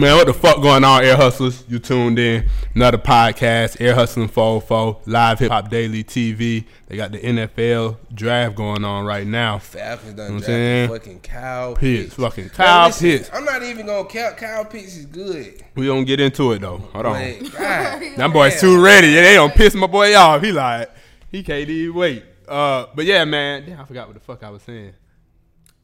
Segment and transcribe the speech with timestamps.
[0.00, 1.62] Man, what the fuck going on, Air Hustlers?
[1.68, 2.48] You tuned in.
[2.74, 6.64] Another podcast, Air Hustling 404, live hip hop daily TV.
[6.86, 9.58] They got the NFL draft going on right now.
[9.58, 10.88] Falcons done You know what I'm drafted saying?
[10.88, 12.14] fucking Kyle Pitts, Pitts.
[12.14, 13.30] fucking Man, Kyle listen, Pitts.
[13.34, 15.62] I'm not even gonna count Kyle Pitts is good.
[15.74, 16.78] We don't get into it though.
[16.78, 17.38] Hold on.
[17.42, 19.12] But God, That boy's too ready.
[19.12, 20.40] They don't piss my boy off.
[20.40, 20.88] He like,
[21.30, 22.24] he can't even wait.
[22.48, 23.66] Uh, but yeah, man.
[23.66, 24.94] Damn, I forgot what the fuck I was saying.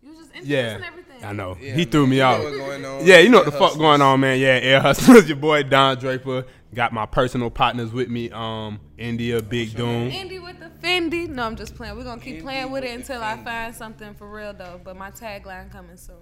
[0.03, 1.03] You was just Yeah, everything.
[1.25, 1.56] I know.
[1.61, 2.43] Yeah, he threw me you off.
[2.43, 3.06] what's going on.
[3.06, 4.38] Yeah, you know what the Air fuck going on, man.
[4.38, 5.29] Yeah, Air Hustlers.
[5.29, 6.45] Your boy Don Draper
[6.75, 8.30] got my personal partners with me.
[8.30, 10.09] Um, India, Big Doom.
[10.11, 11.29] Indy with the Fendi.
[11.29, 11.97] No, I'm just playing.
[11.97, 14.52] We're gonna keep Indy playing with it with the until I find something for real
[14.52, 14.80] though.
[14.83, 16.16] But my tagline coming soon.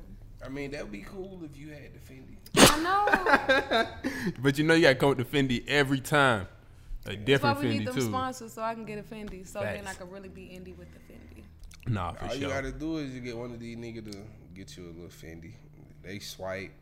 [0.44, 2.36] I mean, that would be cool if you had the Fendi.
[2.56, 3.86] I know.
[4.42, 6.46] But you know you gotta come with the Fendi every time.
[7.06, 8.00] A different That's why different we need Fendi them too.
[8.02, 9.46] sponsors so I can get a Fendi.
[9.46, 11.42] So then I can really be Indy with the Fendi.
[11.86, 12.28] Nah, for sure.
[12.30, 14.18] All you gotta do is you get one of these niggas to
[14.54, 15.52] get you a little Fendi.
[16.02, 16.72] They swipe,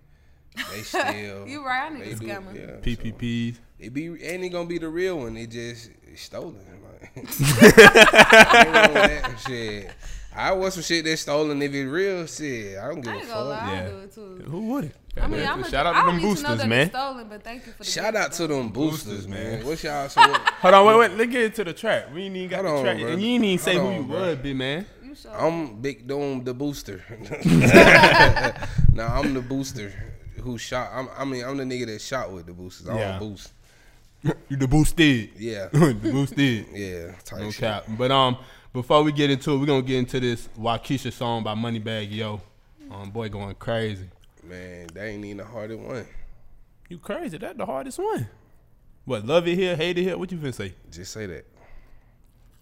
[0.73, 1.47] they steal.
[1.47, 2.55] You right, I need they a do- scammer.
[2.55, 3.57] Yeah, so PPPs.
[3.79, 5.37] it be ain't it gonna be the real one.
[5.37, 6.57] It just it's stolen.
[6.57, 7.27] Like, Ain't
[8.75, 9.91] wrong with that shit.
[10.35, 11.61] I want some shit that's stolen.
[11.61, 13.69] If it's real, shit, I don't give I a ain't gonna lie, fuck.
[13.75, 13.89] Yeah.
[13.89, 14.45] do it too.
[14.47, 14.97] Who would it?
[15.21, 16.89] I mean, I'm a, Shout out to don't them boosters, to man.
[16.89, 19.59] stolen, but thank you for the Shout gift, out to them boosters, Boosters, man.
[19.59, 19.67] man.
[19.67, 20.09] What's y'all?
[20.09, 21.19] So what, Hold on, wait, wait.
[21.19, 22.15] Let's get into the track.
[22.15, 23.13] We ain't even got Hold the on, track, bro.
[23.13, 24.21] and you ain't even say Hold who on, you bro.
[24.23, 24.87] would be, man.
[25.25, 25.41] You sure?
[25.41, 27.05] I'm Big Dome the booster.
[28.93, 29.93] no, I'm the booster
[30.41, 30.91] who shot.
[30.93, 32.89] I'm, I mean, I'm the nigga that shot with the boosters.
[32.89, 33.19] I Yeah.
[33.19, 33.53] don't boost.
[34.49, 35.31] you the boosted.
[35.39, 36.67] Yeah, the boosted.
[36.73, 37.13] yeah.
[37.25, 37.61] Type No shit.
[37.61, 37.85] cap.
[37.89, 38.37] But um,
[38.73, 42.41] before we get into it, we're gonna get into this Wockesha song by Moneybagg Yo.
[42.91, 44.09] Um, boy, going crazy.
[44.45, 46.07] Man, that ain't even the hardest one.
[46.89, 47.39] You crazy?
[47.39, 48.29] That the hardest one.
[49.05, 49.25] What?
[49.27, 50.19] Love it here, hate it here.
[50.19, 50.75] What you finna say?
[50.91, 51.47] Just say that.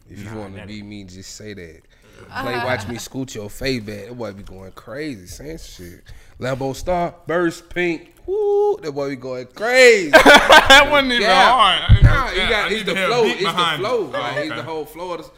[0.09, 1.83] If you Nah, want to be me, just say that.
[2.29, 4.07] Play, watch me scoot your face back.
[4.07, 6.03] That boy be going crazy, saying shit.
[6.39, 8.15] Lambo Star, burst pink.
[8.27, 10.11] Woo, that boy be going crazy.
[10.11, 12.03] that wasn't even hard.
[12.03, 13.23] Nah, you Yeah, I got need it's the flow.
[13.25, 13.85] beat It's the behind it.
[13.87, 13.99] flow.
[13.99, 14.57] Oh, Like, It's okay.
[14.57, 15.13] the whole flow.
[15.15, 15.31] Of the,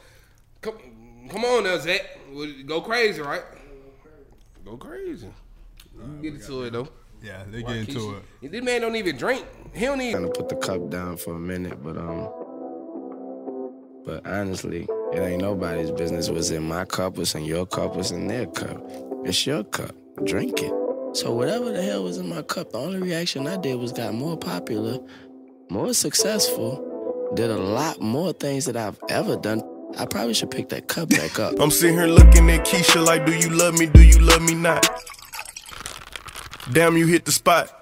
[0.61, 0.75] come,
[1.31, 2.01] come on, now, Zach.
[2.67, 3.43] Go crazy, right?
[4.65, 5.29] Go crazy.
[5.97, 6.89] You get into it though.
[7.23, 8.51] Yeah, they get into it.
[8.53, 9.45] This man don't even drink.
[9.75, 10.21] He don't even.
[10.23, 12.29] Trying to put the cup down for a minute, but um,
[14.05, 16.31] but honestly, it ain't nobody's business.
[16.31, 18.83] What's in my cup, what's in your cup, what's in their cup.
[19.25, 19.95] It's your cup.
[20.25, 20.73] Drink it.
[21.15, 24.15] So whatever the hell was in my cup, the only reaction I did was got
[24.15, 24.99] more popular,
[25.69, 29.62] more successful, did a lot more things that I've ever done.
[29.99, 31.55] I probably should pick that cup back up.
[31.61, 33.87] I'm sitting here looking at Keisha like, do you love me?
[33.87, 34.89] Do you love me not?
[36.73, 37.81] Damn, you hit the spot.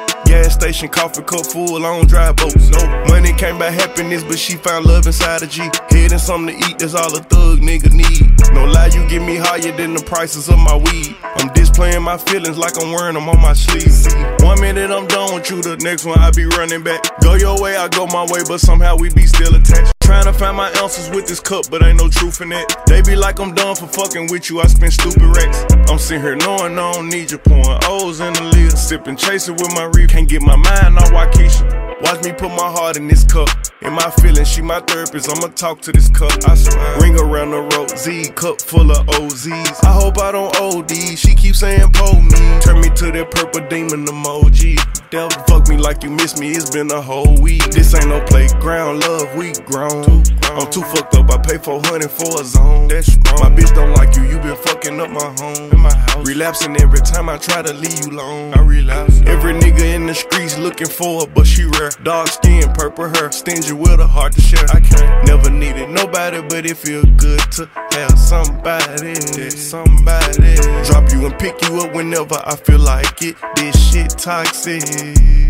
[0.31, 2.69] Gas station, coffee cup full, don't drive boats.
[2.69, 5.69] No money came by happiness, but she found love inside a G.
[5.91, 8.31] And something to eat, that's all a thug nigga need.
[8.53, 11.17] No lie, you get me higher than the prices of my weed.
[11.21, 13.91] I'm displaying my feelings like I'm wearing them on my sleeve.
[14.39, 17.03] One minute I'm done with you, the next one I be running back.
[17.19, 20.00] Go your way, I go my way, but somehow we be still attached.
[20.11, 22.75] Trying to find my answers with this cup, but ain't no truth in it.
[22.85, 25.63] They be like I'm done for fucking with you, I spend stupid racks.
[25.89, 28.77] I'm sitting here knowing I don't need you, pouring O's in the lid.
[28.77, 30.09] Sipping, chasing with my reef.
[30.09, 32.01] Can't get my mind on Wockesha.
[32.01, 33.47] Watch me put my heart in this cup.
[33.83, 35.29] In my feelings, she my therapist.
[35.29, 36.31] I'ma talk to this cup.
[36.45, 36.99] I swear.
[36.99, 39.85] Ring around the road, Z cup full of OZs.
[39.85, 40.91] I hope I don't OD.
[41.17, 42.59] She keeps saying pull me.
[42.59, 44.77] Turn me to that purple demon emoji.
[45.11, 46.51] Devil fuck me like you miss me.
[46.51, 47.63] It's been a whole week.
[47.71, 49.35] This ain't no playground, love.
[49.35, 50.00] We grown.
[50.05, 51.29] I'm too fucked up.
[51.31, 52.87] I pay 400 for a zone.
[52.87, 53.17] That's.
[53.41, 54.23] My bitch don't like you.
[54.23, 55.71] You been fucking up my home.
[55.71, 56.27] In my house.
[56.27, 58.53] Relapsing every time I try to leave you alone.
[58.53, 59.21] I relapse.
[59.25, 61.89] Every nigga in the streets looking for her, but she rare.
[62.03, 64.65] Dark skin, purple hair, stingy with a heart to share.
[64.69, 69.15] I can't never needed nobody, but it feel good to have somebody.
[69.49, 70.55] Somebody
[70.85, 73.35] drop you and pick you up whenever I feel like it.
[73.55, 74.83] This shit toxic.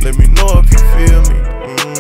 [0.04, 1.40] Let me know if you feel me.
[1.76, 1.91] Mhm.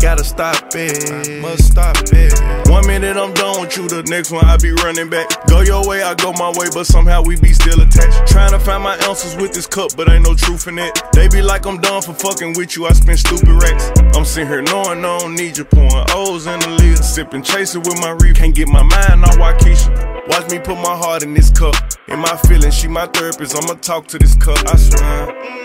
[0.00, 1.40] Gotta stop it.
[1.40, 2.68] Must stop it.
[2.68, 5.26] One minute I'm done with you, the next one I be running back.
[5.46, 8.26] Go your way, I go my way, but somehow we be still attached.
[8.30, 10.92] Trying to find my answers with this cup, but ain't no truth in it.
[11.12, 13.90] They be like I'm done for fucking with you, I spend stupid racks.
[14.16, 16.98] I'm sitting here knowing I don't need you, pouring O's in the lid.
[17.04, 18.36] Sipping, chasing with my reef.
[18.36, 20.28] Can't get my mind on Wockesha.
[20.28, 21.74] Watch me put my heart in this cup.
[22.08, 23.56] In my feelings, she my therapist.
[23.56, 25.63] I'ma talk to this cup, I swear.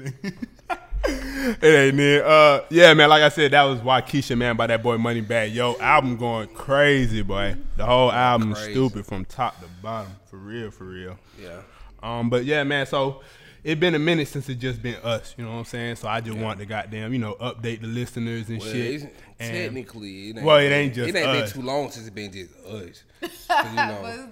[1.04, 2.24] it ain't it.
[2.24, 3.08] Uh, yeah, man.
[3.08, 5.54] Like I said, that was why Wockesha, man, by that boy Moneybagg.
[5.54, 7.56] Yo, album going crazy, boy.
[7.76, 8.72] The whole album Crazy.
[8.72, 11.18] stupid from top to bottom, for real, for real.
[11.40, 11.60] Yeah.
[12.02, 12.86] Um, but yeah, man.
[12.86, 13.22] So
[13.64, 15.34] it been a minute since it just been us.
[15.36, 15.96] You know what I'm saying?
[15.96, 19.02] So I just want to goddamn, you know, update the listeners and Well, shit.
[19.02, 21.52] And- technically, it ain't, Well, it ain't just it ain't us.
[21.52, 23.02] been too long since it been just us.
[23.22, 24.28] you know,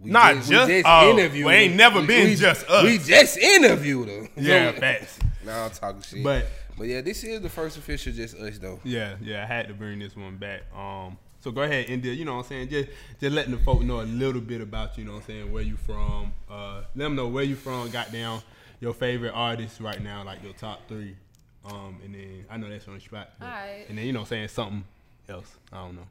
[0.00, 0.06] But
[0.36, 2.68] it's- it's- we Not we just- oh, interviewed well, ain't never We- been we- just
[2.68, 2.84] us.
[2.84, 4.28] We just interviewed them.
[4.36, 5.18] yeah, So- facts.
[5.44, 6.22] Now I'm talking shit.
[6.22, 6.46] But-
[6.76, 8.78] but yeah, this is the first official just us though.
[8.84, 10.62] Yeah, yeah, I had to bring this one back.
[10.76, 12.12] Um, so go ahead, India.
[12.12, 12.68] You know what I'm saying?
[12.68, 12.90] Just,
[13.20, 15.04] just letting the folk know a little bit about you.
[15.04, 15.52] Know what I'm saying?
[15.52, 16.32] Where you from?
[16.48, 17.90] Uh, let them know where you from.
[17.90, 18.42] Got down
[18.80, 21.16] your favorite artists right now, like your top three.
[21.64, 23.30] Um, and then I know that's on the spot.
[23.40, 23.88] but- Alright.
[23.88, 24.84] And then you know, what I'm saying something
[25.28, 25.56] else.
[25.72, 26.06] I don't know.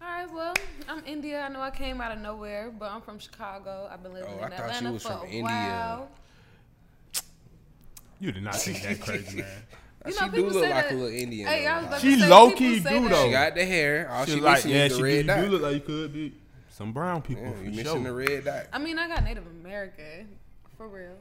[0.00, 0.54] All right, well,
[0.88, 1.40] I'm India.
[1.42, 3.88] I know I came out of nowhere, but I'm from Chicago.
[3.90, 5.42] I've been living Oh, in I thought you Atlanta was for from a India.
[5.42, 6.08] while.
[8.20, 9.46] You did not think that crazy, man.
[10.06, 11.48] You she know, do people look say like that- a little Indian.
[11.48, 11.68] Hey, though.
[11.70, 13.10] I was about She to say, low-key people say do, that.
[13.10, 13.24] though.
[13.24, 14.08] she got the hair.
[14.08, 15.40] All she, She like, missing yeah, is she the do, red you dot.
[15.40, 16.32] do look like you could be
[16.70, 18.02] some brown people Yeah, for you missing sure.
[18.04, 18.66] the red dot.
[18.72, 20.28] I mean, I got Native American,
[20.76, 21.16] for real.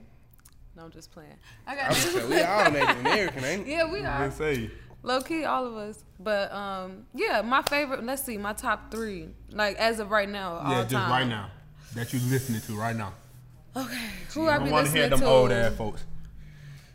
[0.78, 1.34] No, I'm just playing.
[1.66, 3.72] I got I would say we all Native American, ain't we?
[3.74, 4.20] Yeah, we are.
[4.20, 4.70] Let's say.
[5.06, 6.04] Low key, all of us.
[6.20, 8.04] But um, yeah, my favorite.
[8.04, 11.12] Let's see, my top three, like as of right now, all Yeah, just time.
[11.12, 11.52] right now
[11.94, 13.14] that you're listening to right now.
[13.78, 15.26] Okay, who I I be want to hear them to?
[15.26, 16.04] old ass folks.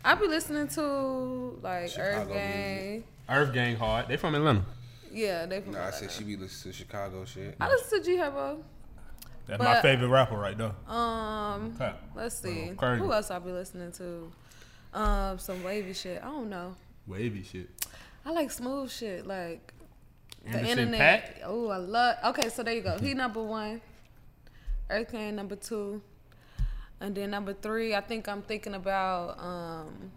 [0.03, 3.03] I be listening to like Chicago Earth Gang.
[3.29, 4.07] Earth Gang hard.
[4.09, 4.65] They from Atlanta.
[5.11, 5.73] Yeah, they from.
[5.73, 7.55] Nah, I said she be listening to Chicago shit.
[7.61, 8.57] I listen to G Herbo.
[9.47, 10.73] That's my favorite rapper right there.
[10.87, 11.93] Um, Okay.
[12.15, 12.73] let's see.
[12.77, 14.31] Who else I be listening to?
[14.93, 16.21] Um, some wavy shit.
[16.21, 16.75] I don't know.
[17.07, 17.69] Wavy shit.
[18.25, 19.73] I like smooth shit, like
[20.43, 21.41] the Anderson internet.
[21.41, 21.43] Paak?
[21.45, 22.17] Oh, I love.
[22.25, 22.97] Okay, so there you go.
[22.97, 23.81] He number one.
[24.89, 26.01] Earth Gang number two,
[26.99, 27.95] and then number three.
[27.95, 29.39] I think I'm thinking about.
[29.39, 30.11] um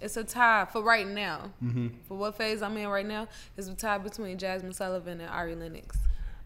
[0.00, 1.50] It's a tie for right now.
[1.62, 1.88] Mm-hmm.
[2.08, 3.26] For what phase I'm in right now,
[3.56, 5.96] it's a tie between Jazmine Sullivan and Ari Lennox.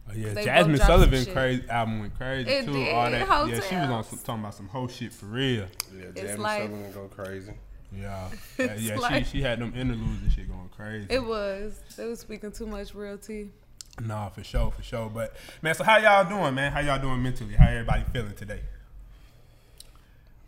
[0.08, 2.72] Oh, yeah, Jasmine both dropped some Sullivan crazy album went crazy It too.
[2.72, 5.66] did, All that, yeah, she was on some, talking about some whole shit for real.
[5.94, 7.52] Yeah, It's Jasmine like- Sullivan go crazy.
[8.00, 8.28] Yeah,
[8.58, 11.06] It's yeah, like- she she had them interludes and shit going crazy.
[11.08, 11.80] It was.
[11.96, 13.48] They was speaking too much real tea.
[14.04, 15.08] Nah, for sure, for sure.
[15.12, 16.70] But man, so how y'all doing, man?
[16.72, 17.54] How y'all doing mentally?
[17.54, 18.60] How everybody feeling today?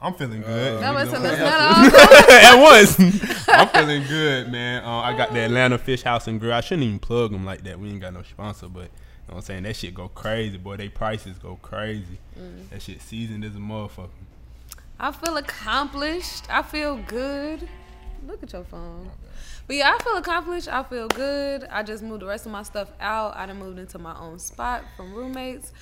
[0.00, 0.80] I'm feeling good.
[0.80, 3.48] No, You it's know a what let's I'm not all at once.
[3.48, 4.84] I'm feeling good, man.
[4.84, 6.52] Uh, I got the Atlanta Fish House and Grill.
[6.52, 7.80] I shouldn't even plug them like that.
[7.80, 8.90] We ain't got no sponsor, but you know
[9.26, 9.62] what I'm saying?
[9.64, 10.76] That shit go crazy, boy.
[10.76, 12.18] They prices go crazy.
[12.38, 12.68] Mm.
[12.70, 14.10] That shit seasoned as a motherfucker.
[15.00, 16.44] I feel accomplished.
[16.50, 17.68] I feel good.
[18.26, 19.10] Look at your phone.
[19.66, 20.68] But yeah, I feel accomplished.
[20.68, 21.64] I feel good.
[21.70, 23.36] I just moved the rest of my stuff out.
[23.36, 25.72] I done moved into my own spot from roommates.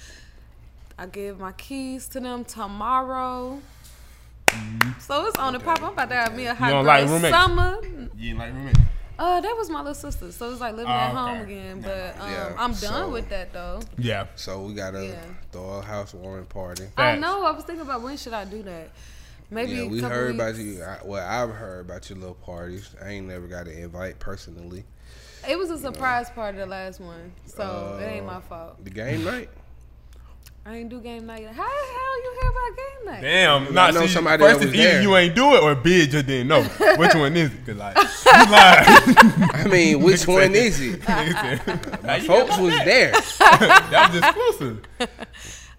[0.98, 3.60] I give my keys to them tomorrow.
[4.48, 5.00] Mm-hmm.
[5.00, 5.82] So it's on the pop.
[5.82, 7.78] I'm about to have me a hot girl like summer.
[8.16, 8.76] You like roommate?
[9.18, 10.30] Uh, that was my little sister.
[10.30, 11.16] So it's like living Oh, at okay.
[11.16, 11.80] home again.
[11.80, 13.80] But um, Yeah, I'm done so- with that though.
[13.98, 14.26] Yeah.
[14.36, 15.20] So we gotta Yeah.
[15.52, 16.84] throw a housewarming party.
[16.96, 17.20] I Facts.
[17.22, 17.44] know.
[17.46, 18.90] I was thinking about when should I do that.
[19.48, 20.82] Maybe Yeah, a we couple heard about you.
[20.82, 22.94] I, well, I've heard about your little parties.
[23.02, 24.84] I ain't never got an invite personally.
[25.48, 28.82] It was a surprise party the last one, so it ain't Uh, my fault.
[28.84, 29.48] The game night.
[30.68, 31.46] I ain't do game night.
[31.46, 33.20] How the hell you hear about game night?
[33.22, 35.02] Damn, not know see, somebody first that was either there.
[35.02, 36.62] you ain't do it or Bid just didn't know.
[36.96, 37.64] Which one is it?
[37.66, 39.50] Cause like, you lying.
[39.54, 41.00] I mean, which one is it?
[41.02, 43.12] Nigga said, "Now you Folks was there.
[43.12, 44.84] That was exclusive.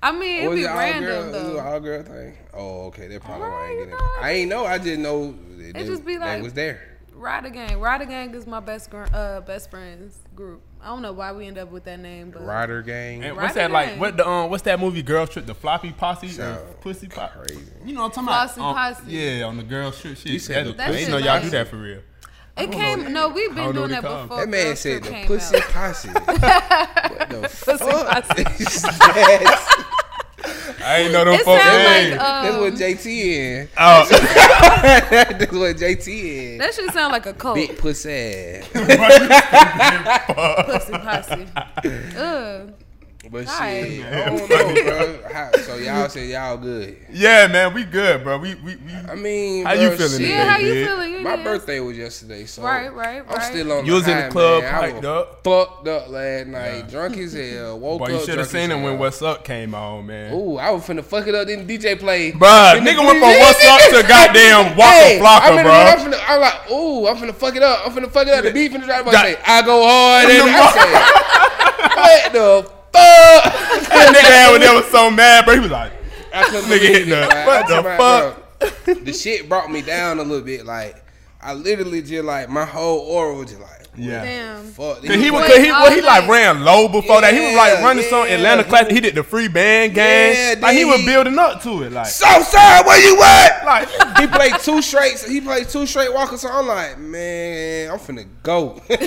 [0.01, 1.21] I mean, it'd was be it all random girl?
[1.23, 1.59] It was though.
[1.59, 2.37] all girl thing.
[2.53, 3.07] Oh, okay.
[3.07, 4.23] That probably why I Right, ain't you getting know, it.
[4.23, 4.65] I ain't know.
[4.65, 5.35] I didn't know.
[5.59, 6.96] It, It just be like- was there.
[7.17, 7.79] Rider Gang.
[7.79, 10.61] Rider Gang is my best gr- uh, best friends group.
[10.81, 13.23] I don't know why we end up with that name, but Rider gang.
[13.23, 13.87] And Right what's that like?
[13.87, 13.99] again.
[13.99, 14.49] What the um?
[14.51, 15.01] What's that movie?
[15.01, 17.33] Girl Trip, the floppy posse, or Sound pussy pop?
[17.33, 17.61] crazy.
[17.83, 18.69] You know what I'm talking Flossy about?
[18.69, 19.11] Um, Posse.
[19.11, 20.31] yeah, on the girl trip shit.
[20.31, 21.49] You said That- the I pussy didn't know y'all do posse.
[21.49, 22.01] that for real.
[22.57, 23.11] it came.
[23.13, 24.29] No, we've been don't know doing what that it called.
[24.29, 24.45] before.
[24.45, 25.61] That man said Trip the came pussy out.
[25.63, 26.09] posse.
[26.09, 28.27] what the fuck?
[28.27, 29.93] Pussy is that?
[30.83, 32.11] I ain't know them It folks' sound names.
[32.11, 33.69] like That's um, what JT in.
[33.77, 36.07] oh, That's what JT
[36.53, 36.57] in.
[36.59, 37.55] that should sound like a cult.
[37.55, 38.61] Big pussy.
[38.73, 38.87] Pussy
[40.93, 41.47] posse.
[42.17, 42.73] Ugh.
[43.29, 43.85] But Alright.
[43.91, 45.19] shit, I don't know, bro.
[45.33, 46.95] How, so y'all say y'all good.
[47.11, 48.37] yeah, man, we good, bro.
[48.37, 50.11] We we, we I mean, How bro, you feeling shit.
[50.21, 50.29] today?
[50.29, 50.87] Yeah, how you big.
[50.87, 51.11] feeling?
[51.13, 53.81] You My need- birthday was yesterday, so Right, right, I'm still on.
[53.83, 53.87] The.
[53.87, 54.73] You was in the club, man.
[54.75, 55.43] I piped was up.
[55.43, 57.79] fucked up last night, drunk as hell.
[57.79, 58.11] Woke boy, up.
[58.11, 58.97] you should have seen as him when.
[58.99, 60.33] What's Up came on, man.
[60.33, 61.47] Ooh, I was finna fuck it up.
[61.47, 62.35] Then DJ played.
[62.35, 65.73] Bruh, Then the nigga went from What's Up to goddamn Waka Hey, Flocka, I'm, bro.
[65.73, 67.85] I'm, finna, I'm like, ooh, I'm finna fuck it up.
[67.87, 68.43] I'm finna fuck it up.
[68.45, 69.05] The beat finna drive.
[69.07, 70.29] I say, I go hard.
[70.29, 72.33] And I say, what
[72.63, 73.53] the fuck?
[73.87, 75.53] That nigga had when they was so mad, bro.
[75.55, 75.91] He was like,
[76.33, 79.81] I Nigga believe hitting it, the- what the talking about, bro, The shit brought me
[79.81, 80.65] down a little bit.
[80.65, 81.03] Like
[81.41, 84.23] I literally just like my whole aura was just like, Yeah.
[84.23, 84.63] Damn.
[84.65, 85.03] fuck.
[85.03, 87.33] Cause he was, Wait, cause he, well, he like ran low before that.
[87.33, 88.35] He was like Yeah, running some yeah.
[88.35, 88.87] Atlanta class.
[88.89, 90.35] He did the free band game.
[90.35, 91.91] Yeah, like he then was building up to it.
[91.91, 93.65] Like, Southside, where you at?
[93.65, 93.89] like
[94.19, 95.19] he played two straight.
[95.27, 96.41] He played two straight walkers.
[96.41, 98.81] So I'm like, man, I'm finna go.
[98.89, 98.97] I'm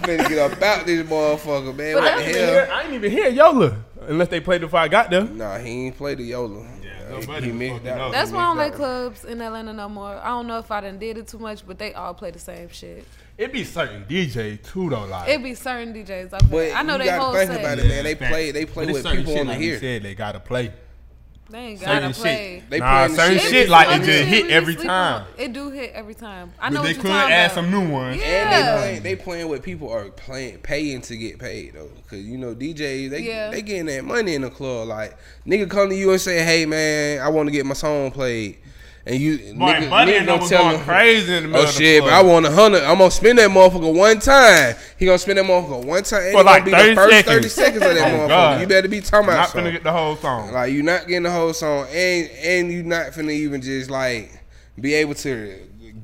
[0.00, 1.94] finna get up out this motherfucker, man.
[1.94, 2.32] But What I the hell?
[2.32, 5.24] hear, I ain't even hear Yola unless they played before I got there.
[5.24, 6.64] Nah, he ain't played the Yola.
[7.10, 8.00] No, He- buddy he was missed fucking that.
[8.00, 8.12] up.
[8.12, 10.16] That's He why I don't missed like clubs in Atlanta no more.
[10.16, 12.38] I don't know if I done did it too much, but they all play the
[12.38, 13.04] same shit.
[13.36, 15.04] It be certain DJ too though.
[15.06, 16.32] Like It be certain DJs.
[16.34, 16.38] I.
[16.46, 17.60] But I know you they gotta whole think set.
[17.60, 18.04] about it, man.
[18.04, 19.78] They play- they play But with people shit on the like here.
[19.80, 20.72] Said they gotta play.
[21.50, 22.60] They ain't Certain gotta play.
[22.60, 22.70] shit.
[22.70, 23.50] They nah, certain shit.
[23.50, 25.22] shit like it just hit every time.
[25.22, 25.26] on.
[25.38, 26.52] It do hit every time.
[26.58, 27.54] I But know they what could you're add about.
[27.54, 28.16] some new ones.
[28.20, 28.24] Yeah.
[28.24, 32.20] And they playing, they playing what people are playing, paying to get paid though, cause
[32.20, 33.50] you know DJs they Yeah.
[33.50, 34.88] they getting that money in the club.
[34.88, 38.10] Like nigga come to you and say, hey man, I want to get my song
[38.10, 38.56] played,
[39.06, 41.70] and you Boy, nigga, Buddy nigga gonna tell going him, crazy in the middle oh
[41.70, 42.82] shit, but I want a hundred.
[42.84, 44.74] I'm gonna spend that motherfucker one time.
[44.98, 46.20] He gonna spend that motherfucker one time.
[46.20, 47.34] For it gonna like be 30 the first seconds.
[47.34, 48.28] thirty seconds of that Oh, motherfucker.
[48.28, 48.60] God.
[48.62, 49.70] You better be talking about not something.
[49.70, 50.52] finna get the whole song.
[50.52, 54.30] Like you not getting the whole song, and and you not finna even just like
[54.80, 55.54] be able to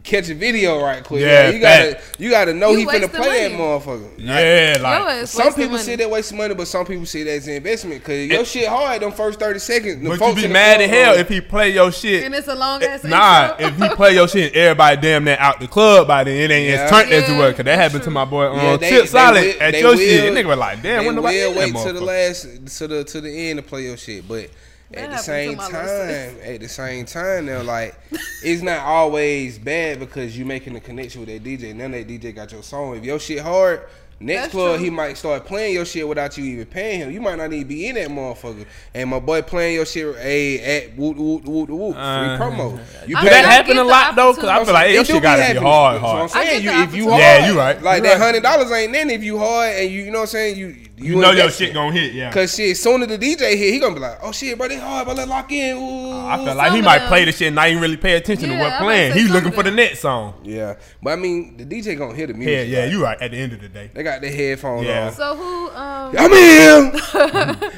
[0.03, 1.21] catch a video right quick.
[1.23, 2.21] Yeah, Like, you gotta fact.
[2.21, 3.63] you gotta know You he finna wasting play that money.
[3.81, 4.11] motherfucker.
[4.19, 5.23] yeah, like.
[5.23, 5.83] it's Some people money.
[5.83, 8.03] see that waste money, but some people see that as an investment.
[8.03, 10.03] Cause your shit hard them first thirty seconds.
[10.03, 12.25] The But you be mad club as hell going, if he play your shit.
[12.25, 13.05] and it's a long ass.
[13.05, 16.37] Nah, if he play your shit, everybody damn that out the club by then.
[16.37, 16.85] It ain't Yeah.
[16.85, 17.55] as turned as it was.
[17.55, 19.73] Cause that that's happened to my boy um, Yeah, they- Chip they Solid will- at
[19.73, 20.33] they your will- shit.
[20.35, 23.31] Nigga was like, damn, when nobody wait that to the last to the to the
[23.51, 24.47] end to play your shit, but.
[24.91, 27.95] That At the same time, at the same time, now like
[28.43, 31.73] it's not always bad because you making a connection with that DJ.
[31.75, 32.97] None of that DJ got your song.
[32.97, 33.83] If your shit hard,
[34.19, 34.85] next That's club true.
[34.85, 37.13] he might start playing your shit without you even paying him.
[37.13, 38.67] You might not even be in that motherfucker.
[38.93, 42.81] And my boy playing your shit, hey, at whoop whoop whoop whoop, free Uh, promo.
[43.07, 44.35] You I mean, that happen a lot though?
[44.35, 45.63] Cause I feel like your shit gotta be happening.
[45.63, 46.65] hard, That's what I'm saying.
[46.65, 47.81] You, if you hard, Yeah, you right.
[47.81, 48.21] Like You that right.
[48.27, 50.57] hundred dollars ain't then if you hard and you, you know what I'm saying.
[50.59, 52.31] You You know your shit gonna hit, yeah.
[52.31, 54.79] Cause shit, soon as the DJ hit, he gonna be like, "Oh shit, bro, they
[54.79, 56.27] hard, but let's lock in." Ooh.
[56.29, 58.51] I feel like he might of play the shit and not even really pay attention
[58.51, 59.13] to Yeah, what playing.
[59.15, 60.35] He's some looking for the next song.
[60.45, 62.69] yeah, but I mean, the DJ gonna hear the music.
[62.69, 63.21] Yeah, yeah, like, you right.
[63.21, 65.07] At the end of the day, They got their headphones Yeah.
[65.07, 65.15] on.
[65.15, 65.69] So who?
[65.71, 66.93] Um, I'm here.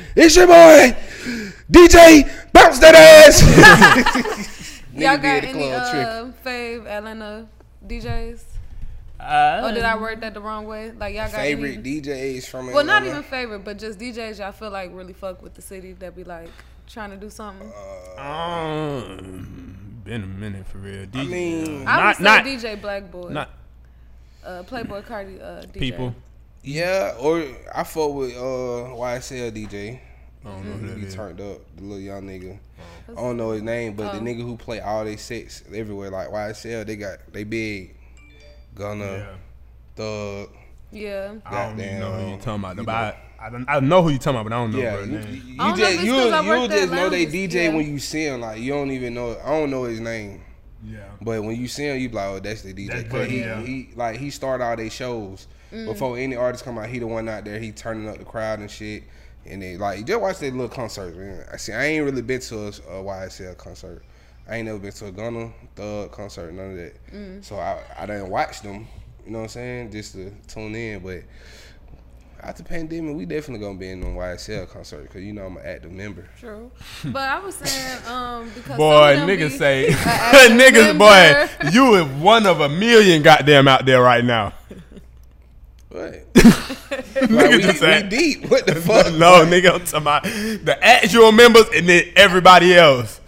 [0.17, 0.97] it's your boy,
[1.71, 2.29] DJ.
[2.52, 3.43] Bounce that ass.
[4.95, 7.47] y'all got any club uh, fave Atlanta
[7.87, 8.41] DJs?
[9.23, 10.91] Uh, Or did I word that the wrong way?
[10.91, 12.00] Like y'all got Favorite any?
[12.00, 15.55] DJs from Well, not even favorite, but just DJs y'all feel like really fuck with
[15.55, 16.49] the city that be like
[16.88, 17.71] trying to do something.
[18.19, 21.07] Um, been a minute for real.
[21.07, 23.50] DJ, mean- uh, I would not say not DJ Blackboy, not
[24.45, 25.73] uh, Playboi Carti, uh, DJ.
[25.79, 26.14] people.
[26.64, 30.00] Yeah, or I fuck with uh YSL DJ.
[30.45, 31.14] I don't know who that He is.
[31.14, 32.59] turned up, the little young nigga.
[33.09, 34.23] I don't know his name, but the Oh.
[34.23, 37.95] nigga who play all they sets everywhere, like YSL, they got they big.
[38.75, 39.26] Gunna, Yeah.
[39.97, 40.49] Thug.
[40.91, 41.35] Yeah.
[41.47, 42.76] I don't even know who you Goddamn, talking about.
[42.76, 44.79] you But I, I, don't, I know who you talking about, but I don't know
[44.79, 45.43] Yeah, bro you, name.
[45.47, 47.52] you I don't know just if it's you 'cause I you just know they DJ
[47.55, 47.75] yeah.
[47.75, 48.41] when you see him.
[48.41, 49.37] Like you don't even know.
[49.45, 50.43] I don't know his name,
[50.85, 51.05] Yeah.
[51.21, 52.88] but when you see him, you be like, oh, that's the DJ.
[52.88, 53.61] That's 'Cause Buddy, he, yeah.
[53.62, 55.87] he like he started all their shows Mm.
[55.87, 56.87] before any artist come out.
[56.91, 57.59] He the one out there.
[57.59, 59.05] He turning up the crowd and shit.
[59.47, 61.17] And they like just watch their little concerts.
[61.17, 61.45] Man.
[61.50, 61.73] I see.
[61.73, 64.05] I ain't really been to a, a YSL concert.
[64.49, 66.53] I ain't never been to a Gunna Thug concert.
[66.53, 67.13] None of that.
[67.13, 67.45] Mm.
[67.45, 68.87] So I I didn't watch them.
[69.25, 69.93] You know what I'm saying?
[69.93, 71.23] Just to tune in, but.
[72.45, 75.63] After pandemic, we definitely gonna be in them YSL concert because you know I'm an
[75.65, 76.27] active member.
[76.41, 76.73] True.
[77.05, 81.95] But I was saying, um, because Boy, some niggas say, a active niggas, boy, you
[81.95, 84.55] is one of a million goddamn out there right now.
[85.91, 86.35] What?
[86.35, 88.51] Nigga like, we, just said- we deep.
[88.51, 89.13] What the fuck?
[89.15, 93.21] no, nigga, I'm talking about the actual members and then everybody else.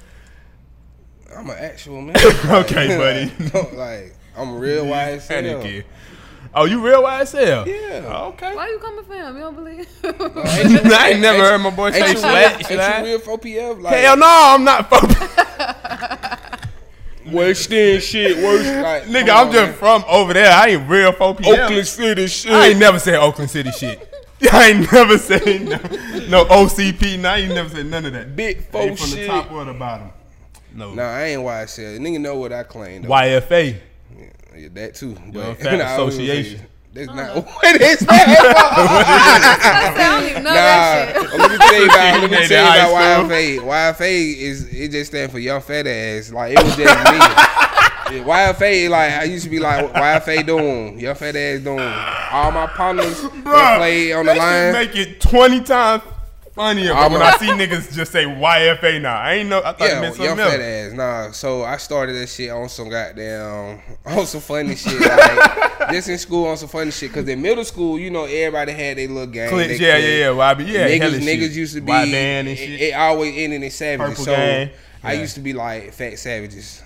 [1.36, 2.16] I'm an actual man.
[2.44, 3.50] Okay, buddy.
[3.52, 5.28] Like, like I'm real YSL.
[5.28, 5.84] Panicky.
[6.56, 7.66] Oh, you real YSL?
[7.66, 8.04] Yeah.
[8.06, 8.54] Oh, okay.
[8.54, 9.34] Why you coming for him?
[9.36, 9.88] You don't believe?
[10.04, 12.70] Ain't you- I ain't never heard my boy say you slack.
[12.70, 13.80] ain't you real for OPF?
[13.82, 14.88] Like, Hell no, I'm not.
[14.88, 16.50] Fuck.
[17.26, 18.66] West End shit, worse.
[18.66, 19.72] Like, Nigga, I'm on, just man.
[19.74, 20.52] from over there.
[20.52, 21.60] I ain't real 4 p.m.
[21.60, 22.52] Oakland City shit.
[22.52, 24.10] I ain't never said Oakland City shit.
[24.52, 25.78] I ain't never said no,
[26.28, 27.18] no OCP.
[27.18, 28.36] No, you never said none of that.
[28.36, 30.10] Big Ain't folk from the top or the bottom.
[30.74, 30.92] No.
[30.94, 31.98] Nah, I ain't YSL.
[32.00, 33.08] Nigga know what I claim though.
[33.10, 33.76] YFA.
[34.56, 35.10] Yeah, that too.
[35.10, 36.66] Young But Fat nah, I was gonna say, Association.
[36.92, 39.94] That's not what is that?
[39.96, 41.38] I don't even know Nah, that shit.
[41.40, 43.58] let me tell you about let me tell you about YFA.
[43.96, 46.30] YFA is it just stand for young fat ass.
[46.32, 47.18] Like it was just me.
[48.20, 51.80] YFA like I used to be like YFA doing young fat ass doing.
[52.30, 54.72] All my partners that play on the line.
[54.72, 56.02] Make it 20 times
[56.54, 59.16] funnier I'm when I see niggas just say YFA now.
[59.18, 59.58] I ain't know.
[59.58, 60.92] I thought it Yeah, meant young something fat ass.
[60.92, 65.00] Nah, so I started that shit on some goddamn on some funny shit.
[65.00, 67.12] Like just in school on some funny shit.
[67.12, 69.54] Cause in middle school, you know, everybody had their little gang.
[69.56, 70.54] They yeah, yeah, yeah.
[70.54, 70.88] YB, yeah.
[70.88, 71.52] niggas, niggas shit.
[71.52, 74.10] used to be Y band and it, it always ended in savages.
[74.18, 74.70] Purple so gang.
[75.02, 75.20] I Yeah.
[75.20, 76.82] used to be like fat savages.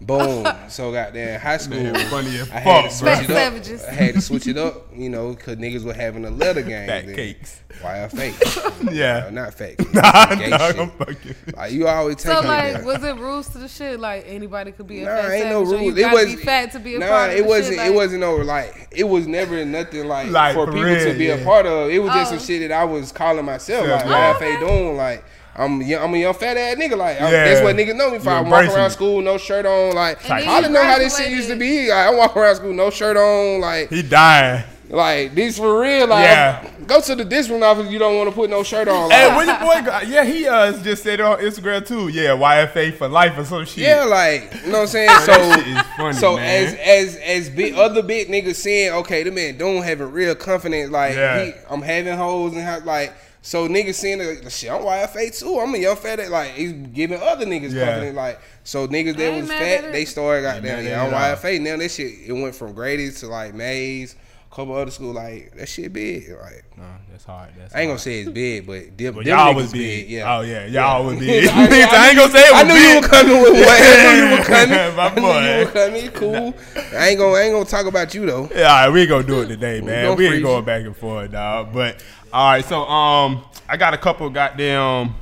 [0.00, 0.46] Boom.
[0.68, 1.82] so goddamn high school.
[1.82, 3.12] Man, funny as I had to fuck, switch bro.
[3.12, 3.36] it up.
[3.36, 3.84] Savages.
[3.84, 6.86] I had to switch it up, you know, cause niggas were having a letter game.
[6.86, 7.14] Fat then.
[7.14, 7.62] cakes.
[7.80, 8.34] Why I fake?
[8.92, 9.28] Yeah.
[9.30, 9.78] No, not fake.
[9.78, 10.26] Gay nah,
[10.68, 10.78] shit.
[10.78, 11.34] I'm fucking.
[11.56, 12.84] Like you always take So like, there.
[12.84, 13.98] was it rules to the shit?
[13.98, 15.98] Like anybody could be a Nah, fat ain't no savage, or rules.
[15.98, 17.66] You It was be fat to be a nah, part of it the wasn't.
[17.76, 17.86] Shit?
[17.86, 18.44] it Like, wasn't over.
[18.44, 18.88] like.
[18.92, 21.34] It was never nothing like, Like, for for people real, to be yeah.
[21.34, 21.90] a part of.
[21.90, 22.36] It was just Oh.
[22.36, 23.86] some shit that I was calling myself.
[23.86, 23.94] Yeah.
[23.96, 24.56] Like, Oh, why okay.
[24.56, 24.96] I doing?
[24.96, 25.24] Like,
[25.58, 26.96] I'm young, I'm a young fat ass nigga.
[26.96, 27.44] Like, I'm- Yeah.
[27.44, 28.30] that's what niggas know me for.
[28.30, 28.90] You I'm walking around it.
[28.92, 29.94] school, no shirt on.
[29.94, 31.88] Like, And I didn't know how this shit used to be.
[31.88, 33.60] Like, I walk around school, no shirt on.
[33.60, 34.64] Like, He dying.
[34.90, 36.06] like this for real.
[36.06, 36.62] Like, Yeah.
[36.86, 37.90] go to the discipline office.
[37.90, 39.10] You don't want to put no shirt on.
[39.10, 40.06] Hey, Like, where your boy?
[40.08, 42.08] Yeah, he uh just said it on Instagram too.
[42.08, 43.78] Yeah, YFA for life or some shit.
[43.78, 45.10] Yeah, like you know what I'm saying.
[45.24, 46.44] So, shit is funny, so man.
[46.66, 50.34] as as as big other big niggas saying, okay, the man don't have a real
[50.36, 50.90] confidence.
[50.92, 51.44] Like Yeah.
[51.46, 53.12] he, I'm having hoes and have, like
[53.46, 54.70] so niggas saying the shit.
[54.72, 55.60] I'm YFA too.
[55.60, 56.28] I'm a young fat.
[56.30, 57.84] Like he's giving other niggas Yeah.
[57.86, 58.16] confidence.
[58.16, 60.84] Like so niggas I that was fat, they started got Ain't down.
[60.84, 61.36] Yeah, I'm it at all.
[61.36, 61.60] YFA.
[61.60, 64.16] Now that shit it went from Grady to like Mays,
[64.50, 65.12] a couple other school.
[65.12, 66.28] Like that shit big.
[66.30, 67.50] Like Nah, that's hard.
[67.56, 68.00] That's I ain't gonna hard.
[68.00, 70.10] say it's big, but them, But them y'all was big.
[70.10, 70.36] Yeah.
[70.36, 71.48] Oh yeah, y'all was big.
[71.48, 72.94] I- I, I- ain't gonna say it was I knew big.
[72.94, 73.64] you were coming with one.
[73.68, 74.96] I knew you were coming.
[74.96, 76.10] My I knew you were coming.
[76.10, 76.54] Cool.
[76.98, 77.32] I ain't gonna.
[77.34, 78.50] I ain't gonna talk about you though.
[78.54, 80.04] Yeah, all right, we ain't gonna do it today, man.
[80.06, 81.72] gonna We ain't going back and forth, dog.
[81.72, 82.02] But
[82.32, 85.14] all right, so um, I got a couple goddamn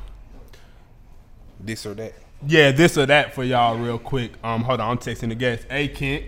[1.60, 2.14] This or that.
[2.46, 4.32] yeah, this or that for y'all real quick.
[4.42, 5.66] Um, hold on, I'm texting the guest.
[5.70, 6.24] Hey, Kent,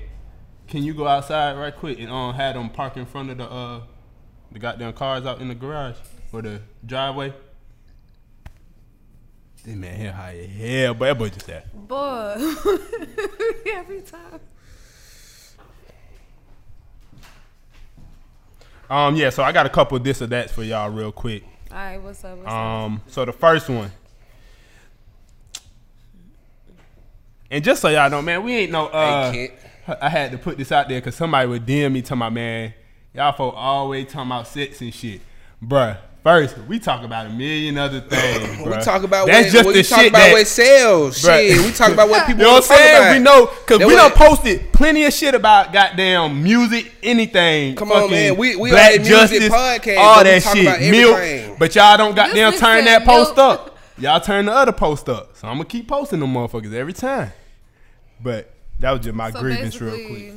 [0.69, 3.45] can you go outside right quick and um have them park in front of the
[3.51, 3.81] uh
[4.53, 5.97] the goddamn cars out in the garage
[6.33, 7.33] or the driveway?
[9.65, 11.89] This man here high as hell, but that boy just that.
[11.89, 12.55] boy,
[13.75, 14.41] every time.
[18.89, 21.45] Um, yeah, so I got a couple this or that's for y'all real quick.
[21.71, 22.37] All right, what's up?
[22.39, 22.53] What's up?
[22.55, 23.91] Um, so the first one,
[27.51, 28.87] and just so y'all know, man, we ain't no.
[28.87, 29.53] Uh, Hey,
[30.01, 32.75] I had to put this out there because somebody would DM me to my man.
[33.15, 35.21] Y'all folk always talking about sex and shit,
[35.63, 35.97] bruh.
[36.27, 38.59] First, we talk about a million other things.
[38.67, 40.33] We talk about that's what, just what the you talk shit about that.
[40.33, 41.23] what sells.
[41.23, 41.39] Bruh.
[41.49, 42.97] Shit, we talk about what people you know what I'm saying?
[42.97, 43.13] about.
[43.13, 47.77] We know because That we what- done posted plenty of shit about goddamn music, anything.
[47.77, 48.37] Come on, man.
[48.37, 49.09] We- we Black are music
[49.41, 51.59] justice, podcast, all but that shit, milk.
[51.61, 53.61] But y'all don't goddamn This turn that said post milk.
[53.61, 53.79] up.
[53.97, 55.37] Y'all turn the other post up.
[55.37, 57.31] So I'm gonna keep posting them motherfuckers every time.
[58.21, 60.33] But that was just my so grievance real quick.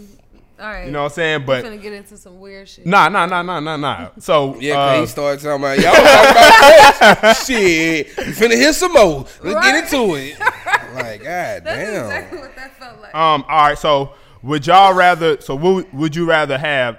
[0.59, 0.85] All right.
[0.85, 1.39] You know what I'm saying?
[1.45, 2.85] But we're But gonna get into some weird shit.
[2.85, 4.09] nah, nah, nah, nah, nah, nah.
[4.19, 7.45] So Yeah, uh, cause he started talking about y'all talking about sex.
[7.47, 9.19] Shit, you finna hear some more.
[9.19, 9.63] Let's Right.
[9.63, 10.37] get into it.
[10.89, 12.05] Like, god That's damn.
[12.05, 13.13] exactly what that felt like.
[13.15, 13.45] Um.
[13.47, 13.77] All right.
[13.77, 15.39] So, would y'all rather?
[15.39, 16.97] So, would, would you rather have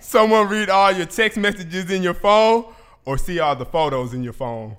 [0.00, 2.64] someone read all your text messages in your phone,
[3.04, 4.76] or see all the photos in your phone?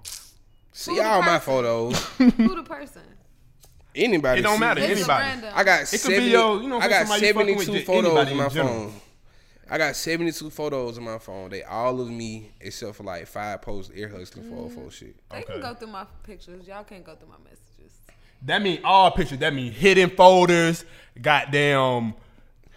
[0.74, 1.98] See all my photos.
[2.18, 3.02] Who the person?
[3.97, 4.39] Anybody.
[4.39, 4.81] It don't matter.
[4.81, 5.23] It's Anybody.
[5.25, 5.53] random.
[5.55, 7.65] I got It could 70, be your- you know, I got somebody you fucking with,
[7.65, 8.93] 72 photos anybody in my phone.
[9.69, 11.49] I got 72 photos in my phone.
[11.49, 15.15] They all of me except for like five posts ear hustling for for shit.
[15.29, 15.53] They Okay.
[15.53, 16.65] can go through my pictures.
[16.67, 17.97] Y'all can't go through my messages.
[18.43, 19.39] That mean all pictures.
[19.39, 20.86] That mean hidden folders.
[21.21, 22.13] Goddamn.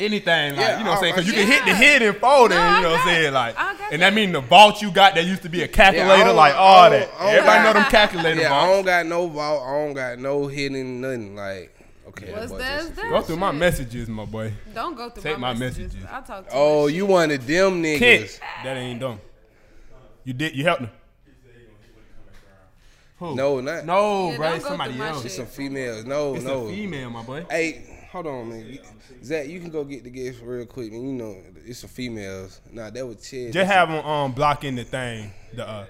[0.01, 1.13] Anything like Yeah, you know what I'm saying?
[1.15, 2.01] all Because you my can hit the shit.
[2.03, 3.33] hidden folder, No, you know what I'm saying?
[3.35, 4.15] Like, I and that that.
[4.15, 6.91] mean the vault you got that used to be a calculator, don't- like I all
[6.91, 7.09] that.
[7.19, 8.77] I don't Everybody know them calculator Yeah, I vaults.
[8.77, 9.63] don't got no vault.
[9.67, 11.37] I don't got no hidden nothing.
[11.37, 11.75] Like,
[12.09, 12.33] okay.
[12.33, 12.81] What's boy, that?
[12.83, 14.53] this- that Go through my messages, my boy.
[14.75, 15.95] Don't go through Take my, my messages.
[15.95, 16.09] messages.
[16.11, 16.61] I talk to you.
[16.63, 17.09] Oh, you shit.
[17.09, 17.99] one of them niggas.
[17.99, 19.21] Kent, that ain't dumb.
[20.25, 20.55] You did.
[20.57, 20.91] You helped him.
[23.19, 23.35] Who?
[23.35, 23.85] No, not.
[23.85, 24.47] No, Yeah, bro.
[24.47, 25.17] don't It's go somebody else.
[25.19, 25.27] shit.
[25.27, 26.05] It's some females.
[26.07, 26.67] No, It's no.
[26.69, 27.45] a female, my boy.
[27.51, 28.79] Hey, hold on, man.
[29.25, 31.03] Zach, you can go get the guest real quick, man.
[31.07, 32.61] You know, it's some females.
[32.73, 33.53] Nah, that was Chad.
[33.53, 35.33] Just have them um blocking the thing.
[35.55, 35.87] The uh,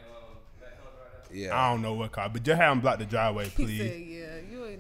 [1.33, 1.57] Yeah.
[1.57, 3.79] I don't know what car, but just have them block the driveway, please.
[3.79, 4.30] said, "Yeah, you ain't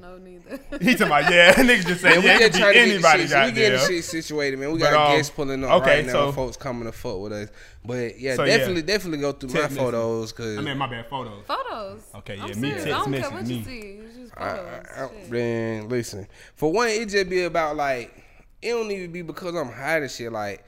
[0.00, 2.60] know neither." He talking about yeah, niggas just say Man, we yeah, it just could
[2.60, 3.22] trying be to get anybody.
[3.22, 4.72] the shit, so we getting the shit situated, man.
[4.72, 6.12] We But, got um, guests pulling up okay, right now.
[6.12, 7.48] so- folks coming to fuck with us,
[7.84, 8.56] but yeah, So, yeah.
[8.56, 9.78] definitely, definitely go through my Text message.
[9.84, 11.06] photos because I mean, my bad.
[11.08, 11.44] Photos.
[11.46, 12.02] photos.
[12.16, 12.84] Okay, yeah, I'm me serious.
[12.84, 13.54] text I don't care what me.
[13.56, 13.78] you see.
[13.80, 14.86] It's just photos.
[14.96, 15.30] I, Shit.
[15.30, 16.26] man, listen.
[16.56, 18.12] For one, it just be about like
[18.62, 20.30] it don't even be because I'm hiding shit.
[20.32, 20.64] Like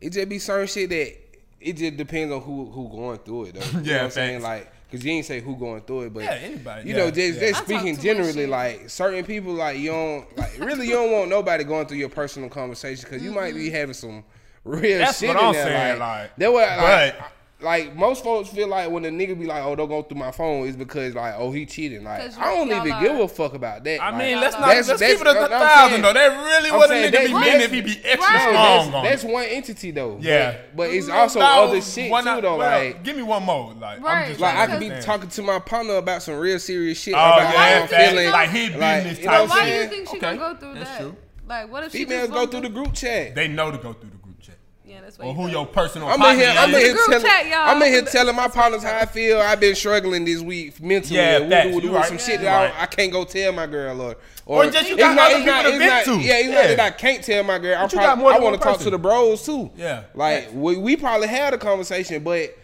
[0.00, 1.14] it just be certain shit that
[1.60, 3.64] it just depends on who who going through it though.
[3.66, 4.42] You know Yeah, what I'm saying?
[4.42, 6.88] Like, cause you ain't say who going through it, but Yeah, anybody.
[6.88, 7.48] You Yeah, know, just, yeah.
[7.50, 11.64] just speaking generally, like certain people, like you don't like really you don't want nobody
[11.64, 14.24] going through your personal conversation because you might be having some
[14.64, 15.64] real That's shit what in I'm there.
[15.66, 19.36] saying, like, like, that what like, but like most folks feel like when a nigga
[19.38, 22.38] be like, "Oh, don't go through my phone," is because like, "Oh, he cheating." Like
[22.38, 24.00] I don't even are- give a fuck about that.
[24.00, 26.12] I Like, mean, let's not That's- let's that's- keep it a I'm thousand saying- though.
[26.12, 28.40] That really I'm what a saying nigga that- be mean if he be extra Right.
[28.40, 29.04] strong that's, on.
[29.04, 30.18] that's one entity though.
[30.20, 30.52] Yeah.
[30.52, 31.16] but, but it's mm-hmm.
[31.18, 32.58] also Now, other shit why too though.
[32.58, 33.74] well, Like, give me one more.
[33.74, 37.00] Like, I'm just like I could be talking to my partner about some real serious
[37.00, 38.30] shit Oh about yeah, how I'm feeling.
[38.30, 40.54] like he like, business you know type what Why do you think she Okay, gonna
[40.54, 41.02] go through that?
[41.48, 43.34] Like, what if she Females go through the group chat.
[43.34, 44.56] They know to go through the group chat.
[44.84, 46.54] Yeah, that's why Or who your personal I'm in partner here.
[46.58, 47.22] I'm in here telling.
[47.22, 47.52] chat.
[47.54, 49.40] I'm in here Put the- telling my partners how I feel.
[49.40, 51.16] I've been struggling this week mentally.
[51.16, 51.66] Yeah, and facts.
[51.68, 52.06] woo- woo- You woo- right.
[52.06, 52.82] some shit You that I.
[52.82, 55.46] I can't go tell my girl or Or just you it's got not- other it's
[55.46, 56.12] not- people to vent to.
[56.18, 56.54] Yeah, it's Yeah.
[56.54, 57.78] not that I can't tell my girl.
[57.78, 59.70] I, But probably, I want to talk to the bros too.
[59.76, 60.02] Yeah.
[60.14, 62.56] like we, we probably had a conversation, but.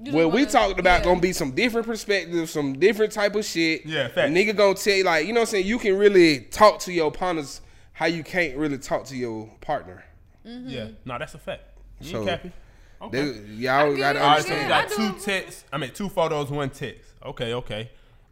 [0.00, 1.04] You What just we talked about yeah.
[1.06, 3.84] gonna be some different perspectives, some different type of shit.
[3.84, 4.30] Yeah, facts.
[4.30, 5.66] Nigga gonna tell you like, you know what I'm saying?
[5.66, 7.60] You can really talk to your partners
[7.94, 10.04] how you can't really talk to your partner.
[10.46, 10.68] Mm-hmm.
[10.68, 11.62] Yeah, no, that's a fact.
[12.00, 12.52] You So, cappy.
[13.00, 13.30] Okay.
[13.30, 14.22] They, y'all gotta it.
[14.22, 14.62] All right, so understand.
[14.62, 14.96] we got do.
[14.96, 15.64] two texts.
[15.72, 17.12] I mean, two photos, one text.
[17.24, 17.90] Okay, okay.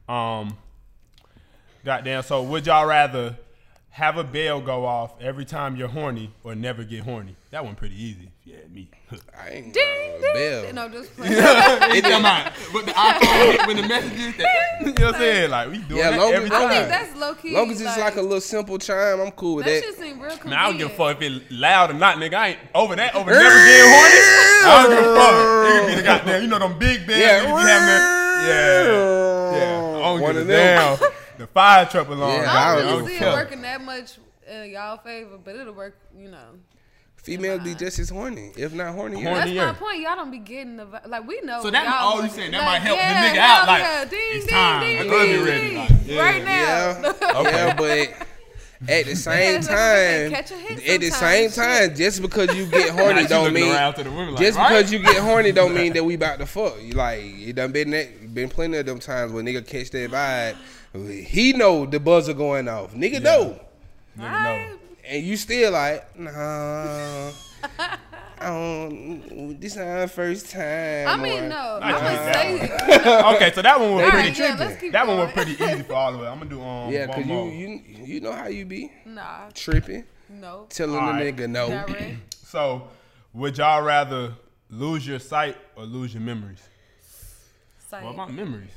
[0.08, 0.56] Um,
[1.84, 2.22] goddamn.
[2.22, 3.36] So, would y'all rather
[3.96, 7.34] have a bell go off every time you're horny, or never get horny?
[7.50, 8.30] That one pretty easy.
[8.44, 8.90] Yeah, me.
[9.40, 10.34] I ain't Ding, ding.
[10.34, 10.72] bell.
[10.74, 11.28] No, just play.
[11.32, 12.52] It come out.
[12.74, 15.50] But the iPhone, when the messages, that, you know what I'm saying?
[15.50, 17.54] Like we doing Yeah, that every as- I think that's low key.
[17.54, 19.84] long as it's like, a little simple chime, I'm cool with That that.
[19.84, 20.44] shit seem real convenient.
[20.50, 22.34] Man, I don't give a fuck if it loud or not, nigga.
[22.34, 24.20] I ain't over that, over never getting horny.
[24.68, 25.34] I don't give a fuck.
[25.66, 27.18] It could be the goddamn, you know them big bands.
[27.18, 27.40] Yeah.
[27.40, 29.96] niggas be having that- yeah, yeah.
[29.96, 30.98] I don't One give of a them.
[30.98, 31.10] damn.
[31.46, 32.42] The fire truck alarm.
[32.42, 32.52] Yeah.
[32.52, 33.28] I I don't don't really see care.
[33.30, 35.96] it working that much in y'all favor, but it'll work.
[36.16, 36.58] You know,
[37.16, 39.22] Females be just as horny, if not horny.
[39.22, 39.38] Horny.
[39.38, 39.66] that's yeah.
[39.66, 40.00] my point.
[40.00, 41.62] Y'all don't be getting the like we know.
[41.62, 43.66] So that- y'all oh, you want- saying that like, might help the nigga out, hell
[43.66, 44.04] like, yeah.
[44.04, 44.80] ding, it's ding, time.
[44.80, 46.20] ding, I ding, know you ding, ready, like, yeah.
[46.20, 46.50] right now.
[46.50, 48.26] Yeah, yeah, but
[48.88, 52.90] at the same time, catch a hit at the same time, just because you get
[52.94, 54.68] horny she don't mean the women like, just right?
[54.68, 56.76] because you get horny don't mean that we about to fuck.
[56.82, 60.10] You like it done been that been plenty of them times when nigga catch that
[60.10, 60.56] vibe.
[61.04, 62.94] He know the buzzer going off.
[62.94, 63.60] Nigga know.
[64.18, 64.78] Nigga know.
[65.08, 67.30] And you still like, nah.
[68.38, 69.58] I don't.
[69.60, 71.08] This is our first time.
[71.08, 71.78] I mean, or- no.
[71.82, 73.34] I I'm gonna get say.
[73.36, 74.64] Okay, so that one was All pretty right, yeah, tricky.
[74.64, 76.24] let's keep that one was pretty easy for all of it.
[76.26, 77.48] I'm gonna do um Yeah, one cause you more.
[77.50, 80.66] you you know how you be Nah, tripping, no.
[80.68, 81.34] telling All the right.
[81.36, 81.68] nigga no.
[81.68, 82.16] Right.
[82.46, 82.88] So,
[83.34, 84.34] would y'all rather
[84.70, 86.62] lose your sight or lose your memories?
[87.90, 88.04] Sight.
[88.04, 88.70] What about memories?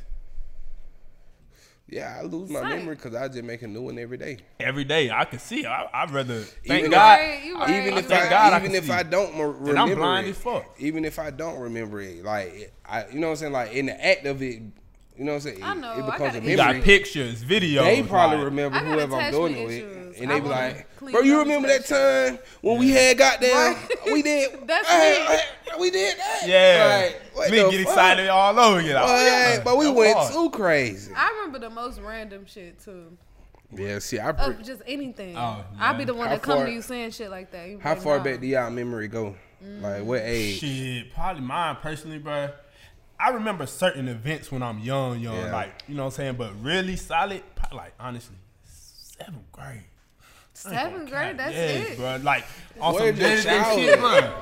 [1.92, 2.78] Yeah, I lose my Sight.
[2.78, 4.38] memory because I just make a new one every day.
[4.60, 5.66] Every day, I can see.
[5.66, 7.20] I, I'd rather thank Even God.
[7.20, 7.70] Right, you right.
[7.88, 8.92] even if thank I God even can if see.
[8.92, 10.66] I don't remember And I'm blind it, as fuck.
[10.78, 13.88] even if I don't remember it, like I, you know what I'm saying, like in
[13.88, 14.62] the act of it,
[15.18, 16.68] you know what I'm saying, I know, it I becomes got a an You got
[16.68, 16.82] memory.
[16.84, 17.84] pictures, videos.
[17.84, 19.99] They probably like- remember whoever I'm doing it with, issues.
[20.22, 23.74] And I they be like, "Bro, you remember that that time when we had goddamn,
[23.74, 23.88] Right.
[24.12, 25.38] we did, That's uh, me.
[25.76, 27.02] uh, we did that, Yeah.
[27.04, 27.94] like, what Nigga the get fuck?
[27.94, 28.96] excited all over again.
[28.96, 29.62] Like, yeah.
[29.64, 30.34] but we That went hard.
[30.34, 31.14] too crazy.
[31.16, 33.18] I remember the most random shit too.
[33.76, 35.38] Yeah, see, I Of pre- just anything.
[35.38, 37.70] Oh, I'll be the one How that come to you saying shit like that.
[37.70, 38.24] You how far nah.
[38.24, 39.36] back do y'all memory go?
[39.62, 40.60] Like what age?
[40.60, 42.50] Shit, probably mine personally, bro.
[43.20, 45.52] I remember certain events when I'm young, young, Yeah.
[45.52, 49.84] like you know what I'm saying, but really solid, probably, like honestly, seventh grade.
[50.60, 51.98] Seventh oh grade, that's yes, it.
[51.98, 52.20] bro.
[52.22, 52.44] Like
[52.82, 53.80] on Where's some your childhood?
[53.80, 54.34] shit, bro.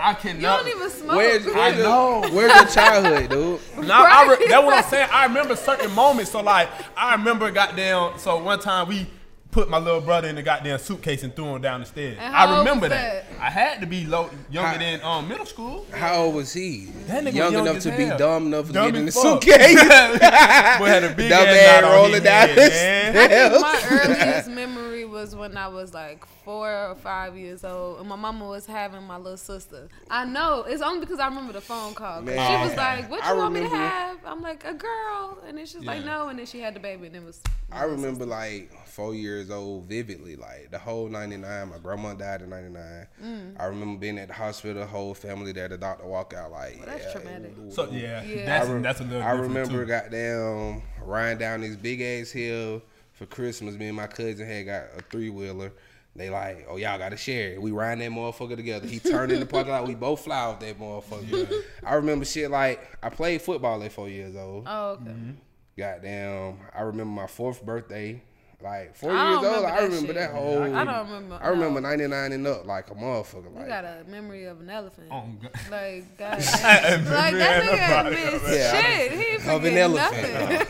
[0.00, 0.36] I cannot.
[0.36, 1.16] You don't even smoke.
[1.16, 2.28] Where's, where's, know.
[2.32, 3.60] where's your childhood, dude?
[3.88, 5.08] Now I re- that's what I'm saying.
[5.10, 6.30] I remember certain moments.
[6.30, 8.20] So like I remember goddamn.
[8.20, 9.08] So one time we
[9.54, 12.18] put my little brother in the goddamn suitcase and threw him down the stairs.
[12.20, 13.30] I remember that.
[13.30, 13.40] that?
[13.40, 15.86] I had to be low, younger How- than um middle school.
[15.92, 16.86] How old was he?
[17.06, 19.12] That nigga young, young enough as to be dumb enough to Dumb get in the
[19.12, 19.42] fuck.
[19.44, 19.80] suitcase.
[20.78, 23.16] Boy had a big Dumb ass man knot on rolling his down head, the man.
[23.16, 28.00] I think my earliest memory was when I was like four or five years old,
[28.00, 29.88] and my mama was having my little sister.
[30.10, 32.22] I know it's only because I remember the phone call.
[32.22, 32.34] Man.
[32.36, 35.56] she was like, "What you I want me to have?" I'm like, "A girl," and
[35.56, 37.40] then she's like, "No," and then she had the baby, and it was.
[37.70, 41.68] I remember like four years old vividly, like the whole '99.
[41.68, 43.06] My grandma died in '99.
[43.22, 43.60] Mm.
[43.60, 45.68] I remember being at the hospital, the whole family there.
[45.68, 47.54] The doctor walk out like, Well, that's yeah, traumatic.
[47.58, 48.44] ooh, ooh, So yeah, Yeah.
[48.46, 49.22] that's I, re- that's a little.
[49.22, 49.88] I different, remember too.
[49.88, 53.74] goddamn riding down this big ass hill for Christmas.
[53.76, 55.72] Me and my cousin had got a three wheeler.
[56.16, 57.60] They like, oh y'all gotta share it.
[57.62, 58.86] We riding that motherfucker together.
[58.86, 59.88] He turned in the parking lot.
[59.88, 61.62] We both fly off that motherfucker.
[61.84, 64.62] I remember shit like I played football at four years old.
[64.68, 65.10] Oh, okay.
[65.10, 65.30] Mm-hmm.
[65.76, 68.22] Goddamn, I remember my fourth birthday.
[68.64, 70.14] Like four years old, remember I remember shit.
[70.14, 70.62] that whole.
[70.62, 71.38] I don't remember.
[71.42, 71.88] I remember no.
[71.90, 73.50] '99 and up like a motherfucker.
[73.52, 75.08] You Like, got a memory of an elephant.
[75.10, 75.50] Oh, God.
[75.70, 79.12] Like, God, I like that remember nigga missed Yeah, I- shit.
[79.42, 80.32] He of an elephant.
[80.50, 80.66] nothing.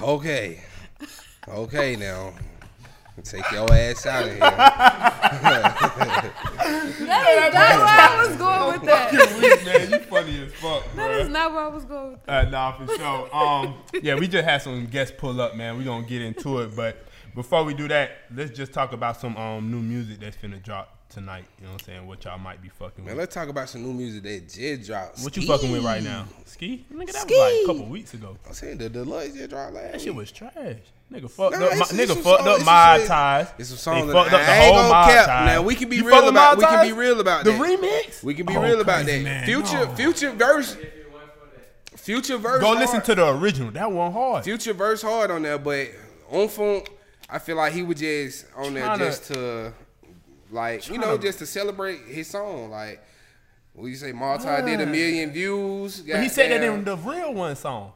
[0.08, 0.60] okay,
[1.46, 2.32] okay now.
[3.24, 4.38] Take your ass out of here.
[4.40, 6.32] That
[6.86, 7.00] is
[7.54, 9.10] not where I was going with that.
[9.10, 9.90] Fucking weak, man.
[9.90, 11.08] You funny as fuck, bro.
[11.08, 12.10] That is not where I was going.
[12.12, 13.34] With Uh, nah, for sure.
[13.34, 15.78] Um, yeah, we just had some guests pull up, man.
[15.78, 17.02] We gonna get into it, but
[17.36, 20.92] before we do that, let's just talk about some um new music that's finna drop
[21.08, 21.44] tonight.
[21.60, 22.06] You know what I'm saying?
[22.08, 23.20] What y'all might be fucking Man, with.
[23.20, 25.20] let's talk about some new music that just dropped.
[25.20, 25.52] What you Ski.
[25.52, 26.24] fucking with right now?
[26.46, 26.84] Ski?
[26.92, 28.36] Nigga, that was like a couple weeks ago.
[28.44, 29.92] I'm saying the deluxe just dropped last.
[29.92, 30.16] That shit week.
[30.18, 30.52] was trash.
[31.12, 31.70] Nigga fucked Nah, up.
[31.70, 33.46] My, it's- it's nigga some fucked song- up my some- ties.
[33.58, 35.26] It's some They songs that fucked up the I whole gonna my cap.
[35.26, 35.46] ties.
[35.46, 36.56] Now we can be You real fuck with about.
[36.58, 37.60] We can be real about the that.
[37.60, 38.22] remix.
[38.24, 39.24] We can be Oh, real about crazy, that.
[39.24, 39.44] man.
[39.44, 39.94] Future, No.
[39.94, 40.76] future verse,
[41.94, 42.60] future verse.
[42.60, 42.78] Go hard.
[42.80, 43.70] listen to the original.
[43.70, 44.42] That one hard.
[44.44, 45.88] Future verse hard on there, but
[46.30, 46.82] on phone,
[47.28, 49.72] I feel like he was just on there just to,
[50.50, 52.70] like, you know, Tryna- just to celebrate his song.
[52.70, 53.02] Like,
[53.72, 56.00] what you say, Malta did a million views.
[56.02, 57.92] But he said that in the real one song.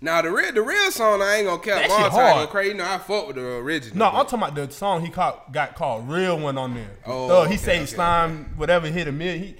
[0.00, 2.02] Now the real, the real song, I ain't gonna That count.
[2.02, 2.48] shit Malta hard.
[2.48, 2.70] crazy.
[2.70, 3.96] You know, I fuck with the original.
[3.98, 6.90] No, but- I'm talking about the song he caught, got called "Real One" on there.
[7.06, 9.42] Oh, he okay, say okay, slime whatever hit a million.
[9.44, 9.56] He,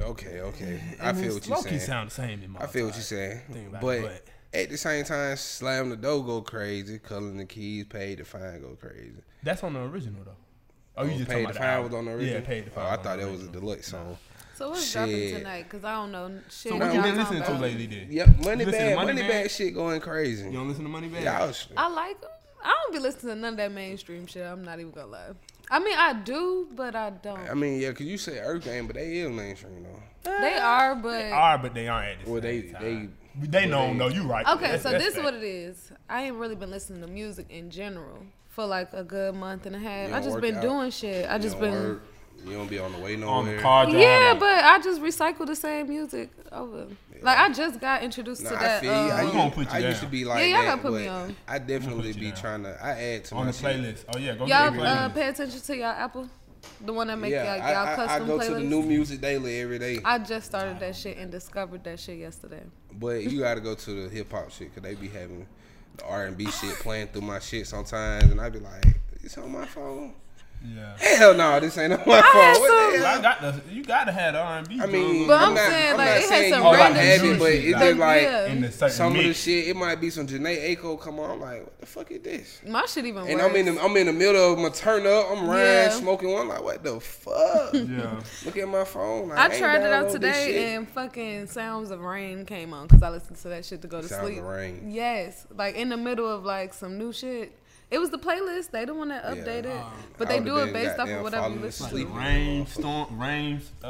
[0.00, 1.80] Okay, okay, I feel what you're low-key saying.
[1.80, 3.40] sound the same in my I feel what you're saying,
[3.80, 8.18] but, it, at the same time, Slam the Dough go crazy, Culling the Keys, Paid
[8.18, 9.12] to Fine go crazy.
[9.42, 10.30] That's on the original though.
[10.96, 11.90] Oh, you oh, just Paid talking to about the Fine album.
[11.90, 12.40] was on the original.
[12.40, 12.86] Yeah, paid to Oh, fine.
[12.98, 14.16] I thought that was a deluxe song.
[14.56, 15.68] So what's dropping tonight?
[15.68, 16.70] Cause I don't know shit.
[16.70, 17.86] So what what you been talking listening to lately?
[17.86, 19.28] Then Yep, Money You Bag, Money Moneybagg?
[19.28, 20.44] Bag shit going crazy.
[20.46, 21.24] you don't listen to Moneybagg.
[21.24, 22.28] Y'all, sh- I like 'em.
[22.62, 24.46] I don't be listening to none of that mainstream shit.
[24.46, 25.30] I'm not even gonna lie.
[25.70, 27.50] I mean, I do, but I don't.
[27.50, 30.38] I mean, yeah, cause you say Earth Gang, but they is mainstream though.
[30.40, 33.08] they are, but They are, but they aren't at the Well, they same they
[33.40, 33.50] time.
[33.50, 34.46] They know, no, you right.
[34.46, 34.60] okay.
[34.62, 35.92] That's- so that's this is what it is.
[36.08, 38.18] I ain't really been listening to music in general
[38.48, 40.12] for like a good month and a half.
[40.12, 40.62] I just been out?
[40.62, 41.28] doing shit.
[41.28, 41.72] I you just been.
[41.72, 42.02] work,
[42.46, 43.34] you don't be on the way nowhere.
[43.34, 43.98] on the car drive.
[44.00, 46.86] Yeah, but I just recycle the same music over.
[47.22, 48.80] Like I just got introduced Nah, to I that.
[48.82, 48.98] feel you.
[48.98, 50.66] I, uh, We used, gonna put you I used to be like Yeah, y'all that,
[50.76, 51.36] gotta put me on.
[51.48, 52.36] I definitely be down.
[52.40, 52.84] trying to.
[52.84, 53.64] I add to on my the shit.
[53.64, 54.04] playlist.
[54.14, 56.28] Oh yeah, go y'all get the uh, pay attention to y'all Apple,
[56.84, 58.46] the one that make Yeah, y'all, y'all I, I custom go playlists.
[58.48, 60.00] to the new music daily every day.
[60.04, 62.62] I just started that shit and discovered that shit yesterday.
[62.98, 65.46] But you gotta go to the hip hop shit because they be having
[65.96, 68.84] the R and B shit playing through my shit sometimes, and I be like,
[69.22, 70.14] "It's on my phone."
[70.66, 70.96] Yeah.
[70.96, 72.60] Hell no, this ain't on my had phone.
[72.62, 73.60] What some- the Well, I got the.
[73.72, 74.80] You gotta have the R and B.
[74.80, 76.64] I mean, But I'm, I'm not, saying, I'm like, not it had saying some you
[76.72, 78.46] gotta random have it, shit but like it's just like Yeah.
[78.46, 79.68] in the certain some of the shit.
[79.68, 81.30] It might be some Jhené Aiko come on.
[81.32, 82.60] I'm like, what the fuck is this?
[82.66, 83.42] My shit even And worse.
[83.50, 85.26] I'm in the I'm in the middle of my turn up.
[85.30, 85.88] I'm riding, Yeah.
[85.90, 86.48] smoking one.
[86.48, 87.74] Like, what the fuck?
[87.74, 88.20] Yeah.
[88.46, 89.28] Look at my phone.
[89.28, 90.46] Like, I ain't tried it out download this shit.
[90.46, 93.88] today and fucking Sounds of Rain came on because I listened to that shit to
[93.88, 94.42] go to Sounds of sleep.
[94.44, 94.90] Rain.
[94.90, 97.52] Yes, like in the middle of like some new shit.
[97.94, 98.70] It was the playlist.
[98.72, 99.30] They the one that Yeah.
[99.34, 99.84] updated, Uh,
[100.18, 102.08] but they do it based off of whatever you falling listen asleep.
[102.08, 102.14] to.
[102.14, 103.86] Rain, storm, rains, uh,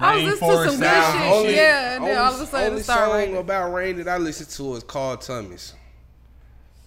[0.00, 1.18] I was listening to rainforest some good sound.
[1.18, 1.32] shit.
[1.32, 3.36] Only, Yeah, and then only, all of a sudden it only started song raining.
[3.36, 5.74] about rain that I listen to is called Tummies.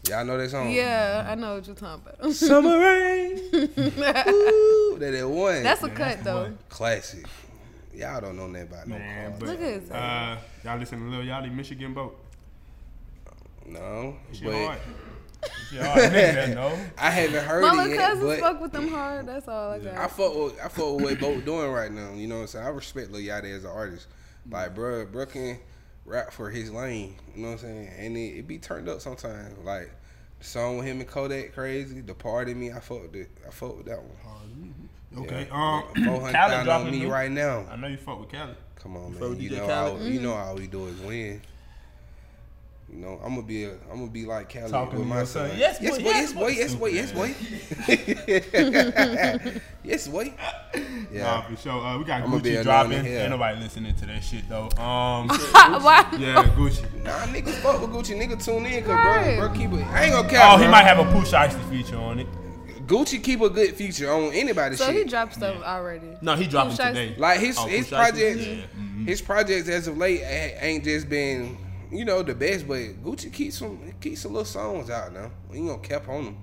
[0.10, 0.72] Y'all know that song?
[0.72, 2.32] Yeah, I know what you're talking about.
[2.34, 3.38] Summer rain.
[3.54, 5.64] Ooh, that that one.
[5.64, 6.42] That's a Yeah, cut that's though.
[6.44, 6.58] one.
[6.70, 7.26] classic.
[7.94, 11.06] Y'all don't know nothing about no Man, but, Look at his uh, y'all listen to
[11.18, 12.18] Lil Yachty, Michigan boat.
[13.66, 14.80] No, She but hard.
[15.70, 16.00] She hard.
[16.02, 16.80] Nigga that.
[16.98, 18.00] I haven't heard My it little yet.
[18.00, 19.28] cousins But fuck with them hard.
[19.28, 19.98] That's all I got.
[19.98, 22.14] I fuck with I fuck with what Boat doing right now.
[22.14, 22.66] You know what I'm saying?
[22.66, 24.08] I respect Lil Yachty as an artist.
[24.50, 25.60] Like, bro, bro can
[26.06, 27.16] rap for his lane.
[27.36, 27.90] You know what I'm saying?
[27.98, 29.58] And it, it be turned up sometimes.
[29.64, 29.92] Like
[30.40, 32.02] the song with him and Kodak, crazy.
[32.02, 33.30] The part of me, I fuck with it.
[33.48, 34.74] I fuck with that one.
[35.18, 35.48] Okay.
[35.50, 35.54] Yeah.
[35.54, 37.66] Um, Four hundred Khaled thousand dropping on me new- right now.
[37.70, 38.54] I know you fuck with Cali.
[38.76, 39.42] Come on, fuck man.
[39.42, 40.02] You DJ know, Khaled?
[40.02, 41.42] all, you know all we do is win.
[42.94, 45.18] You know, I'm gonna be a, I'm gonna be like Cali Talking with to my
[45.18, 45.50] your son.
[45.50, 45.58] son.
[45.58, 46.88] Yes, yes, boy, boy, yes, yes, boy, boy.
[46.90, 47.36] yes, boy,
[47.88, 48.48] yes,
[49.46, 49.62] boy.
[49.84, 50.34] yes, boy.
[51.12, 51.24] Yeah.
[51.24, 51.72] Nah, for sure.
[51.86, 52.92] Uh, we got I'ma Gucci dropping.
[52.92, 53.22] nun in hell.
[53.22, 54.70] Ain't nobody listening to that shit though.
[54.82, 56.06] Um, Why?
[56.20, 57.04] yeah, Gucci.
[57.04, 58.18] Nah, niggas fuck with Gucci.
[58.22, 59.38] Nigga tune in, cause Right.
[59.38, 59.86] bro, bro keep it.
[59.88, 60.54] I ain't gonna cap.
[60.54, 62.28] Oh, he might have a Pooh Shiesty feature on it.
[62.88, 66.18] Gucci keep a good feature on anybody's So he dropped stuff already.
[66.22, 66.88] No, he dropping Shiesty.
[66.90, 67.16] today.
[67.18, 68.56] like his Oh, his projects, Yeah.
[68.78, 69.08] Mhm.
[69.08, 70.22] his projects as of late
[70.60, 71.58] ain't just been
[71.92, 75.32] you know the best, but Gucci keeps some keeps some little songs out now.
[75.50, 76.38] We ain't gonna cap on him.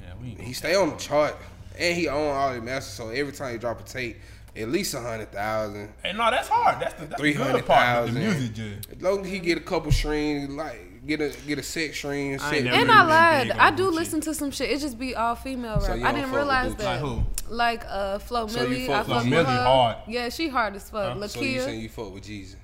[0.00, 0.28] Yeah, we.
[0.44, 1.36] He stay on the chart
[1.78, 2.94] and he own all the masters.
[2.94, 4.18] So every time he drop a tape,
[4.56, 5.92] at least a hundred thousand.
[6.04, 6.80] And no, that's hard.
[6.80, 7.66] That's the, that's the good 300,000.
[7.66, 8.08] part.
[8.08, 8.90] of The music, just.
[8.92, 12.38] As long as he get a couple streams, like get a get a sex stream,
[12.40, 12.98] I ain't And I
[13.40, 13.50] been lied.
[13.58, 13.94] I do Gucci.
[13.94, 14.70] listen to some shit.
[14.70, 15.98] It just be all female rap.
[15.98, 16.84] you I didn't realize that.
[16.84, 17.22] Like who?
[17.48, 18.86] Like uh, Flo So you Millie.
[18.86, 19.62] fuck I with fuck Flo with Millie her.
[19.64, 19.96] hard.
[20.06, 21.28] Yeah, she hard as fuck.
[21.30, 22.56] So you saying you fuck with Jeezy?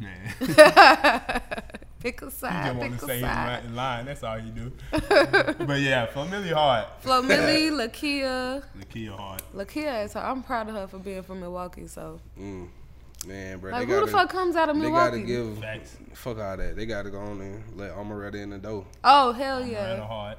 [0.00, 1.42] Man.
[2.00, 3.64] pick a He side, just want to say his side.
[3.64, 4.04] line, line.
[4.06, 4.72] That's all you do.
[4.90, 6.86] but yeah, familiar hard.
[7.00, 9.42] Flo Milli, Lakeyah, Lakeyah hard.
[9.54, 10.20] Lakeyah is her.
[10.20, 11.86] I'm proud of her for being from Milwaukee.
[11.86, 12.68] So, Mm.
[13.26, 15.18] Man, bro, like, they who gotta, the fuck comes out of Milwaukee?
[15.18, 15.52] they Milwaukee?
[15.60, 15.96] gotta give Facts.
[16.14, 16.74] fuck all that.
[16.74, 18.86] They gotta go on and let Amaretta in the door.
[19.04, 20.00] oh hell Rather yeah!
[20.06, 20.38] hard.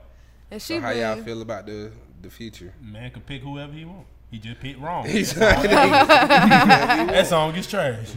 [0.50, 1.92] And she So how y'all feel about the
[2.24, 2.74] the future?
[2.82, 4.08] Man can pick whoever he want.
[4.32, 5.06] He just picked wrong.
[5.10, 8.10] He's that song gets trash.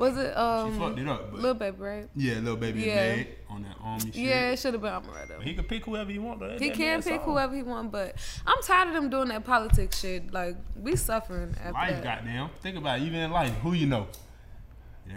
[0.00, 2.08] Was it She um fucked it up, but Lil Baby, right?
[2.16, 3.16] yeah, little baby Yeah.
[3.16, 4.14] mad on that army shit.
[4.16, 5.42] Yeah, it should have been Amaretto.
[5.42, 6.40] he could pick whoever he want.
[6.40, 6.48] Though.
[6.48, 7.30] That- He that can pick song.
[7.30, 10.32] whoever he want, but I'm tired of them doing that politics shit.
[10.32, 12.24] Like we suffering after Life, that.
[12.24, 12.48] goddamn.
[12.62, 14.06] Think about it, even in life, who you know.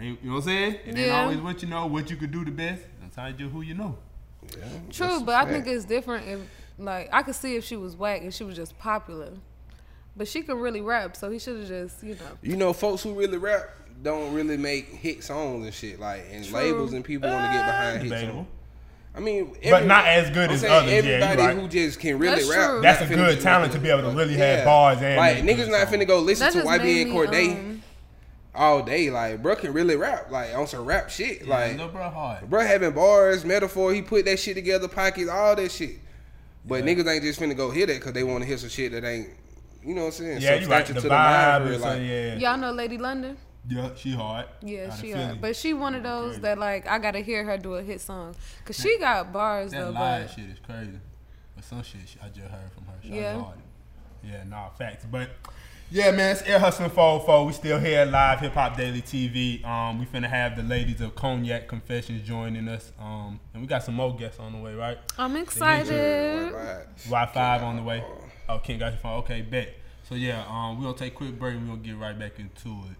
[0.00, 0.74] You know what I'm saying?
[0.86, 2.82] It ain't always what you know, what you could do the best.
[3.00, 3.96] Sometimes you who you know.
[4.50, 6.40] Yeah, True, That's but I think it's different if
[6.78, 9.30] like I could see if she was whack and she was just popular.
[10.16, 12.20] But she can really rap, so he should have just, you know.
[12.42, 13.68] You know, folks who really rap
[14.02, 15.98] don't really make hit songs and shit.
[15.98, 16.58] Like, and True.
[16.58, 18.46] labels and people want to get behind hit songs.
[19.16, 21.56] I mean, But not as good I'm as saying others, yeah, Everybody right.
[21.56, 22.70] who just can really That's rap.
[22.70, 22.80] true.
[22.82, 25.70] That's a good talent make to be able to really have bars and like niggas
[25.70, 27.82] not finna go listen That to just YB and Corday um,
[28.56, 29.10] all day.
[29.10, 30.32] Like, bro can really rap.
[30.32, 31.42] Like on some rap shit.
[31.42, 32.50] Yeah, like, little bro hard.
[32.50, 33.94] bro having bars, metaphor.
[33.94, 36.00] He put that shit together, pockets, all that shit.
[36.66, 38.90] But niggas ain't just finna go hear that because they want to hear some shit
[38.92, 39.28] that ain't.
[39.84, 40.40] You know what I'm saying?
[40.40, 40.84] Yeah, you right.
[40.84, 42.34] Substantial The to the mind, vibe or like, so, yeah.
[42.36, 43.36] Y'all know Lady London?
[43.68, 44.46] Yeah, she hard.
[44.62, 45.24] Yeah, she Philly.
[45.24, 45.34] are.
[45.36, 46.42] But she one of those Crazy.
[46.42, 48.34] that like I gotta hear her do a hit song.
[48.64, 50.98] Cause she got bars That though, live but shit is crazy.
[51.54, 52.94] But some shit I just heard from her.
[53.02, 53.40] She Yeah.
[53.40, 53.58] hard.
[54.22, 55.06] Yeah, nah, facts.
[55.10, 55.30] But
[55.90, 57.44] yeah, man, it's Air Hustling 404.
[57.46, 59.64] We still here live, Hip Hop Daily TV.
[59.64, 62.92] Um, we finna have the ladies of Cognac Confessions joining us.
[62.98, 64.98] Um, and we got some more guests on the way, right?
[65.18, 66.52] I'm excited.
[66.52, 67.06] vibes.
[67.08, 68.02] Y5 on the way.
[68.48, 69.18] Oh, King got your phone.
[69.20, 69.74] Okay, bet.
[70.08, 72.96] So yeah, um, we'll take a quick break and we'll get right back into it.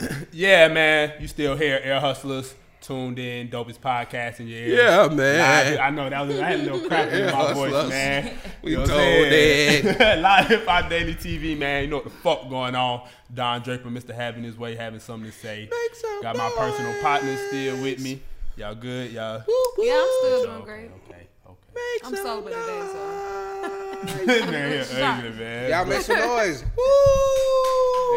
[0.32, 2.54] yeah, man, you still here, Air Hustlers.
[2.80, 4.84] Tuned in, dopest podcast in your ear.
[4.84, 5.74] Yeah, man.
[5.74, 8.32] Live- I know that was I had a little crack in Air my voice, man.
[8.62, 10.22] We You know told saying?
[10.22, 11.82] Live Hip Hop Daily TV, man.
[11.84, 13.06] You know what the fuck going on?
[13.34, 14.14] Don Draper, Mr.
[14.14, 15.68] Having his way, having something to say.
[15.70, 18.22] Make some Got my personal partner still with me.
[18.56, 19.10] Y'all good?
[19.10, 19.42] Y'all.
[19.78, 20.90] Yeah, I'm still doing great.
[21.78, 22.16] Okay, okay.
[22.18, 22.98] I'm sober today, so
[24.26, 25.70] man, you're ugly, man.
[25.70, 26.62] Y'all make some noise.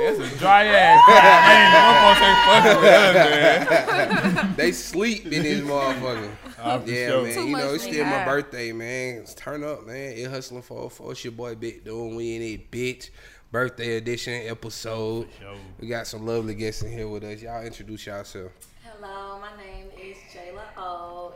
[0.04, 1.00] That's a dry ass.
[1.47, 4.54] Man, them motherfuckers fucking with us, man.
[4.56, 6.32] they sleep in this motherfucker.
[6.56, 7.24] For Yeah, sure.
[7.24, 7.34] man.
[7.34, 9.17] Too you know, it's still my birthday, man.
[9.19, 10.13] Let's turn up, man.
[10.17, 12.15] It hustling for for it's your boy Big Doing.
[12.15, 13.10] We in it, bitch.
[13.52, 15.28] Birthday edition episode.
[15.39, 15.56] sure.
[15.80, 17.41] We got some lovely guests in here with us.
[17.41, 18.52] Y'all introduce yourself.
[18.84, 21.34] Hello, my name is Jayla O,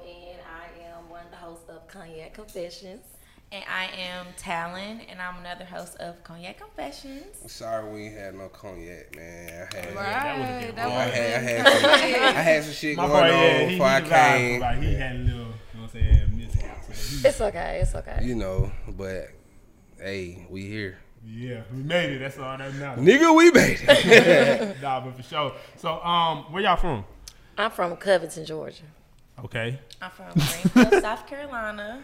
[1.96, 3.04] Cognac Confessions.
[3.52, 7.50] And I am Talon, and I'm another host of Cognac Confessions.
[7.50, 9.68] Sorry we ain't had no cognac, man.
[9.72, 10.76] I had, right.
[10.76, 11.90] That I would've had, I had, some,
[12.24, 14.62] I had some shit My going boy, yeah, on he, before I came.
[14.62, 16.84] Like, he had a little, you know what I'm saying, mishap.
[16.92, 18.20] So It's okay, it's okay.
[18.24, 19.30] You know, but
[20.00, 20.98] hey, we here.
[21.26, 22.20] yeah, we made it.
[22.20, 23.06] That's all that matters.
[23.06, 24.78] Nigga, we made it.
[24.82, 25.54] nah, but for sure.
[25.78, 27.06] So, um, where y'all from?
[27.58, 28.84] I'm from Covington, Georgia.
[29.44, 29.80] Okay.
[30.02, 30.26] I'm from
[30.74, 32.04] Greenville, South Carolina.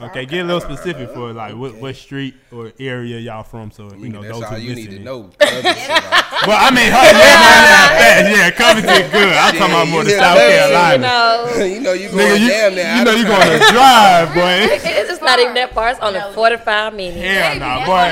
[0.00, 3.92] Okay, get a little specific for like what, what street or area y'all from, so
[3.94, 4.98] you know That's those all who you need listening.
[4.98, 5.30] to know.
[5.38, 9.32] Covington, like, Well, I mean, her yeah, yeah, Covington good.
[9.36, 11.02] I'm talking about more the you South know, You Carolina.
[11.02, 12.98] know, you know you Nigga, going you, damn there.
[12.98, 13.40] you know you town.
[13.46, 14.68] going to drive, boy.
[14.84, 15.88] it's not even that far.
[15.90, 17.20] It's only 45 minutes.
[17.20, 18.08] Hell nah, boy.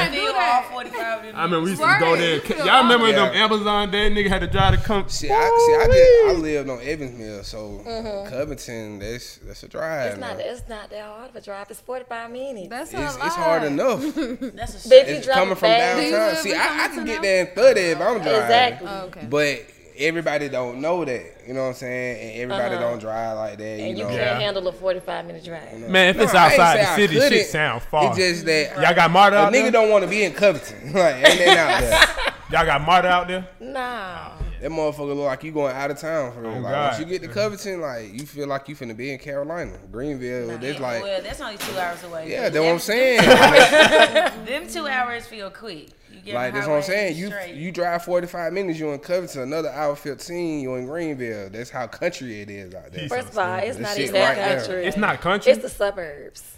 [1.37, 2.41] I mean, we used to go there.
[2.41, 2.59] Right.
[2.65, 4.11] Y'all remember them Amazon day?
[4.11, 5.09] Nigga had to drive to come.
[5.09, 8.31] See, I, see, I, did, I lived on Evans Mill, so uh-huh.
[8.31, 10.13] Covington, that's that's a drive.
[10.13, 10.47] It's not, man.
[10.47, 11.71] it's not that hard of a drive.
[11.71, 12.69] It's 45 minutes.
[12.69, 13.73] That's It's, a it's hard lot.
[13.73, 14.01] enough.
[14.15, 16.43] But if you It's coming from fast, Do you downtown.
[16.43, 18.33] See, I, I can get there in 30 if I'm driving.
[18.33, 18.89] Exactly.
[18.91, 19.27] Oh, okay.
[19.29, 21.43] But everybody don't know that.
[21.47, 22.31] You know what I'm saying?
[22.33, 22.85] And everybody Uh-huh.
[22.91, 23.79] don't drive like that.
[23.79, 24.09] You and you know?
[24.11, 24.39] can't Yeah.
[24.41, 25.79] handle a 45 minute drive.
[25.89, 27.33] Man, if it's No, I ain't outside the city, couldn't.
[27.33, 28.09] shit sound far.
[28.09, 29.71] It's just that Y'all got MARTA a out nigga there?
[29.73, 30.93] don't want to be in Covington.
[30.93, 32.35] like, ain't that out there?
[32.59, 33.47] Y'all got MARTA out there?
[33.61, 34.33] Nah.
[34.61, 36.53] That motherfucker look like you going out of town for real.
[36.53, 36.89] Oh, like, God.
[36.93, 40.57] once you get to Covington, like you feel like you finna be in Carolina, Greenville.
[40.59, 42.31] That's like, well, that's only two hours away.
[42.31, 43.21] yeah, that's what I'm saying.
[44.47, 45.89] Them two hours feel quick.
[46.27, 47.17] You get like that's what I'm saying.
[47.17, 47.55] You straight.
[47.55, 49.43] you drive 45 minutes, you in Covington.
[49.43, 51.51] Another hour 15, you in Greenville.
[51.51, 53.09] That's how country it is out there.
[53.09, 54.59] First of all, it's not even that right there.
[54.59, 54.87] country.
[54.87, 55.53] It's not country.
[55.53, 56.53] It's the suburbs.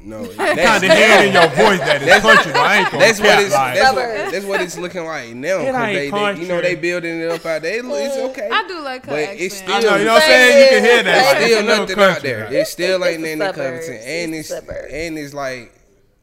[0.00, 3.18] No, kind that's, of hear in your voice that it's country, I ain't gonna that's
[3.18, 4.32] what it's like, that's what, Suburbs.
[4.32, 5.58] that's what it's looking like now.
[5.58, 7.78] It 'cause they, they, you know, they building it up out there.
[7.78, 8.30] It, it's mm.
[8.30, 8.48] okay.
[8.52, 9.40] I do like her But accent.
[9.40, 10.62] it's still, I know, you know what I'm saying?
[10.62, 11.18] You can hear that.
[11.18, 12.30] It's it's still a little nothing out country.
[12.30, 12.52] there.
[12.52, 13.52] It still It's ain't the in the.
[13.52, 15.74] Covington, and It's it's and it's like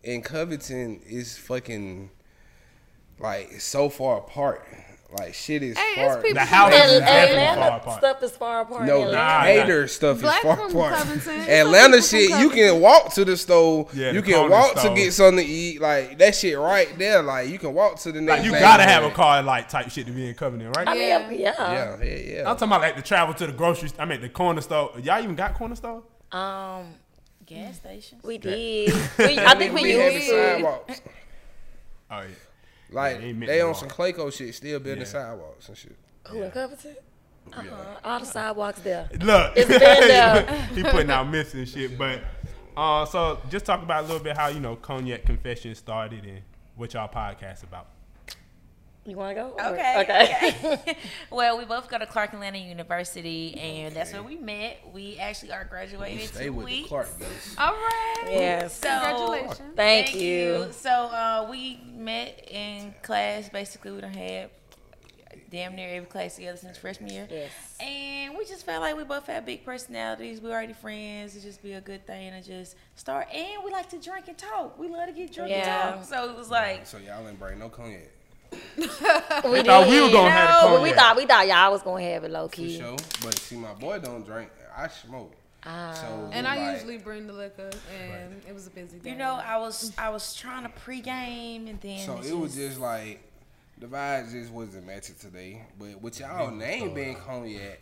[0.03, 2.11] in Covington is fucking
[3.19, 4.65] like so far apart.
[5.17, 6.17] Like shit is Hey, far.
[6.17, 7.97] people The house from is And definitely far Atlanta apart.
[7.99, 8.85] stuff is far apart.
[8.85, 9.87] No, in the Nah, Atlanta.
[9.87, 10.93] stuff Black is far apart.
[10.93, 13.87] Atlanta people from shit, you can walk to the store.
[13.93, 14.89] Yeah, you the can walk store.
[14.89, 15.79] to get something to eat.
[15.79, 17.21] Like that shit right there.
[17.21, 18.39] Like you can walk to the next.
[18.39, 19.03] Like you gotta neighborhood.
[19.03, 20.85] have a car like type shit to be in Covington, right?
[20.87, 21.29] I mean, Yeah.
[21.31, 21.53] yeah.
[21.71, 22.39] Yeah, yeah, yeah.
[22.49, 23.91] I'm talking about like the travel to the grocery.
[23.97, 24.91] I mean the corner store.
[25.01, 26.03] Y'all even got corner store?
[26.33, 26.87] Um,
[27.45, 28.21] gas stations.
[28.23, 28.91] we did.
[29.17, 30.53] We, I think we be having used to.
[30.55, 31.01] sidewalks.
[32.11, 32.25] Oh yeah.
[32.95, 33.77] Like Yeah, they meant they to on walk.
[33.77, 35.07] some Clayco shit, still building Yeah.
[35.07, 35.95] sidewalks and shit.
[36.29, 36.95] Who in Covington?
[37.53, 37.75] Uh-huh.
[38.03, 39.07] All the sidewalks there.
[39.21, 40.51] Look, It's been there.
[40.73, 41.97] he putting out myths and shit.
[41.97, 42.21] But
[42.75, 46.41] uh, so just talk about a little bit how you know cognac confession started and
[46.75, 47.87] what y'all podcast about.
[49.07, 49.49] You want to go?
[49.49, 50.01] Or- Okay.
[50.01, 50.55] Okay.
[50.73, 50.97] okay.
[51.31, 54.79] well, we both go to Clark Atlanta University, and that's where we met.
[54.93, 56.89] We actually are graduating in Stay two with the weeks.
[56.89, 57.55] Clark days.
[57.57, 58.23] All right.
[58.29, 58.79] yes.
[58.79, 59.61] So, Congratulations.
[59.75, 60.69] Thank, you.
[60.71, 63.47] So uh, we met in class.
[63.49, 64.49] Basically, we done had
[65.51, 67.27] damn near every class together since freshman year.
[67.29, 67.51] Yes.
[67.79, 70.41] And we just felt like we both had big personalities.
[70.41, 71.35] We were already friends.
[71.35, 73.27] It just be a good thing to just start.
[73.31, 74.79] And we like to drink and talk.
[74.79, 75.93] We love to get drunk Yeah.
[75.93, 76.09] and talk.
[76.09, 78.09] So it was like, So y'all ain't bring no cognac
[78.77, 78.87] We
[79.63, 82.03] thought we were gonna have the No, but we thought we thought y'all was gonna
[82.03, 82.77] have it low key.
[82.77, 82.97] for sure.
[83.21, 84.49] But see, my boy don't drink.
[84.75, 85.33] I smoke.
[85.63, 85.93] Ah.
[85.93, 89.09] So And I like, usually bring the liquor, and it was a busy day.
[89.11, 92.79] you know, I was I was trying to pregame, and then So it was just
[92.79, 93.21] like
[93.77, 95.61] the vibes just wasn't matching today.
[95.79, 97.81] But with y'all name being cognac,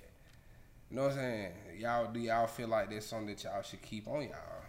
[0.89, 1.51] you know what I'm saying?
[1.79, 4.62] Y'all do y'all feel like there's something that y'all should keep on y'all?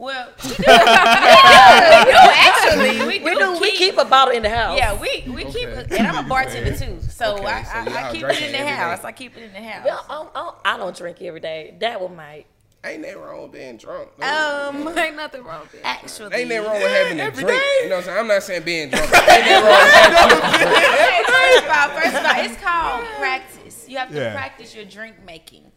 [0.00, 0.64] Well, we do.
[0.66, 3.06] yeah, we do actually.
[3.06, 3.58] We do, We do.
[3.60, 4.78] We keep a bottle in the house.
[4.78, 5.98] Yeah, we we keep, Okay.
[5.98, 8.58] and I'm a bartender too, so Okay, I, so I, I keep it in the
[8.58, 8.76] every day.
[8.76, 9.04] house.
[9.04, 9.84] I keep it in the house.
[9.84, 11.76] Well, I, don't- I, don't- drink every day.
[11.80, 12.46] That one might.
[12.82, 14.08] Ain't nothing wrong with being drunk.
[14.18, 14.26] though.
[14.72, 15.80] Um, ain't nothing wrong with it.
[15.84, 17.62] actually, Ain't nothing wrong with having a drink.
[17.82, 18.18] You know what I'm saying?
[18.18, 19.04] I'm not saying being drunk.
[19.14, 23.84] Ain't nothing wrong with having Okay, first of all, first of all, it's called practice.
[23.86, 24.32] You have to Yeah.
[24.32, 25.70] practice your drink making.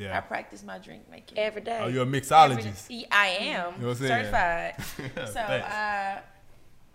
[0.00, 1.38] I practice my drink making.
[1.38, 1.80] Every day.
[1.82, 2.86] Oh, you're a Every- mixologist.
[2.88, 4.24] Yeah, I am You know what I'm saying?
[4.24, 4.74] certified.
[5.28, 5.66] so, Thanks.
[5.66, 6.20] uh,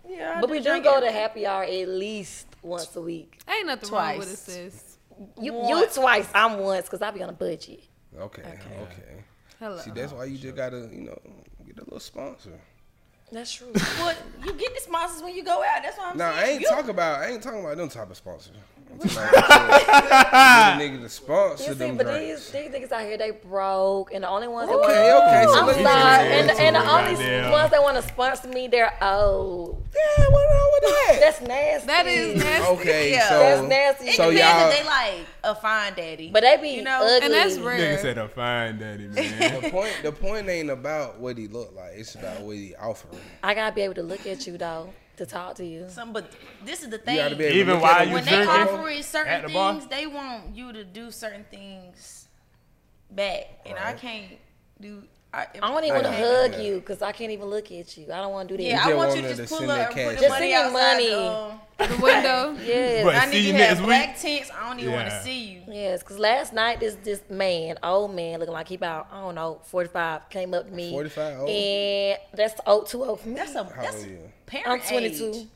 [0.08, 3.40] yeah, I but we do go to happy hour at least once a week.
[3.48, 4.72] Ain't nothing wrong with it, Twice.
[4.74, 4.96] sis.
[5.40, 6.28] You, you twice.
[6.34, 7.80] I'm once because I be on a budget.
[8.18, 9.24] Okay, okay.
[9.60, 9.78] Hello.
[9.78, 11.18] See, that's why you just gotta, you know,
[11.66, 12.58] get a little sponsor.
[13.32, 13.72] That's true.
[13.98, 15.82] Well, you get the sponsors when you go out.
[15.82, 16.44] That's what I'm Nah, saying.
[16.44, 18.52] I ain't You- talking about, I ain't talking about them type of sponsors.
[19.02, 22.50] I'm talking about the nigga to sponsor You see, them but drinks.
[22.50, 25.44] these, these niggas out here, they broke, and the only ones that Okay, want okay,
[25.44, 26.86] so I'm let's sorry, get and, into and the it.
[26.88, 27.52] only Goddamn.
[27.52, 29.82] ones that want to sponsor me, they're old.
[29.94, 31.16] Yeah, what wrong with that?
[31.20, 31.86] That's nasty.
[31.86, 32.66] That is nasty.
[32.72, 33.28] Okay, Yeah.
[33.28, 34.08] so That's nasty.
[34.08, 36.30] It so depends y'all, if they like a fine daddy.
[36.32, 37.26] But they be You know, ugly.
[37.26, 37.98] And that's Nigga rare.
[37.98, 39.62] said a fine daddy, man.
[39.62, 41.92] the point the point ain't about what he look like.
[41.96, 43.20] It's about what he offering.
[43.42, 45.86] I gotta be able to look at you though to talk to you.
[45.88, 46.30] Some, but
[46.64, 47.16] this is the thing.
[47.16, 48.54] gotta be Even while you when they drinking?
[48.54, 49.72] your- offer it certain the bar?
[49.74, 52.28] things, they want you to do certain things
[53.10, 54.32] back, and I can't
[54.80, 55.04] do.
[55.34, 56.60] I, I don't even want to hug Yeah.
[56.60, 58.04] you because I can't even look at you.
[58.12, 58.68] I don't want to do that.
[58.68, 60.52] Yeah, I want want you to just pull up that and put the Just money
[60.52, 61.08] send me outside money.
[61.08, 62.56] the, The window.
[62.64, 63.04] yes.
[63.04, 63.86] But I need you you to have week.
[63.86, 64.50] black tints.
[64.52, 65.62] I don't even want to see you.
[65.66, 69.34] Yes, because last night this this man, old man, looking like he about I don't
[69.34, 70.90] know, forty five, came up to me.
[70.92, 71.48] 45 old?
[71.50, 73.34] and that's old too old for me.
[73.34, 74.18] That's a How that's old you?
[74.46, 75.28] parent I'm twenty two.
[75.30, 75.34] age.
[75.34, 75.46] two.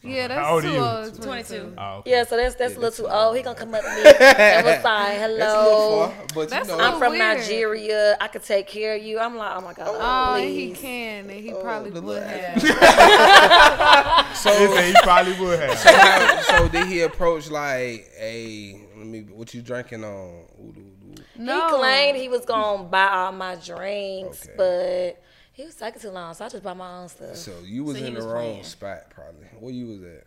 [0.00, 0.80] Yeah, that's How old are too you?
[0.80, 1.22] old.
[1.22, 1.74] 22.
[1.76, 2.10] Oh, okay.
[2.12, 3.36] Yeah, so that's that's a little too old.
[3.36, 6.50] He gonna come up to me and was like, That's a little "Hello, far, but
[6.50, 7.38] That's you know, I'm from weird.
[7.38, 8.16] Nigeria.
[8.20, 10.78] I could take care of you." I'm like, "Oh my god, Oh, oh he please."
[10.80, 12.62] can, and he oh, probably the would little have.
[14.36, 15.82] so He said he probably would have.
[15.82, 20.10] how, so did he approach like, hey, let me, what you drinking on?
[20.12, 21.14] Ooh, ooh, ooh.
[21.36, 21.54] No.
[21.70, 24.54] He claimed he was gonna buy all my drinks, Okay.
[24.56, 25.22] but
[25.58, 27.34] he was taking too long, so I just bought my own stuff.
[27.34, 28.64] So you was So he in was the wrong playing.
[28.64, 29.46] spot, probably.
[29.58, 30.24] Where you was at?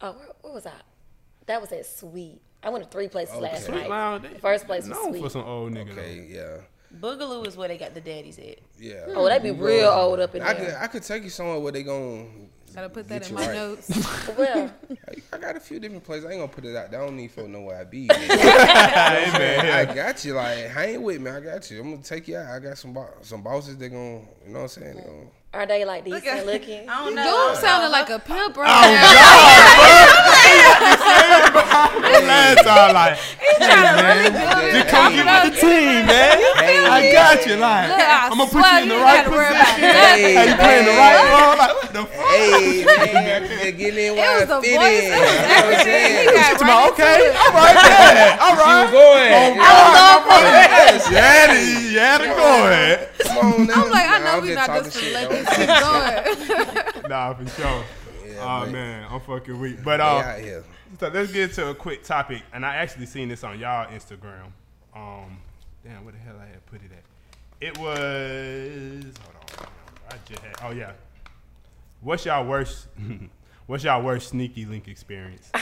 [0.00, 0.72] Oh, where, where was I?
[1.46, 2.40] That was at Sweet.
[2.62, 3.80] I went to three places last Okay.
[3.80, 3.90] night.
[3.90, 5.90] Lounge, first place was known for some old niggas.
[5.98, 6.58] Okay, yeah,
[7.00, 8.58] Boogaloo is where they got the daddies at.
[8.78, 9.06] yeah.
[9.08, 10.78] Oh, they be real old up in I could, there.
[10.80, 13.54] I could take you somewhere where they gon' Gotta put that in my right.
[13.54, 13.90] notes.
[14.38, 14.70] Well,
[15.32, 16.24] I got a few different places.
[16.24, 16.90] I ain't gonna put it out.
[16.90, 17.02] there.
[17.02, 18.08] I don't need for know where I be.
[18.12, 18.28] Hey,
[19.38, 19.88] man.
[19.88, 20.32] I got you.
[20.34, 21.30] Like, hang with me.
[21.30, 21.80] I got you.
[21.80, 22.46] I'm gonna take you out.
[22.50, 23.76] I got some bo- some bosses.
[23.76, 24.96] They gon' you know what I'm saying?
[24.96, 26.88] They gon' are they like decent looking?
[26.94, 27.50] I don't know.
[27.52, 29.02] Dude sounded like a pimp right Oh, now.
[32.24, 34.32] Last time, like, hey, man,
[34.72, 36.38] just come get with the team, man.
[36.56, 39.30] I got you, like, Look, I I'm gonna put you in the you right gotta
[39.36, 39.92] worry about position.
[39.92, 40.22] nothing.
[40.22, 41.56] Hey, you playing the right role?
[41.58, 42.26] Like, what the fuck?
[42.26, 45.02] Hey, man, man, get in It was I the fit voice.
[45.02, 45.12] in.
[45.12, 46.12] It was You know what I'm everything.
[46.18, 47.36] He got Come on, right okay, into it.
[47.36, 48.90] all right, man, all You right.
[48.92, 49.30] going?
[50.72, 52.98] Yes, you had it, you had it going.
[53.26, 53.84] Come on now.
[53.84, 55.68] I'm like, I know we just not just gonna let this keep
[57.02, 57.10] going.
[57.10, 57.84] Nah, for sure.
[58.26, 59.82] Yeah, Oh man, I'm fucking weak.
[59.84, 60.64] But uh, out here.
[60.98, 64.52] so let's get to a quick topic, and I actually seen this on y'all Instagram.
[64.94, 65.38] Um,
[65.84, 67.02] damn, where the hell I had put it at?
[67.60, 69.14] It was.
[69.22, 69.66] Hold on,
[70.10, 70.54] I just had.
[70.62, 70.92] Oh yeah.
[72.02, 72.88] What's y'all worst?
[73.66, 75.50] what's y'all worst sneaky link experience?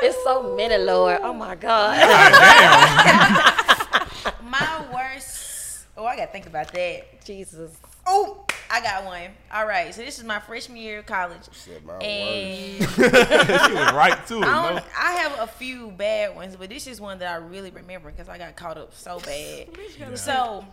[0.00, 1.18] It's so many, Lord.
[1.22, 1.98] Oh my God.
[4.44, 5.86] My worst.
[5.96, 7.24] Oh, I gotta think about that.
[7.24, 7.72] Jesus.
[8.06, 9.30] Oh, I got one.
[9.52, 13.92] All right, so this is my freshman year of college, Said my and she was
[13.92, 14.44] right to it.
[14.44, 14.80] I, No?
[14.96, 18.28] I have a few bad ones, but this is one that I really remember because
[18.28, 19.68] I got caught up so bad.
[20.16, 20.64] So,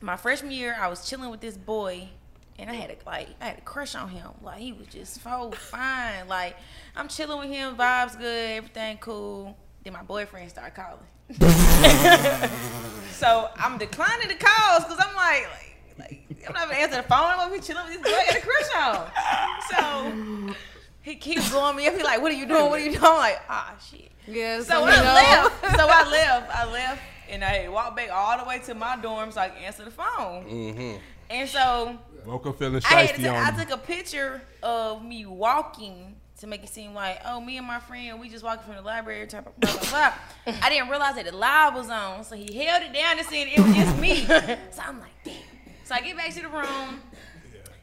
[0.00, 2.08] my freshman year, I was chilling with this boy,
[2.58, 4.28] and I had a like I had a crush on him.
[4.42, 6.28] Like he was just so fine.
[6.28, 6.56] Like
[6.94, 9.56] I'm chilling with him, vibes good, everything cool.
[9.84, 10.98] Then my boyfriend started calling.
[13.10, 17.02] so I'm declining the calls because I'm like, like, like I'm not gonna answer the
[17.02, 17.18] phone.
[17.24, 20.48] I'm gonna be chilling with this boy I got a crush on.
[20.48, 20.54] So
[21.02, 21.94] he keeps blowing me up.
[21.96, 22.64] He like, what are you doing?
[22.70, 23.04] What are you doing?
[23.04, 24.10] I'm like, ah, shit.
[24.26, 25.14] Yeah, So so I you know.
[25.14, 25.76] left.
[25.76, 26.56] So I left.
[26.56, 29.62] I left, and I walked back all the way to my dorm so I could
[29.62, 30.44] answer the phone.
[30.46, 30.96] Mm-hmm.
[31.30, 31.96] And so
[32.26, 33.64] Woke up feeling I had to, I on you.
[33.64, 37.78] took a picture of me walking to make it seem like, oh, me and my
[37.80, 40.12] friend, we just walking from the library, type of blah blah blah.
[40.62, 43.46] I didn't realize that the live was on, so he held it down and said
[43.48, 44.24] it was just me.
[44.70, 45.34] so I'm like, damn.
[45.84, 47.00] So I get back to the room.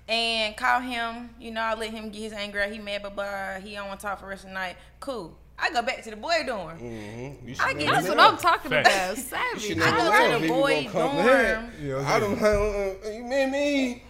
[0.06, 2.70] And call him, you know, I let him get his anger out.
[2.70, 3.54] He mad, blah, blah.
[3.64, 4.76] He don't want to talk for the rest of the night.
[5.00, 5.34] Cool.
[5.58, 6.78] I go back to the boy dorm.
[6.78, 7.54] Mm-hmm.
[7.62, 8.20] I get- never That's what.
[8.20, 8.90] I'm talking Facts.
[8.90, 9.18] about.
[9.18, 9.78] You Savage.
[9.82, 11.56] I go to the boy gonna come ahead.
[11.56, 11.72] dorm.
[11.86, 12.38] You I don't.
[12.38, 12.98] saying?
[13.06, 14.04] Uh, you mean me?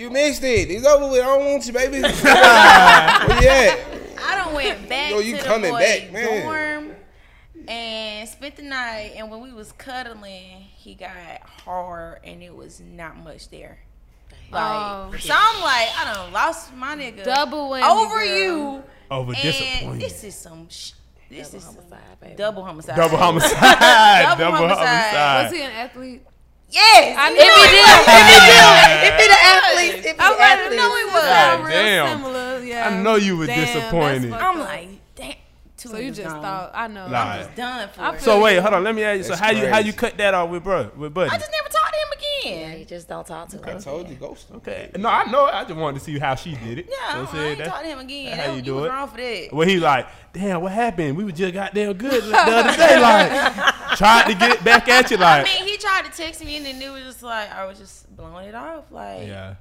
[0.00, 0.70] You missed it.
[0.70, 1.20] It's over with.
[1.20, 2.00] I don't want you, baby.
[2.00, 3.78] Where you at?
[4.24, 6.42] I don't went back Yo, you to the coming boy back, man.
[6.42, 6.96] dorm
[7.68, 9.12] and spent the night.
[9.16, 11.10] And when we was cuddling, he got
[11.64, 13.78] hard, and it was not much there.
[14.50, 15.12] Like, Oh.
[15.18, 18.26] so I'm like, I done lost my nigga Double whammy, over girl.
[18.26, 20.00] you, Over and disappointment.
[20.00, 20.68] this is some.
[20.70, 20.92] Sh-
[21.28, 22.34] this is some homicide, baby.
[22.36, 22.96] double homicide.
[22.96, 23.60] Double homicide.
[23.60, 24.86] Double Double homicide.
[24.86, 25.44] homicide.
[25.44, 26.22] Was he an athlete?
[26.70, 27.70] Yes, I if knew he it.
[27.70, 31.22] did, if he the athlete, if he I the wanted to athlete, know he was.
[31.22, 32.18] God real damn.
[32.18, 32.64] similar.
[32.64, 32.88] Yeah.
[32.88, 34.32] I know you were Damn, disappointed.
[34.32, 35.34] I'm like, damn.
[35.76, 36.42] Two So you niggas just gone.
[36.42, 37.08] thought I know.
[37.08, 37.18] Nah.
[37.22, 38.20] I'm just done for I it.
[38.20, 38.84] So wait, hold on.
[38.84, 39.22] Let me ask you.
[39.24, 41.30] So That's how you how you cut that off with bro with Buddy?
[41.30, 42.06] I just never talked to him
[42.44, 42.78] Yeah, again.
[42.80, 43.80] you just don't talk to I him.
[43.80, 44.50] told you, ghost.
[44.50, 44.56] him.
[44.56, 44.90] Okay.
[44.98, 45.46] No, I know.
[45.46, 46.86] I just wanted to see how she did it.
[46.90, 48.26] Yeah, So I, said I ain't that- talked to him again.
[48.36, 48.88] that's how you you do was it.
[48.90, 49.48] wrong for that.
[49.52, 51.16] Well, he like, damn, what happened?
[51.16, 53.00] We were just goddamn good the other day.
[53.00, 55.16] Like, tried to get back at you.
[55.16, 57.50] Like, I Like, mean, he tried to text me, and then it was just like
[57.52, 58.90] I was just blowing it off.
[58.90, 59.54] Like yeah.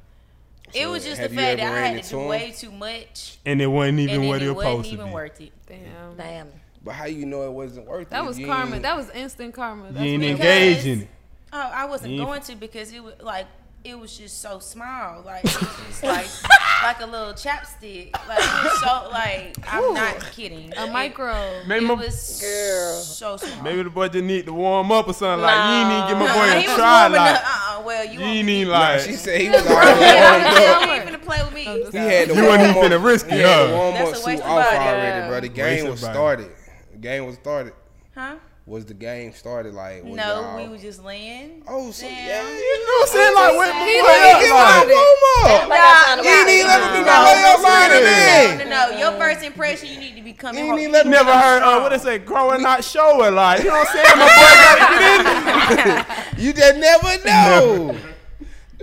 [0.74, 3.62] it So was just the fact that I had to do way too much, And
[3.62, 5.14] it wasn't even and then what it it was wasn't supposed to even be.
[5.14, 5.52] worth it.
[5.68, 6.16] Damn.
[6.18, 6.48] Damn.
[6.84, 8.10] But how you know it wasn't worth it?
[8.12, 8.80] That was karma.
[8.80, 9.92] That was instant karma.
[9.92, 10.86] That's You ain't what it engaged was.
[10.88, 11.08] in it.
[11.52, 13.48] Oh, I wasn't going to because it was like
[13.84, 16.28] it was just so small, like it was just like
[16.84, 18.12] like a little chapstick.
[18.28, 20.74] Like it so like I'm not kidding.
[20.78, 21.62] A micro.
[21.68, 22.94] Maybe, It my, was Girl.
[23.02, 23.64] so small.
[23.64, 25.44] maybe the boy just need to warm up or something.
[25.44, 27.02] Like, you ain't to give my boy he a was try.
[27.04, 27.44] warming Like, up.
[27.46, 30.02] Uh-uh, well, you, you want ain't me- even Nah, like, she said he was already
[30.02, 30.90] Yeah, warmed you up.
[30.90, 31.64] ain't finna play with me.
[31.92, 33.72] He had the You wasn't even up- finna risk it, He the huh?
[33.74, 34.78] warm up a suit off body.
[34.78, 35.40] already, bro.
[35.40, 36.14] The game of was body.
[36.14, 36.52] started.
[36.92, 37.74] The game was started.
[38.14, 38.36] Huh?
[38.70, 40.04] Was the game started like?
[40.06, 41.64] No, y'all- we was just laying.
[41.68, 42.14] Oh, so Damn.
[42.28, 42.48] yeah.
[42.48, 43.34] you know what I'm saying?
[43.34, 44.94] Like, wait, my He boy didn't up, get like, started.
[44.94, 45.70] Warm up.
[45.70, 48.92] Like I'm trying to ain't even let me do no No, layup line no, no,
[48.94, 48.98] no.
[49.00, 50.80] Your first impression, you need to be coming You home.
[50.80, 51.12] ain't even let me.
[51.14, 53.34] Never heard uh, what they say, growing not showing.
[53.34, 54.20] Like, you know what I'm saying?
[54.20, 56.46] My boy gotta get in.
[56.46, 57.98] You just never know.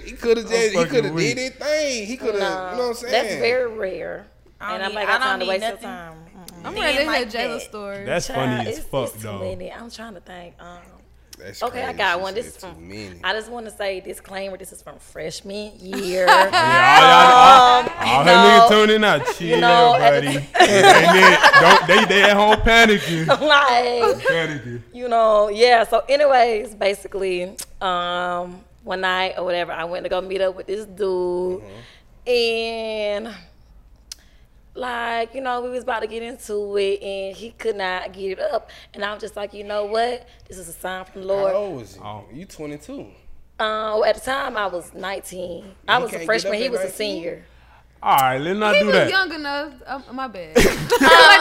[0.04, 2.06] He could have just he could have did his thing.
[2.08, 3.12] He could have, No, you know what I'm saying?
[3.12, 4.26] That's very rare.
[4.60, 6.25] And I'm like, I I'm don't trying to need waste your nothing.
[6.66, 8.04] I'm Being ready to like hear Jayla's story.
[8.04, 9.38] That's Child, funny as it's, fuck, it's too though.
[9.38, 9.72] many.
[9.72, 10.54] I'm trying to think.
[10.60, 10.78] Um,
[11.38, 12.34] That's okay, I got one.
[12.34, 12.74] This is from.
[12.74, 13.20] too many.
[13.22, 14.56] I just want to say disclaimer.
[14.56, 16.26] This is from freshman year.
[16.26, 19.34] Yeah, all, y'all, all, all her know- niggas tuning out.
[19.36, 20.26] Chill, know, buddy.
[20.26, 21.60] the- It ain't it.
[21.60, 23.26] Don't they they at home panicking.
[23.40, 24.82] like, panicking.
[24.92, 25.84] you know, yeah.
[25.84, 30.66] So, anyways, basically, um, one night or whatever, I went to go meet up with
[30.66, 31.62] this dude,
[32.26, 33.28] and
[34.76, 38.32] like, you know, we was about to get into it, and he could not get
[38.38, 41.28] it up, and i'm just like, you know what, this is a sign from the
[41.28, 41.54] How Lord.
[41.54, 42.00] old was he?
[42.00, 42.24] Oh.
[42.32, 43.06] You 22.
[43.58, 45.64] Uh, at the time, I was 19.
[45.88, 46.54] I was a freshman.
[46.54, 47.44] He at was a senior.
[48.02, 49.08] All right, let's not He do was that.
[49.10, 49.72] young enough.
[49.86, 50.54] Um, my bad.
[50.56, 50.64] like,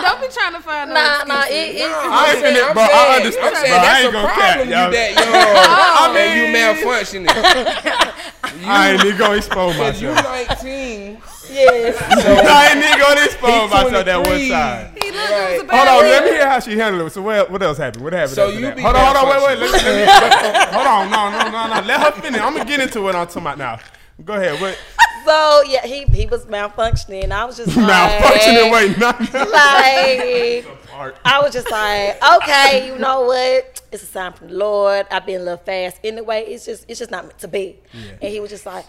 [0.02, 1.52] don't be trying to find no Nah, nah, excuses.
[1.52, 2.84] it, it, I ain't saying- finna, I'm bro.
[2.84, 3.46] I understand.
[3.46, 4.70] I'm saying bro, I that's ain't a gonna problem.
[4.70, 5.34] cap, You that young
[6.16, 8.66] I and you mean- malfunctioning.
[8.68, 10.64] I ain't even gonna expose Cause you myself.
[10.64, 11.22] 19.
[11.56, 11.96] Yes.
[12.48, 14.50] I ain't even gonna expose He myself that one 23.
[14.50, 14.94] time.
[15.02, 15.62] He looked Right.
[15.62, 17.12] was a Hold on, let me hear how she handled it.
[17.12, 18.04] So what, what else happened?
[18.04, 18.32] What happened?
[18.36, 18.76] So after you that?
[18.76, 19.72] be hold on, hold on, wait, wait.
[19.72, 19.96] Let, malfunctioning.
[19.96, 21.88] me- let me, hold on, no, no, no, no.
[21.88, 22.42] Let her finish.
[22.42, 23.80] I'm gonna get into what I'm talking about now.
[24.24, 24.60] Go ahead.
[24.62, 24.78] What
[25.26, 27.32] So yeah, he he was malfunctioning.
[27.32, 28.72] I was just like, malfunctioning?
[28.72, 33.82] Wait, not Like I was just like, okay, you know what?
[33.92, 35.06] It's a sign from the Lord.
[35.12, 36.44] I've been a little fast anyway.
[36.48, 37.80] It's just it's just not meant to be.
[37.94, 38.86] And he was just like,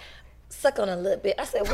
[0.49, 1.35] suck on a little bit.
[1.39, 1.73] I said, what?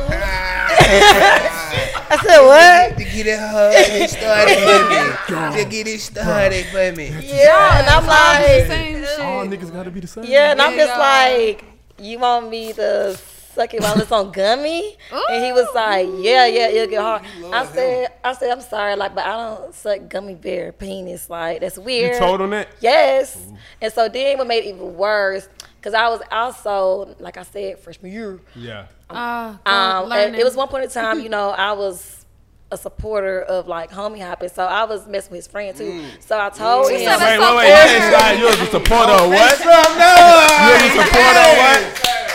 [2.11, 2.99] I said, what?
[2.99, 5.63] To get it hard started for me.
[5.63, 7.09] To get it started for me.
[7.23, 9.21] Yeah, and I'm like, Same shit.
[9.21, 10.25] All niggas gotta be the same.
[10.25, 11.65] yeah, and I'm just like,
[11.99, 13.17] you want me to
[13.55, 14.97] suck it while it's on gummy?
[15.31, 17.23] And he was like, yeah, yeah, it'll get hard.
[17.53, 21.29] I said, I said, I'm sorry, like, but I don't suck gummy bear penis.
[21.31, 22.15] Like, that's weird.
[22.15, 22.69] You told him that?
[22.81, 23.39] Yes.
[23.81, 25.49] And so then what made it even worse,
[25.83, 28.39] because I was also, like I said, freshman year.
[28.55, 28.87] Yeah.
[29.11, 32.25] Uh, Um, and it was one point in time, you know, I was
[32.71, 36.05] a supporter of like homie hopping, so I was messing with his friend too.
[36.21, 37.67] So I told She him, said Wait, wait, wait.
[37.67, 38.39] so You ain't slide.
[38.39, 39.59] You was a supporter of what?
[39.59, 41.81] You was a supporter of what?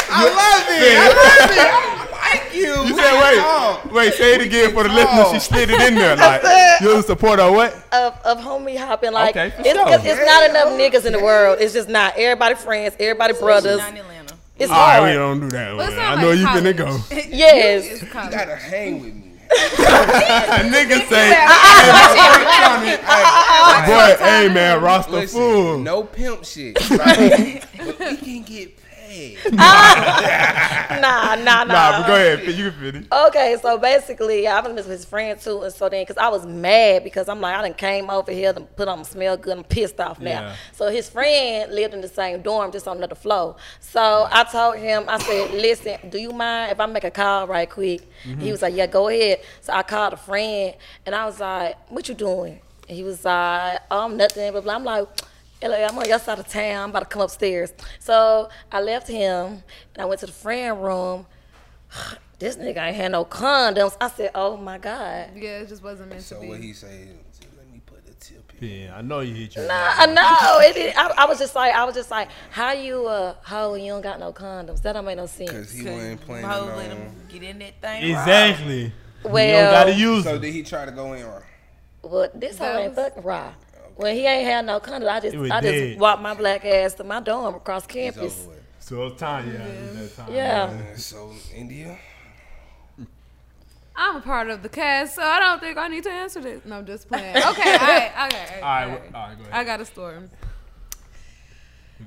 [0.10, 0.98] I love it.
[1.00, 1.97] I love it.
[2.58, 2.90] I like you.
[2.90, 5.32] You said, wait, wait, say it again for the listeners.
[5.34, 6.16] She slid it in there.
[6.28, 6.42] Like,
[6.82, 7.74] you was a supporter of what?
[7.92, 9.88] of, of homie hopping, like Okay, for it's, sure.
[9.94, 11.58] it's, it's not enough niggas in the world.
[11.60, 12.14] It's just not.
[12.18, 13.78] Everybody friends, everybody brothers.
[13.78, 14.36] Not in Atlanta.
[14.60, 15.78] It's All right, we don't do that.
[15.78, 16.18] But it's man.
[16.18, 17.00] I know like you finna go.
[17.36, 18.02] Yes.
[18.02, 19.24] You gotta hang with me.
[19.50, 21.30] A nigga say,
[23.88, 25.78] boy, hey man, roster Listen, fool.
[25.78, 27.64] no pimp shit, right?
[27.78, 28.77] but we can get
[29.08, 29.38] paid.
[29.58, 30.74] Ah!
[30.98, 31.64] Nah, nah, nah.
[31.64, 32.48] Nah, but go ahead.
[32.48, 33.08] You can finish.
[33.12, 36.46] Okay, so basically, I was with his friend too, and so then, cause I was
[36.46, 39.58] mad because I'm like, I done came over here to put on smell good.
[39.58, 40.42] I'm pissed off now.
[40.42, 40.56] Yeah.
[40.72, 43.58] So his friend lived in the same dorm, just on another floor.
[43.80, 47.48] So I told him, I said, listen, do you mind if I make a call
[47.48, 48.02] right quick?
[48.24, 48.42] Mm-hmm.
[48.42, 49.42] He was like, yeah, go ahead.
[49.62, 50.74] So I called a friend,
[51.06, 52.60] and I was like, what you doing?
[52.88, 54.76] And he was like, oh, I'm nothing, blah blah.
[54.76, 55.08] I'm like.
[55.64, 56.84] LA, I'm on your side of town.
[56.84, 57.74] I'm about to come upstairs.
[58.00, 59.64] So I left him
[59.96, 61.26] and I went to the friend room
[62.40, 63.98] this nigga ain't had no condoms.
[64.00, 65.30] I said, oh my God.
[65.36, 66.48] Yeah, it just wasn't meant So to be.
[66.48, 67.10] So what he say?
[67.58, 68.68] Let me put a tip in.
[68.68, 69.64] Yeah, I know you hit you.
[69.68, 70.98] Nah, no, it didn't.
[70.98, 73.92] I, I was just like, I was just like, how you uh, hoe and you
[73.92, 74.82] don't got no condoms?
[74.84, 75.50] That don't make no sense.
[75.50, 75.72] Cause sense.
[75.72, 78.04] he wasn't playing Mo let him get in that thing.
[78.12, 78.92] Exactly.
[79.24, 80.42] Well, You don't gotta use So it.
[80.42, 81.24] did he try to go in?
[81.24, 81.44] Or?
[82.04, 83.52] well, this hoe That ain't fucking raw.
[83.98, 86.00] When he ain't had no condoms, I just, It was I just dead.
[86.00, 88.48] walked my black ass to my dorm across campus.
[88.80, 89.66] So it's time, yeah.
[89.66, 90.34] it's that time.
[90.34, 90.64] Yeah.
[90.94, 91.98] Uh, So India.
[94.00, 96.64] I'm a part of the cast, so I don't think I need to answer this.
[96.64, 97.36] No, I'm just playing.
[97.36, 98.60] Okay, all right, okay.
[98.62, 99.54] All right, all all right, go ahead.
[99.54, 100.20] I got a story.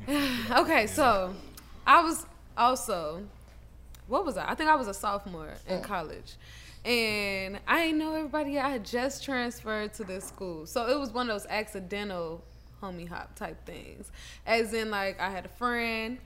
[0.52, 1.34] okay, so
[1.86, 2.24] I was
[2.56, 3.24] also,
[4.06, 4.50] what was I?
[4.50, 6.34] I think I was a sophomore in college.
[6.84, 8.58] And I didn't know everybody.
[8.58, 10.66] I had just transferred to this school.
[10.66, 12.42] So it was one of those accidental
[12.82, 14.10] homie hop type things.
[14.46, 16.18] As in, like, I had a friend,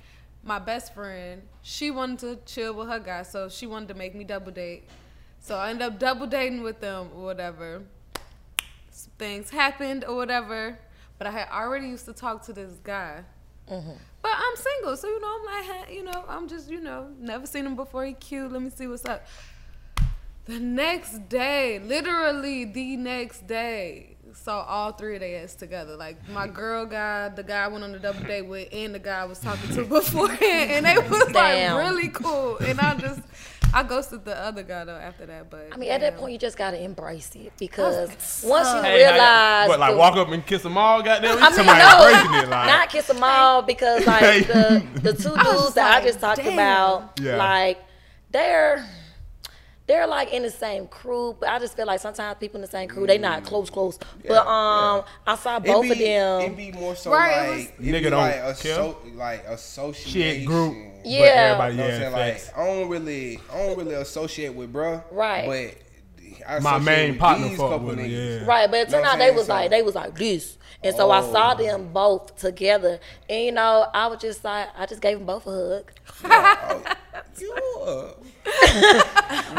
[0.44, 3.22] my best friend, she wanted to chill with her guy.
[3.22, 4.84] So she wanted to make me double date.
[5.40, 7.82] So I ended up double dating with them or whatever
[8.90, 10.78] some things happened or whatever.
[11.18, 13.24] But I had already used to talk to this guy.
[13.70, 13.92] Mm-hmm.
[14.22, 17.46] But I'm single, so you know, I'm like, you know, I'm just, you know, never
[17.46, 18.04] seen him before.
[18.04, 18.52] He cute.
[18.52, 19.26] Let me see what's up.
[20.46, 25.96] The next day, literally the next day, saw all three of their ass together.
[25.96, 28.98] Like my girl guy, the guy I went on the double date with, and the
[28.98, 31.76] guy I was talking to beforehand, and they was Damn.
[31.76, 32.58] like really cool.
[32.58, 33.20] And I just,
[33.72, 35.48] I ghosted the other guy though after that.
[35.50, 38.82] But I mean, at that point, you just gotta embrace it because That's once you
[38.82, 41.02] Hey, realize, what, like the- walk up and kiss them all?
[41.02, 42.66] Goddamn, you I mean, no, it, like.
[42.66, 46.42] not kiss them all because like the the two dudes just that I just talked
[46.42, 46.52] damn.
[46.52, 47.36] about, Yeah.
[47.36, 47.78] like
[48.30, 48.84] they're
[49.86, 52.68] they're like in the same crew, but I just feel like sometimes people in the
[52.70, 53.98] same crew they not close close.
[54.26, 56.40] But um, I saw both be, of them.
[56.52, 58.72] It be more so Right, it like was- it Nigga be don't like care.
[58.72, 60.12] asso- like association.
[60.12, 60.74] Shit group.
[61.02, 61.18] But Yeah.
[61.20, 62.34] everybody, You know what yeah, I'm saying?
[62.56, 65.02] Like I don't really, I don't really associate with bruh.
[65.10, 65.46] Right.
[65.76, 68.40] But I My main with partner these fuck couple with niggas.
[68.40, 68.46] yeah.
[68.46, 70.94] Right, but it Know turned out they was So- like they was like this, and
[70.96, 71.62] so I saw Oh.
[71.62, 75.46] them both together, and you know I was just like I just gave them both
[75.46, 75.92] a hug.
[76.22, 76.94] You,
[77.42, 78.12] uh,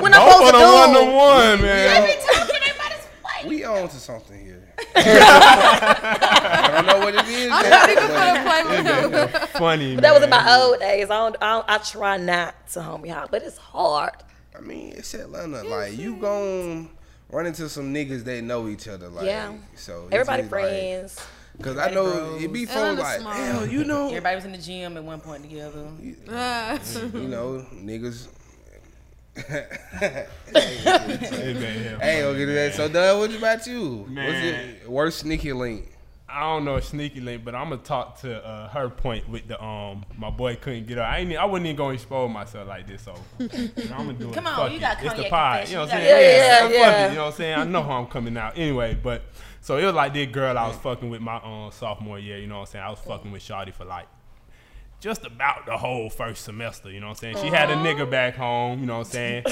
[0.01, 3.47] When I'm Both of supposed to them one to do, one, man.
[3.47, 4.61] we on to something here.
[4.95, 7.45] I don't know what it is.
[7.47, 9.47] yet, but- Play with him.
[9.59, 11.09] Funny, but that was in my old days.
[11.09, 14.11] I don't, I, don't, I try not to homie hop, but it's hard.
[14.57, 15.63] I mean, it's Atlanta.
[15.63, 16.89] Like you gon'
[17.29, 19.09] run into some niggas that know each other.
[19.09, 19.53] Like Yeah.
[19.75, 21.19] so Everybody just, like- friends.
[21.61, 23.33] Cause I know it be fun Atlanta's like, small.
[23.33, 25.87] hell, you know, Everybody was in the gym at one point together.
[26.01, 28.27] You know, niggas.
[29.35, 32.73] Hey, man, Hey, okay, that.
[32.75, 34.05] So, Doug, what about you?
[34.09, 35.91] What's your worst sneaky link?
[36.27, 39.47] I don't know a sneaky link, but I'm gonna talk to uh, her point with
[39.47, 41.03] the um my boy couldn't get her.
[41.03, 43.47] I ain't I wasn't even gonna expose myself like this, so I'm
[44.07, 44.33] gonna do it.
[44.33, 44.81] Come on, Fuck you it.
[44.81, 45.67] got It's the cognac pod.
[45.69, 46.05] You know what I'm saying?
[46.05, 47.05] You gotta- so Yeah, yeah.
[47.05, 47.09] it.
[47.09, 47.59] You know what I'm saying?
[47.59, 49.21] I know how I'm coming out anyway, but
[49.61, 52.39] so it was like this girl I was fucking with my um sophomore year.
[52.39, 52.85] You know what I'm saying?
[52.85, 54.07] I was fucking with Shawty for like
[54.99, 57.37] just about the whole first semester, you know what I'm saying?
[57.37, 59.43] She had a nigga back home, you know what I'm saying?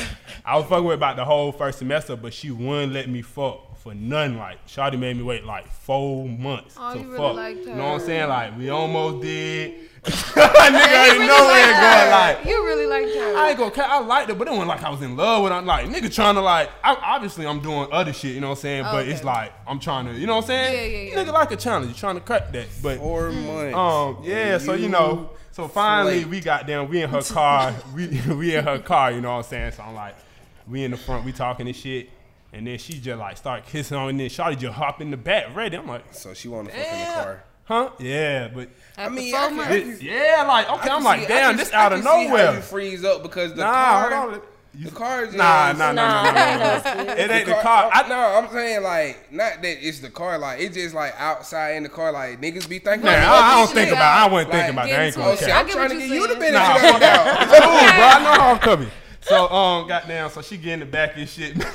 [0.43, 3.72] I was fucking with about the whole first semester, but she wouldn't let me fuck
[3.83, 4.37] for none.
[4.37, 7.35] Like, Shawty made me wait like four months Oh, to you really fuck.
[7.35, 8.29] liked You know what I'm saying?
[8.29, 9.89] Like, we almost did.
[10.03, 12.09] nigga ain't really nowhere liked going her.
[12.11, 12.45] like.
[12.45, 13.37] you really liked her.
[13.37, 13.71] I ain't gonna.
[13.71, 15.57] ca- I liked it, but it wasn't like I was in love with her.
[15.57, 16.69] I'm like nigga trying to like.
[16.83, 18.35] I, obviously, I'm doing other shit.
[18.35, 18.83] You know what I'm saying?
[18.83, 20.13] But it's like I'm trying to.
[20.13, 20.73] You know what I'm saying?
[20.73, 21.23] Yeah, yeah, yeah.
[21.23, 21.87] Nigga like a challenge.
[21.87, 23.75] You trying to cut that, but Four months.
[23.77, 24.57] um, yeah.
[24.57, 25.29] So you know.
[25.51, 26.29] So finally, slay.
[26.29, 26.89] we got down.
[26.89, 27.73] We in her car.
[27.95, 29.11] we we in her car.
[29.13, 29.71] You know what I'm saying?
[29.71, 30.15] So I'm like,
[30.67, 31.23] we in the front.
[31.23, 32.09] We talking this shit.
[32.53, 35.17] And then she just like start kissing on, and then Shawty just hop in the
[35.17, 35.75] back ready.
[35.75, 37.43] I'm like, So she want to fuck in the car.
[37.65, 37.89] huh?
[37.99, 39.47] Yeah, but I mean, four I
[39.79, 42.07] can- yeah, like okay, I I'm like, see- damn, can- this I out of can
[42.11, 42.53] see how nowhere.
[42.55, 44.41] you freeze up because the Nah, car, hold on.
[44.75, 46.31] You- the car is Nah, nah, nah, nah, nah,
[47.03, 47.13] nah.
[47.13, 47.89] It ain't the car.
[47.93, 50.37] I, I, no, I'm saying like not that it's the car.
[50.39, 52.11] Like it's just like outside in the car.
[52.11, 53.05] Like niggas be thinking.
[53.05, 53.99] man, like, I, I don't think about.
[54.17, 54.29] it.
[54.29, 54.99] I wasn't Like, thinking about that.
[54.99, 55.45] I ain't getting gonna to it.
[55.45, 55.49] shit!
[55.49, 55.65] cap.
[55.65, 56.53] I'm trying to you're you the saying.
[56.53, 57.39] benefit Nah, of the doubt.
[57.49, 58.05] Cool, bro.
[58.05, 58.89] I know how I'm coming.
[59.21, 60.29] So um, goddamn.
[60.31, 61.55] So she get in the back and shit.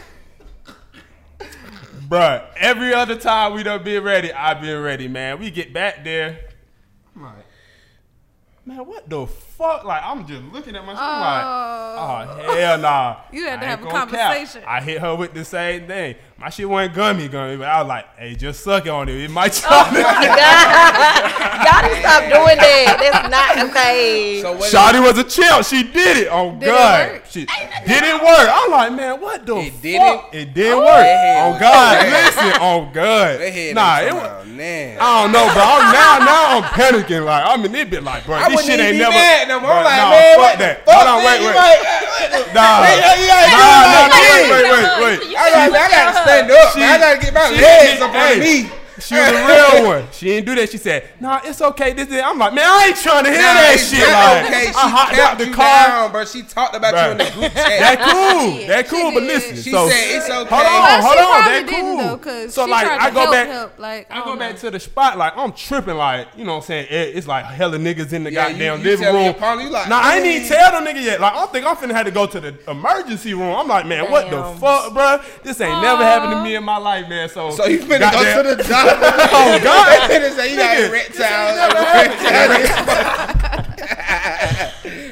[2.09, 5.39] Bruh, every other time we done been ready, I been ready, man.
[5.39, 6.49] We get back there.
[7.15, 7.35] I'm like,
[8.65, 9.27] man, what the
[9.59, 9.85] fuck?
[9.85, 12.45] Like, I'm just looking at my shit like, oh.
[12.49, 13.17] oh, hell nah.
[13.33, 14.09] You had to have a gonna cap.
[14.11, 14.63] conversation.
[14.67, 16.15] I hit her with the same thing.
[16.39, 19.17] My shit wasn't gummy, gummy, but I was like, hey, just suck it on it.
[19.17, 20.01] It might oh try
[21.67, 22.97] Y'all need to stop doing that.
[23.01, 24.41] That's not okay.
[24.41, 24.73] So what?
[24.73, 25.65] Shawty was a champ.
[25.67, 26.29] She did it.
[26.31, 27.11] Oh Did it God.
[27.13, 27.25] work?
[27.29, 28.49] She didn't work.
[28.53, 29.83] I'm like, man, what the It fuck?
[29.83, 30.21] didn't?
[30.33, 31.03] It didn't oh, work.
[31.03, 32.07] That head On was God.
[32.47, 33.41] Listen, Oh God.
[33.41, 34.47] That head Nah, it come was.
[34.47, 34.99] man.
[35.01, 35.63] I don't know, bro.
[35.67, 37.25] I'm, now, now I'm panicking.
[37.25, 39.11] Like, I mean, it been like, bro, I this shit ain't never.
[39.11, 39.73] mad no more.
[39.73, 40.75] I'm like, nah, man, fuck what that.
[40.85, 41.57] fuck, Hold on, wait, wait.
[41.57, 41.81] like,
[42.53, 42.85] Nah,
[43.19, 45.19] you gotta nah, nah, wait, wait, wait.
[45.37, 46.73] I man, I gotta stand up.
[46.73, 46.95] She- man.
[46.95, 48.69] I gotta get my she- legs up on me.
[49.01, 49.47] She was a
[49.79, 50.05] real one.
[50.13, 50.71] She didn't do that.
[50.71, 52.21] She said, "Nah, it's okay." This is.
[52.23, 54.09] I'm like, man, I ain't trying to hear Nah, that shit.
[54.09, 54.67] Like, okay.
[54.73, 55.87] She I hopped kept out the car.
[55.89, 56.25] down, bro.
[56.25, 57.11] She talked about you Bruh.
[57.13, 57.79] in the group chat.
[57.81, 58.67] That cool.
[58.67, 59.13] That cool.
[59.13, 60.49] But listen, She so said it's okay.
[60.55, 61.25] hold on, But hold on.
[61.43, 61.97] probably That didn't, cool.
[61.99, 63.49] though, 'cause so she like, tried I go help, back.
[63.49, 65.19] help, like, I I go don't back to the spot.
[65.19, 65.97] Like I'm tripping.
[65.97, 66.87] Like you know what I'm saying.
[66.91, 69.25] It, it's like hella niggas in the Yeah, goddamn you living room.
[69.25, 71.21] your partner, like, nah, I ain't even tell them nigga yet.
[71.21, 73.55] Like I think I'm finna have to go to the emergency room.
[73.55, 75.21] I'm like, man, what the fuck, bro?
[75.43, 77.29] This ain't never happened to me in my life, man.
[77.29, 78.88] So So you finna goddamn- go to the doctor?
[78.91, 80.11] Oh God.
[80.11, 81.55] They finna say you got Nigga, erectile.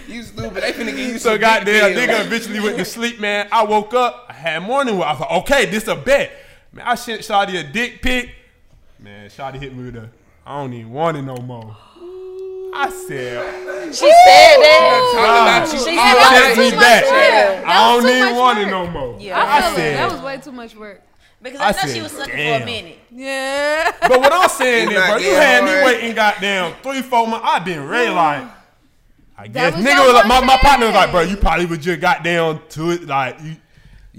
[0.09, 0.63] you stupid.
[0.63, 2.27] They finna give you So some goddamn big nigga pills.
[2.27, 3.49] eventually went to sleep, man.
[3.53, 6.33] I woke up, I had morning with I was like, okay, this a bet.
[6.73, 8.31] Man, I sent Shawty a dick pic.
[8.99, 10.09] Man, Shawty hit me with a,
[10.47, 11.77] I don't even want it no more.
[12.79, 15.13] I said, She said that.
[15.15, 16.55] Talking about you She said that.
[16.59, 17.67] me too much work.
[17.67, 19.17] I don't even want it no more.
[19.19, 19.41] Yeah.
[19.41, 19.77] I feel I it.
[19.77, 21.01] said- That was way too much work.
[21.43, 22.99] Because I I, know said, she was sucking for a minute.
[23.11, 23.93] Yeah.
[24.01, 27.47] But what I'm saying is, bro, you getting had me waiting goddamn three, four months.
[27.49, 28.17] I been ready mm.
[28.17, 28.49] like.
[29.39, 31.79] I guess was nigga was like, my, my partner was like, bro, you probably was
[31.79, 33.57] just got down to it, like you.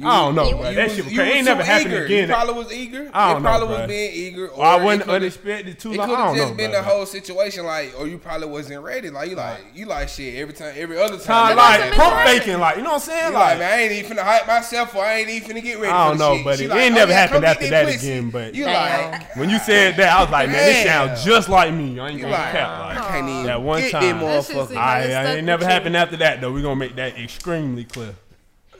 [0.04, 0.74] I don't know, bro.
[0.74, 1.38] That was- shit was you crazy.
[1.38, 2.06] Ain't never too happened eager.
[2.06, 2.28] again.
[2.30, 3.10] You probably was eager.
[3.14, 3.78] I don't it know, probably bro.
[3.80, 4.48] was being eager.
[4.50, 6.10] Or, Or I wasn't coulda- unexpected too It long.
[6.10, 6.80] could have just know, been bro.
[6.82, 9.10] the whole situation, like, or you probably wasn't ready.
[9.10, 11.26] Like you like you like shit every time, every other time.
[11.26, 12.28] Time you like like, pump right.
[12.40, 13.34] faking, like you know what I'm saying?
[13.34, 15.80] Like, Like, man, I ain't even finna hype myself, or I ain't even finna get
[15.80, 15.92] ready.
[15.92, 16.46] I don't for know, shit.
[16.46, 16.58] buddy.
[16.58, 19.50] She It like, ain't oh, never yeah, happened after that again, but- you like, when
[19.50, 22.00] you said that, I was like, man, this sounds just like me.
[22.00, 22.70] I ain't gonna cap.
[22.70, 24.02] I Like, can't even that one time.
[24.04, 24.68] them That shit motherfuckers.
[24.68, 26.52] seem I, I ain't never happened after that though.
[26.52, 28.14] We gonna make that extremely clear.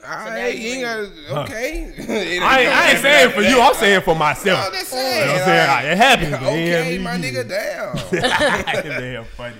[0.04, 1.40] All right, you ain't gotta.
[1.42, 1.92] Okay.
[1.98, 3.60] It I ain't, I ain't saying for you.
[3.60, 4.66] I'm saying for myself.
[4.66, 5.68] I'm just You know what I'm saying?
[5.68, 6.30] Like, it happens.
[6.30, 7.44] but it ain't Okay, happened my to you.
[7.44, 9.00] nigga, down.
[9.00, 9.56] Damn funny.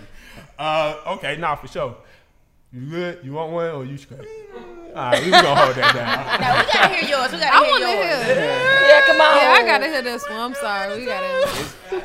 [0.59, 1.97] Uh, okay, nah, for sure.
[2.72, 3.20] You good?
[3.24, 4.26] You want one or you straight?
[4.95, 6.24] All right, we gonna hold that down.
[6.41, 7.32] No, we gotta hear yours.
[7.32, 8.34] We I gotta want to hear hear.
[8.34, 8.89] yours.
[8.89, 9.36] Yeah, come on.
[9.36, 10.39] Yeah, I gotta hear this one.
[10.41, 10.99] I'm sorry.
[11.01, 11.47] We gotta.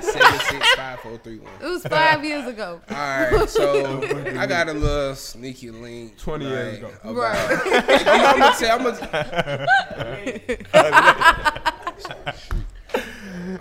[0.01, 1.51] Seven six five four three one.
[1.61, 2.81] It was five years ago.
[2.89, 4.01] All right, so
[4.37, 6.17] I got a little sneaky link.
[6.17, 6.91] 20 years ago.
[7.03, 7.61] About, Right.
[8.07, 8.77] I'm, I'm gonna tell.
[8.77, 9.67] I'm gonna,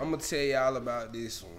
[0.01, 1.53] I'm gonna tell y'all about this one.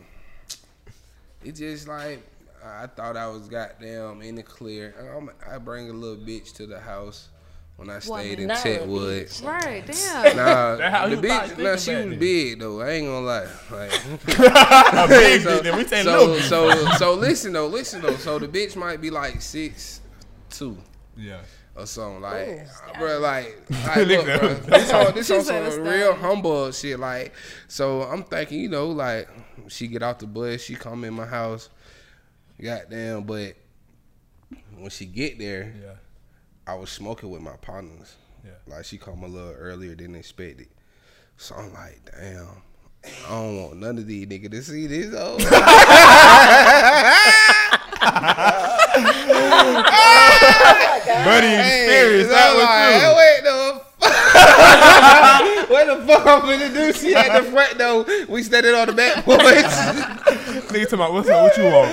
[1.43, 2.22] It just like
[2.64, 4.93] I thought I was goddamn in the clear.
[5.18, 7.30] I'm, I bring a little bitch to the house
[7.86, 9.41] when I stayed in not a Chetwood.
[9.43, 9.86] Right.
[9.86, 10.38] Damn.
[10.38, 12.19] Nah, That how the you thought bitch, nah, she was then.
[12.19, 12.81] big though.
[12.81, 13.47] I ain't gonna lie.
[13.71, 13.91] Like,
[15.03, 16.41] A big so, bitch, we say so, little bitch.
[16.49, 18.15] so, so listen though, listen though.
[18.15, 19.99] So the bitch might be like six,
[20.49, 20.77] two
[21.17, 21.41] Yeah.
[21.75, 22.21] or something.
[22.21, 25.79] Like, uh, bro, like, like look, Look bro, this on this She on some a
[25.81, 26.99] real humble shit.
[26.99, 27.34] Like,
[27.67, 29.27] so I'm thinking, you know, like
[29.67, 31.69] she get off the bus, she come in my house,
[32.61, 33.23] goddamn.
[33.23, 33.55] But
[34.77, 35.93] when she get there, Yeah.
[36.68, 38.16] I was smoking with my partners.
[38.43, 38.51] Yeah.
[38.68, 40.68] Like she come a little earlier than expected.
[41.38, 42.47] So I'm like, damn.
[43.28, 45.14] I don't want none of these niggas to see this.
[45.18, 45.38] Oh,
[51.26, 52.28] Buddy experience.
[52.30, 53.55] so That I'm was like, wait the
[53.99, 55.70] fuck.
[55.70, 56.93] what the fuck I'm finna do?
[56.93, 58.05] She at the front though.
[58.30, 59.39] We standing on the back porch.
[59.41, 61.43] Nigga talking about what's up?
[61.43, 61.91] What you want?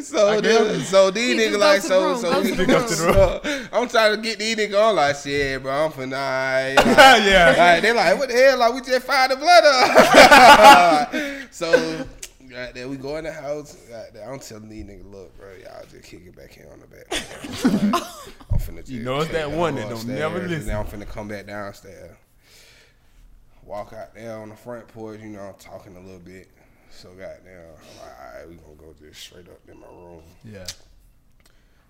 [0.00, 3.06] So, them, so these niggas like go to the so room, so, go to the
[3.06, 3.40] room.
[3.42, 5.72] so I'm trying to get these niggas on like shit, bro.
[5.72, 7.54] I'm finna alright, like, Yeah.
[7.56, 8.58] Like, they like what the hell?
[8.58, 11.50] Like we just fired the blood up.
[11.50, 12.06] so.
[12.52, 13.74] Goddamn, we go in the house.
[13.88, 16.86] Goddamn, I'm telling these niggas, look, bro, y'all just kick it back here on the
[16.86, 17.10] back.
[17.10, 18.02] Like,
[18.50, 20.66] I'm finna You just know it's that one that upstairs, don't never and listen.
[20.66, 22.14] Then I'm finna come back downstairs.
[23.64, 26.50] Walk out there on the front porch, you know, I'm talking a little bit.
[26.94, 30.22] So goddamn, I'm like, all right, we gonna go just straight up in my room.
[30.44, 30.66] Yeah.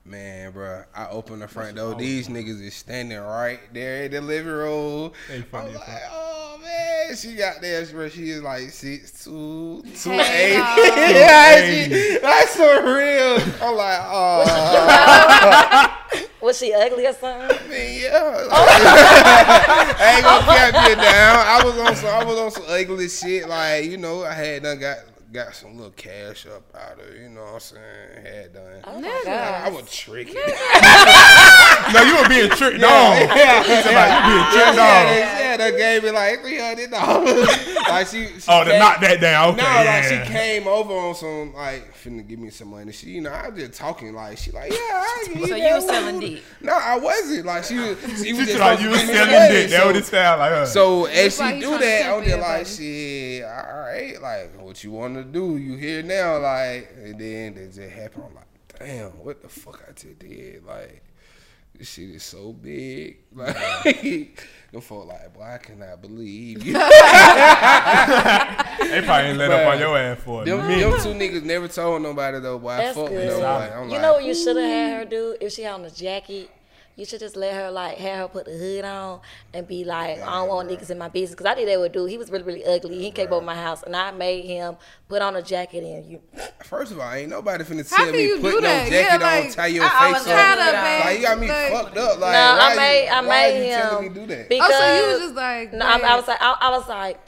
[0.05, 1.95] Man, bro, I open the front door.
[1.95, 5.13] These niggas is standing right there in the living room.
[5.29, 6.11] They funny I'm like, fuck.
[6.13, 8.09] oh man, she got there, bro.
[8.09, 10.59] She is like six two, two Hey, eight.
[11.15, 13.39] yeah, she, that's so real.
[13.61, 15.99] I'm like, oh,
[16.43, 17.69] Was she ugly or something?
[17.71, 18.49] man, yeah.
[18.51, 21.39] I ain't gonna cap you down.
[21.39, 23.49] I was on some, I was on some ugly shit.
[23.49, 24.99] Like, you know, I had done got
[25.33, 27.83] got some little cash up out of, you know what I'm saying?
[28.25, 28.65] Had done.
[28.85, 29.25] Oh, oh my Nigga.
[29.25, 29.65] god.
[29.65, 30.37] I was tricky.
[31.93, 32.83] No, you were being tricked on.
[32.83, 35.17] Yeah, Somebody being tricked yeah, on.
[35.17, 37.49] yeah, they gave me like three hundred dollars.
[37.89, 39.55] like she, she Oh, to came- knock that down.
[39.55, 39.85] Okay, No, yeah.
[39.91, 42.93] like she came over on some like finna give me some money.
[42.93, 44.77] She, you know, I was just talking like she like yeah.
[44.79, 45.59] I give So that.
[45.59, 46.43] you was selling dick.
[46.61, 47.47] No, I wasn't.
[47.47, 47.99] Like she was.
[48.23, 49.49] She was just like you to was selling money.
[49.55, 49.71] dick.
[49.71, 50.53] That So- what it sound like.
[50.53, 50.67] Huh?
[50.67, 52.65] so as she do that, I'm just like, everybody.
[52.65, 57.57] shit, all right, like what you want to do, you here now, like, and then
[57.57, 58.25] it just happened.
[58.29, 58.47] I'm like,
[58.79, 61.03] damn, what the fuck I just did, like.
[61.75, 63.17] This shit is so big.
[63.35, 66.73] Like, them folk like, boy, I cannot believe you.
[66.75, 66.79] they
[69.05, 70.91] probably ain't let up on your ass for a them, minute.
[70.91, 72.69] them two niggas never told nobody though, boy.
[72.71, 73.73] I That's fuck with nobody.
[73.73, 75.85] I'm You like, know what you should have had her do if she had on
[75.87, 76.51] a jacket?
[76.95, 79.21] You should just let her like have her put the hood on
[79.55, 81.35] and be like, I don't want niggas in my business.
[81.35, 82.11] Cause I did that with dude.
[82.11, 82.99] He was really really ugly.
[82.99, 84.77] He came over my house and I made him
[85.09, 86.21] put on a jacket and you.
[86.65, 88.91] First of all, ain't nobody finna How tell can me you put no that?
[88.91, 90.27] jacket Yeah, on, like, tie your I face always up.
[90.27, 91.05] had a babe.
[91.07, 92.19] Like you got me Like- fucked up.
[92.19, 93.81] Like No, I why made you, I why made you him.
[93.89, 94.49] telling me do that?
[94.51, 96.89] Because, Oh, so you was just like, No, I, I was like, I, I was
[96.89, 97.19] like,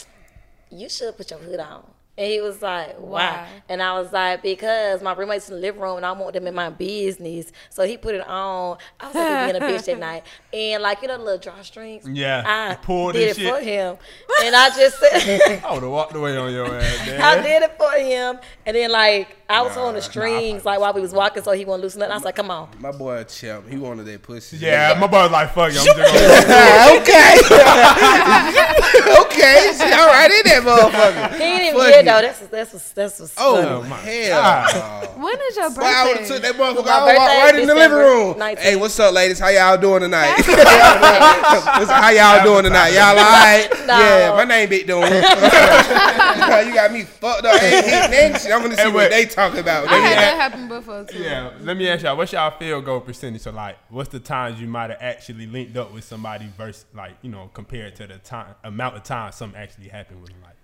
[0.70, 1.84] you should put your hood on.
[2.16, 3.26] And he was like, why?
[3.26, 3.48] Why?
[3.68, 6.46] And I was like, because my roommates in the living room and I want them
[6.46, 7.50] in my business.
[7.70, 8.78] So he put it on.
[9.00, 10.22] I was like being a bitch that night.
[10.54, 12.02] And like, you know, the little drawstrings?
[12.06, 13.52] Yeah, I pulled did it shit.
[13.52, 13.96] for him.
[14.44, 17.20] And I just said, I would have walked away on your ass, man.
[17.20, 18.38] I did it for him.
[18.64, 21.50] And then like, I was Nah, on the strings like while we was walking so
[21.50, 22.10] he wouldn't loosen up.
[22.10, 22.68] I was like, come on.
[22.78, 23.68] My boy a champ.
[23.68, 24.58] He wanted that pussy.
[24.58, 25.80] Yeah, my boy was like, fuck you.
[25.80, 26.14] I'm just
[27.00, 27.34] okay.
[29.44, 29.72] Okay.
[29.74, 31.32] See, all right in that motherfucker.
[31.32, 32.20] He didn't even Fuck get though.
[32.22, 33.88] That's that's what's that's what's Oh, funny.
[33.90, 34.40] my hell.
[34.42, 35.22] God.
[35.22, 36.28] when is your Boy, I would have birthday?
[36.34, 38.34] took that motherfucker My out birthday right in the living room.
[38.34, 38.58] 19th.
[38.58, 39.38] Hey, what's up, ladies?
[39.38, 40.34] How y'all doing tonight?
[40.44, 42.88] What's- How y'all doing tonight?
[42.90, 43.68] Y'all all right?
[43.84, 43.98] No.
[43.98, 45.02] Yeah, my name Big Doom.
[45.02, 45.08] you
[46.74, 47.54] got me fucked up.
[47.60, 48.50] I ain't hitting that shit.
[48.52, 49.86] I'm gonna see Hey, what they talking about.
[49.88, 51.18] I Let me had ask- that happen before too.
[51.22, 53.42] Yeah, let me ask y'all, what's y'all field goal percentage?
[53.42, 57.12] So like, what's the times you might have actually linked up with somebody versus like,
[57.20, 60.38] you know, compared to the time amount of time something actually happened with him.
[60.42, 60.54] Like,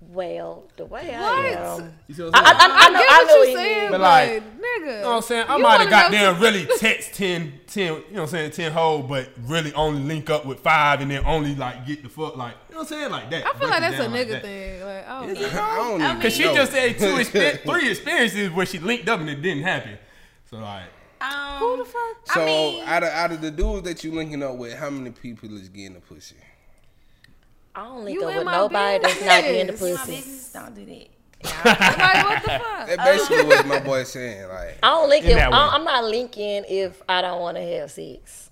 [0.00, 1.80] Well, the way I What?
[1.82, 1.92] am.
[2.08, 3.90] you see what I, I, I, I, I know, get I what know you're saying,
[3.90, 5.44] but, But, like, nigga, You know what I'm saying?
[5.48, 8.20] I might have wanna got know them some- really text 10, 10, you know what
[8.22, 11.86] I'm saying, 10 hole, but really only link up with five and then only like
[11.86, 13.10] get the fuck like, you know what I'm saying?
[13.10, 13.46] Like that.
[13.46, 14.42] I feel like that's a down like nigga that.
[14.42, 14.84] thing.
[14.84, 18.78] Like, oh, I don't even Cause she just said two, exper- three experiences where she
[18.78, 19.96] linked up and it didn't happen.
[20.50, 20.84] So like,
[21.20, 22.16] Um, who the fuck?
[22.34, 24.90] So I mean- out of out of the dudes that you linking up with, how
[24.90, 26.36] many people is getting the pussy?
[27.80, 29.92] I don't link You up with my nobody that's not getting the business.
[29.94, 30.16] my pussy.
[30.16, 31.06] business, don't do that.
[31.64, 32.86] Like, what the fuck?
[32.88, 34.48] That basically what my boy saying.
[34.48, 35.40] Like, I don't link In it.
[35.40, 38.50] I, I'm not linking if I don't want to have sex.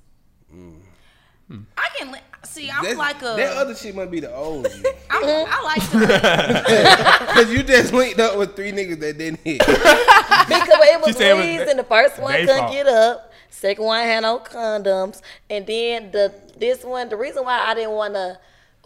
[0.51, 2.71] I can li- see.
[2.71, 3.35] I'm that, like a.
[3.37, 4.83] that other shit might be the old you.
[5.11, 7.27] I'm, I like to.
[7.35, 9.59] Cause you just linked up with three niggas that didn't hit.
[9.59, 12.73] Because it was said Louise, and the first one couldn't fault.
[12.73, 13.33] get up.
[13.51, 15.21] Second one had no condoms,
[15.51, 17.11] and then the this one.
[17.11, 18.39] The reason why I didn't want to.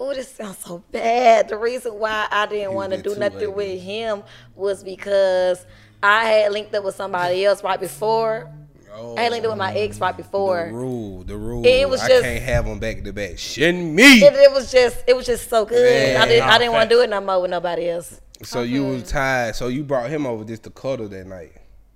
[0.04, 1.48] Oh, this sounds so bad.
[1.48, 3.74] The reason why I didn't want to do nothing ugly.
[3.74, 4.24] with him
[4.56, 5.64] was because
[6.02, 8.52] I had linked up with somebody else right before.
[8.92, 10.16] Oh, I had linked up with my ex right oh.
[10.16, 10.66] before.
[10.66, 11.64] the rule, the rule.
[11.64, 13.38] It was just, I can't have them back to back.
[13.38, 14.24] Shouldn't me.
[14.24, 16.16] It, it was just, it was just so good.
[16.16, 18.20] I didn't, I didn't want to do it no more with nobody else.
[18.42, 19.12] So you was mm-hmm.
[19.12, 19.54] tired.
[19.54, 21.52] So you brought him over just to cuddle that night.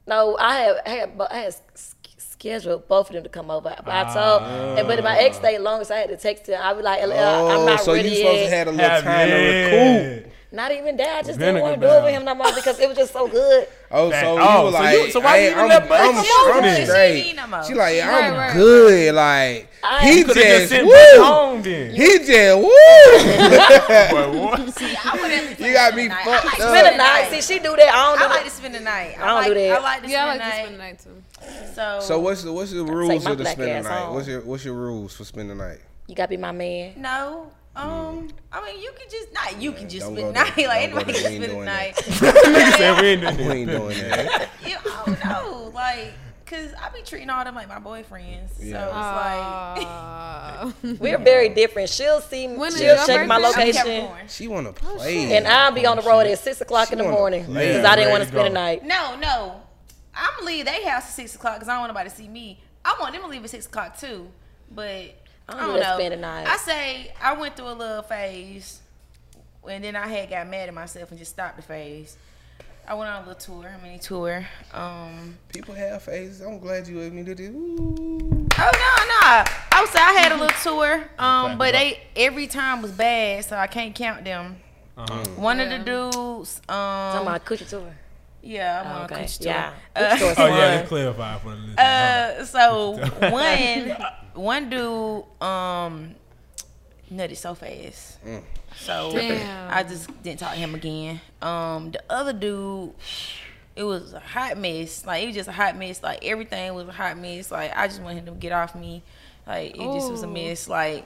[0.06, 1.95] No, I had, I had, I had s-
[2.38, 3.74] scheduled both of them to come over.
[3.84, 4.42] But I told,
[4.78, 5.40] and but my ex ah.
[5.40, 6.60] stayed longer, so I had to text him.
[6.60, 8.52] I was like, Oh, I'm not so ready you supposed to yet.
[8.52, 9.70] have a little have, time yeah.
[9.70, 10.32] to recoup.
[10.52, 11.16] Not even that.
[11.16, 12.14] I just Vinegar didn't want to do it with brown.
[12.14, 13.68] him no more because it was just so good.
[13.88, 14.24] Oh, Fact.
[14.26, 16.08] so Oh, you so were like, you- so why hey, you even I'm, let Buddy
[16.08, 16.76] I'm, come I'm, over there?
[16.76, 17.22] She straight.
[17.28, 17.64] ain't no more.
[17.64, 19.14] She like, yeah, Right, I'm right, good.
[19.14, 20.92] Like I- he You Coulda just just, sent woo.
[20.92, 21.94] Buddy home then.
[21.94, 22.66] He just woo.
[24.10, 24.60] Boy, what?
[25.06, 26.24] I would have to You got spend me the night.
[26.24, 26.68] fucked I like to up.
[26.70, 27.28] Spend spend the night.
[27.30, 27.94] See, she do that.
[27.94, 28.44] I don't do I like that.
[28.44, 29.14] to spend the night.
[29.20, 29.70] I don't like, do that.
[29.70, 30.90] I like to Yeah, I spend like to the spend the night.
[30.90, 31.22] night too.
[31.74, 33.98] So, So what's the what's the rules my of the black spend the night?
[34.04, 34.14] home.
[34.14, 35.78] What's your what's your rules for spending the night?
[36.06, 36.94] You gotta be my man.
[36.96, 37.50] no.
[37.74, 39.60] Um, I mean, you can just not.
[39.60, 40.56] You can just spend the night.
[40.66, 41.94] Like anybody can spend the night.
[41.96, 43.54] Nigga said we ain't doing We that.
[43.54, 44.48] ain't doing that.
[44.66, 45.70] Yeah, I don't know.
[45.74, 46.14] Like,
[46.46, 48.52] cause I be treating all them like my boyfriends.
[48.58, 48.80] Yeah.
[48.80, 51.00] So it's like.
[51.00, 51.90] We're very different.
[51.90, 52.70] She'll see me.
[52.70, 54.08] She'll check my location.
[54.28, 55.36] She wanna play.
[55.36, 57.90] And I'll be on the road at six o'clock She in the morning because Yeah,
[57.90, 58.48] I didn't want to to spend go.
[58.48, 58.84] the night.
[58.86, 59.60] No, no.
[60.16, 62.28] I'm gonna leave their house at six o'clock because I don't want nobody to see
[62.28, 62.58] me.
[62.84, 64.28] I want them to leave at six o'clock too,
[64.70, 64.86] but
[65.48, 65.96] I don't don't, know.
[65.96, 66.46] spend the night.
[66.46, 68.80] I say I went through a little phase,
[69.68, 72.16] and then I had got mad at myself and just stopped the phase.
[72.88, 74.46] I went on a little tour, a mini tour.
[74.72, 76.40] Um, People have phases.
[76.40, 77.50] I'm glad you admitted it.
[77.50, 78.18] Ooh.
[78.20, 79.44] oh no, no.
[79.72, 83.44] I would say I had a little tour, um, but they every time was bad,
[83.44, 84.56] so I can't count them.
[84.96, 85.24] Uh-huh.
[85.36, 87.92] One of the dudes, Talking um, about coochie tour.
[88.46, 89.24] Yeah, I'm Oh, on a okay.
[89.24, 89.52] coochie tour.
[89.52, 89.72] Yeah.
[89.94, 91.78] Uh, Coochie tour is Oh yeah, let's clarify for the listeners.
[91.78, 93.96] Uh, so one
[94.34, 96.14] one dude um
[97.12, 98.18] nutted so fast.
[98.76, 99.72] So Damn.
[99.72, 101.20] I just didn't talk to him again.
[101.40, 102.92] Um, the other dude,
[103.74, 105.06] it was a hot mess.
[105.06, 106.02] Like it was just a hot mess.
[106.02, 107.50] Like everything was a hot mess.
[107.50, 109.02] Like I just wanted him to get off me.
[109.46, 110.68] Like it just was a mess.
[110.68, 111.04] Like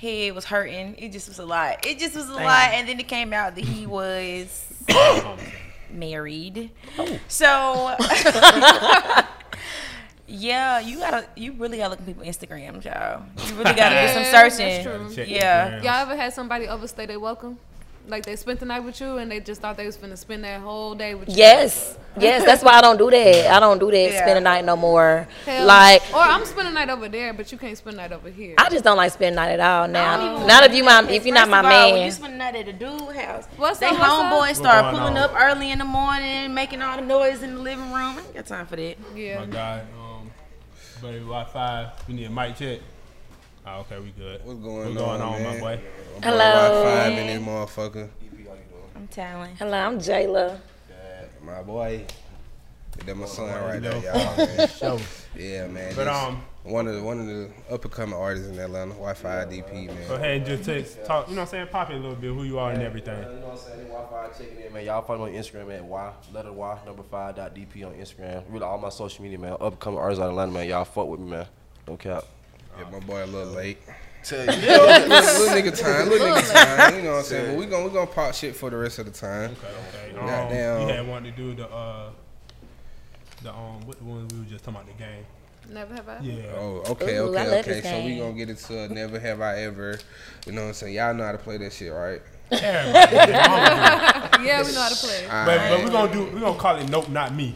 [0.00, 0.94] head was hurting.
[0.98, 1.84] It just was a lot.
[1.86, 2.44] It just was a Damn.
[2.44, 2.68] lot.
[2.72, 4.66] And then it came out that he was
[5.94, 6.70] married.
[6.98, 7.18] Oh.
[7.28, 7.96] So
[10.26, 13.22] yeah, you gotta, you really gotta look at people's Instagrams, y'all.
[13.48, 14.84] You really gotta do some searching.
[14.84, 15.14] that's true.
[15.14, 15.70] Check Yeah.
[15.80, 15.84] Instagram.
[15.84, 17.58] Y'all ever had somebody overstay their welcome?
[18.10, 20.42] Like they spent the night with you and they just thought they was finna spend
[20.42, 21.36] that whole day with you.
[21.36, 22.44] Yes, yes.
[22.44, 23.46] That's why I don't do that.
[23.52, 23.96] I don't do that.
[23.96, 24.22] Yeah.
[24.22, 25.28] Spend the night no more.
[25.46, 28.12] Hell, Like or I'm spending the night over there, but you can't spend the night
[28.12, 28.56] over here.
[28.58, 29.86] I just don't like spending the night at all.
[29.86, 31.92] Now, even not if you do my if you're 'cause not my first of all,
[31.92, 34.32] When you spend the night at a dude house, What's they up, what's up?
[34.32, 35.16] homeboys start pulling on?
[35.18, 38.16] up early in the morning, making all the noise in the living room.
[38.18, 38.96] I ain't got time for that.
[39.14, 39.38] yeah.
[39.38, 40.30] My guy, um,
[41.00, 41.92] buddy, Wi-Fi.
[42.08, 42.80] We need a mic check.
[43.66, 44.40] Oh, okay, we good.
[44.44, 45.54] What's going What's going on, on, man?
[45.54, 45.80] my boy?
[46.22, 46.82] Hello.
[46.84, 48.08] Five in this motherfucker.
[48.96, 49.56] I'm telling.
[49.56, 50.58] Hello, I'm Jayla.
[51.42, 52.04] My boy.
[53.06, 54.00] That my son right there, know.
[54.00, 54.36] y'all.
[54.36, 54.68] Man.
[54.78, 54.98] Show.
[55.36, 55.94] Yeah, man.
[55.94, 59.44] But um, one of the one of the up and coming artists in Atlanta, Wi-Fi
[59.46, 60.10] DP, go man.
[60.12, 61.28] ahead and just take, talk.
[61.28, 61.66] You know what I'm saying?
[61.68, 62.32] Pop it a little bit.
[62.32, 63.16] Who you are and everything.
[63.18, 63.88] You know what I'm saying?
[63.88, 64.84] Wi-Fi checking in, man.
[64.84, 68.42] Y'all follow me on Instagram at Y, letter Y, number five dot DP on Instagram.
[68.48, 69.56] Really, all my social media, man.
[69.60, 70.68] Upcoming artists out of Atlanta, man.
[70.68, 71.46] Y'all fuck with me, man.
[71.86, 72.24] No cap.
[72.80, 73.78] Yeah, my boy a little late.
[74.22, 74.46] Tell you.
[74.46, 76.96] little, little nigga time, little nigga time.
[76.96, 77.50] You know what I'm saying?
[77.50, 79.52] But we gonna we gonna pop shit for the rest of the time.
[79.52, 80.18] Okay, okay.
[80.18, 80.80] Um, Goddamn.
[80.82, 82.10] You had wanted to do the uh,
[83.42, 85.24] the um, what the one we were just talking about the game.
[85.68, 86.18] Never have I.
[86.20, 86.42] Yeah.
[86.56, 87.80] Oh, okay, Ooh, okay, okay.
[87.80, 88.18] So we game.
[88.18, 89.98] gonna get into never have I ever.
[90.46, 90.94] You know what I'm saying?
[90.94, 92.20] Y'all know how to play that shit, right?
[92.50, 94.26] Everybody.
[94.40, 95.26] Yeah, we know how to play.
[95.26, 95.68] But right.
[95.68, 97.54] but we're gonna do we're gonna call it nope, not me.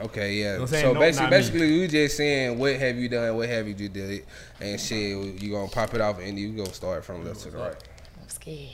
[0.00, 0.56] Okay, yeah.
[0.60, 1.36] I'm saying So no, basically, not me.
[1.38, 4.24] basically, we just saying what have you done, what have you just did,
[4.60, 5.40] and shit.
[5.42, 7.76] You gonna pop it off, and you gonna start from left to the right.
[8.20, 8.70] I'm scared.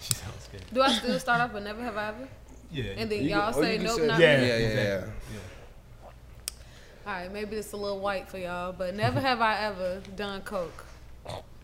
[0.00, 0.64] She sounds scared.
[0.72, 2.28] Do I still start off with never have I ever?
[2.72, 2.84] Yeah.
[2.96, 4.40] And then You y'all can- say you nope, say- not Yeah.
[4.40, 4.48] me.
[4.48, 4.72] Yeah, yeah, yeah.
[4.96, 5.12] exactly.
[7.06, 10.40] All right, maybe it's a little white for y'all, but never have I ever done
[10.40, 10.84] coke.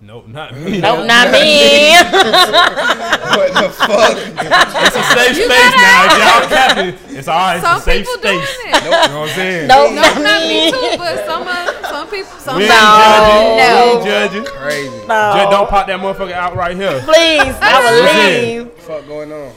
[0.04, 0.80] Nope, not me.
[0.80, 1.92] Nope, not me.
[1.94, 4.18] What the fuck?
[4.18, 6.04] It's a safe space now.
[6.04, 7.56] If y'all capping, it's all right.
[7.56, 8.56] It's Some a safe people space.
[8.56, 8.82] doing it.
[8.84, 9.68] You know what I'm saying?
[9.68, 10.70] nope, No, not not me me.
[10.72, 12.98] too, but some uh, some people, some We ain't people.
[12.98, 13.56] judging.
[13.56, 13.86] No.
[13.86, 14.44] We ain't judging.
[14.44, 14.90] Crazy.
[15.06, 17.00] Just don't pop that motherfucker out right here.
[17.02, 18.64] Please, I will Listen.
[18.66, 18.72] leave.
[18.82, 19.52] fuck going on?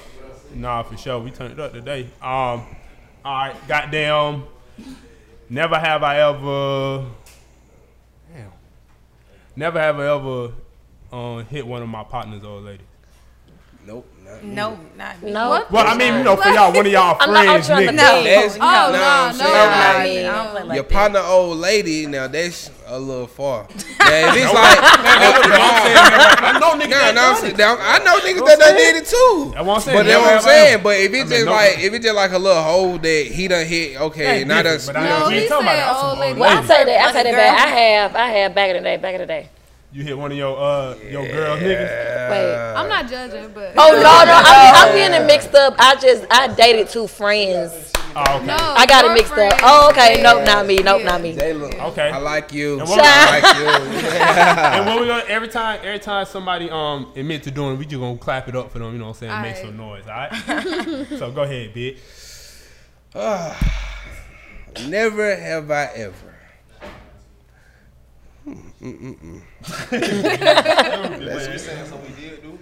[0.54, 1.20] Nah, for sure.
[1.20, 2.04] We turned it up today.
[2.22, 2.68] Um, all
[3.26, 4.44] right, goddamn.
[5.50, 7.06] Never have I ever.
[9.56, 10.52] Never have I ever
[11.12, 12.86] um, hit one of my partners or ladies.
[13.86, 14.12] Nope.
[14.26, 14.44] Not.
[14.44, 15.32] No, not me.
[15.32, 15.50] No.
[15.50, 15.72] What?
[15.72, 17.88] Well, I mean, you know, for y'all, one of y'all I'm not- I'm friends, nigga.
[17.88, 18.26] think.
[18.26, 20.22] That's, Oh, nah, no, I'm no, saying, no, like, I me.
[20.24, 20.92] don't play like your that.
[20.92, 23.68] partner old lady, now that's a little far.
[24.06, 27.58] Yeah, if it's like, I know niggas nah, that nah, I'm done it.
[27.58, 29.52] now, I know niggas that what done did it too.
[29.56, 29.98] That's what I'm saying.
[29.98, 30.84] But that's Never what I'm saying.
[30.84, 33.66] But if it's just like, if it's just like a little hole that he done
[33.66, 35.96] hit, okay, not now different, that's, but you I know, No, ain't he said that.
[35.98, 36.40] Old old lady.
[36.40, 36.68] Well, I lady.
[36.68, 37.02] say that.
[37.02, 37.66] I say that back.
[37.66, 38.16] I have.
[38.16, 38.98] I have back in the day.
[38.98, 39.50] Back in the day.
[39.96, 42.30] You hit one of your uh your girl niggas.
[42.30, 42.74] Wait.
[42.76, 45.74] I'm not judging, but Oh no, no, I'm, I'm getting it mixed up.
[45.80, 47.94] I just I dated two friends.
[48.14, 48.46] Oh, okay.
[48.46, 49.54] no, I got it mixed up.
[49.64, 50.22] Oh, okay.
[50.22, 50.80] Nope, not me.
[50.80, 51.06] Nope, Yeah.
[51.12, 51.34] not me.
[51.38, 52.10] Jayla, Okay.
[52.10, 52.78] I like you.
[52.82, 53.68] And what- I like you.
[53.70, 57.86] and what we gonna every time every time somebody um admit to doing it, we
[57.86, 59.42] just gonna clap it up for them, you know what I'm saying?
[59.42, 59.62] Make Aight.
[59.62, 61.08] some noise, alright?
[61.20, 62.00] so go ahead, bitch.
[64.90, 66.25] Never have I ever.
[68.46, 68.82] That's
[69.92, 71.86] what we saying.
[71.86, 72.60] So we did do.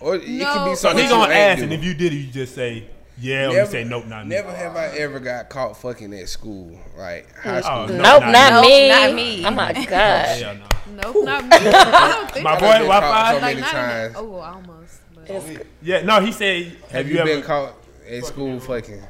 [0.00, 2.30] Or it could be So something he gonna ask, and if you did it, you
[2.32, 4.34] just say yeah, or you say nope, not me.
[4.34, 7.72] Never have I ever got caught fucking at school, like high oh, school.
[7.72, 8.02] Oh, no.
[8.02, 8.88] Nope, not not, Nope, me.
[8.88, 9.46] not me.
[9.46, 10.26] Oh my god.
[10.26, 10.66] Hell no.
[11.02, 11.50] Nope, not me.
[11.52, 13.32] I don't think My boy done been caught Wi-Fi.
[13.34, 14.12] so Like many times.
[14.14, 15.00] the, oh, almost.
[15.14, 15.66] But.
[15.82, 16.64] Yeah, no, he said.
[16.66, 17.30] Have, Have you, you ever?
[17.34, 17.74] been caught
[18.08, 19.02] at school fucking?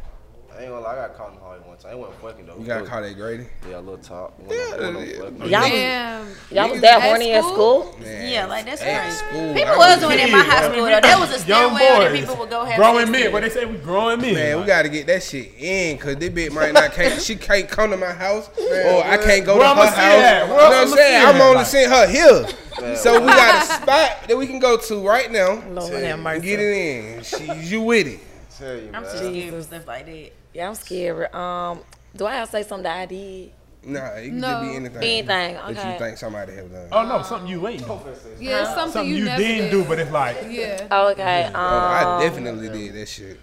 [0.63, 1.91] I ain't gonna lie, I got caught in the hallway one time.
[1.91, 2.57] I wasn't fucking though.
[2.57, 3.47] You got caught at Grady?
[3.69, 4.33] Yeah, a little top.
[4.49, 6.29] Yeah, no Y'all was, Damn.
[6.53, 7.83] y'all was that at horny at school?
[7.91, 7.99] school?
[8.01, 9.17] Man, Yeah, like that's at crazy.
[9.17, 9.55] school.
[9.55, 11.01] People I was doing it in my high school though.
[11.01, 13.27] There was a Young stairwell that people would go have growing sex men.
[13.27, 13.33] in.
[13.33, 13.65] What they say?
[13.67, 14.35] We growing men.
[14.35, 17.21] Man, we gotta get that shit in, cause this bitch might not can't.
[17.21, 20.43] She can't come to my house, or I can't go to I'ma her house.
[20.43, 21.27] You know what I'm saying?
[21.27, 21.43] I'm that?
[21.43, 25.05] only Like- seeing her here, so we got a spot that we can go to
[25.09, 25.61] right now.
[25.71, 26.47] Lord have and mercy.
[26.47, 27.23] Get it in.
[27.25, 28.21] She, you with it?
[28.63, 29.11] Tell you, I'm man.
[29.11, 30.33] too scared for stuff like that.
[30.55, 31.35] Yeah, I'm scared.
[31.35, 31.81] Um,
[32.15, 33.51] do I have to say something that I did?
[33.85, 34.47] Nah, it can No.
[34.49, 34.97] just be anything.
[35.03, 36.89] Anything, that you think somebody have done.
[36.93, 37.99] oh no, something you ain't do.
[38.39, 39.71] Yeah, something, Something you, you, never didn't did.
[39.73, 40.87] do, but it's like Yeah.
[40.93, 41.45] Oh, okay.
[41.47, 43.41] Um, Oh, I definitely did that shit.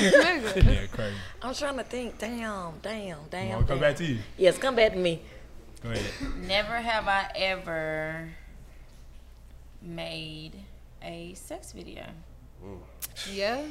[0.00, 1.14] Yeah, crazy.
[1.42, 2.18] I'm trying to think.
[2.18, 3.58] Damn, damn, damn.
[3.58, 3.80] Come damn.
[3.80, 4.18] back to you.
[4.38, 5.20] Yes, come back to me.
[5.82, 6.04] Go ahead.
[6.48, 8.30] Never have I ever
[9.82, 10.52] made
[11.02, 12.04] a sex video.
[13.32, 13.62] Yeah.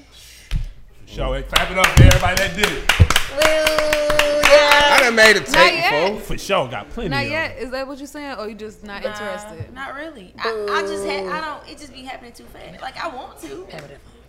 [1.06, 1.48] Show it.
[1.50, 2.84] Clap it up for everybody that did it.
[3.32, 4.94] Yeah.
[4.94, 6.20] I done made a tape before.
[6.22, 7.10] For sure, got plenty.
[7.10, 7.58] Not of yet.
[7.58, 9.74] Is that what you're saying, or you just not interested?
[9.74, 10.34] Not really.
[10.38, 11.28] I, I just had.
[11.28, 11.70] I don't.
[11.70, 12.82] It just be happening too fast.
[12.82, 13.68] Like I want to.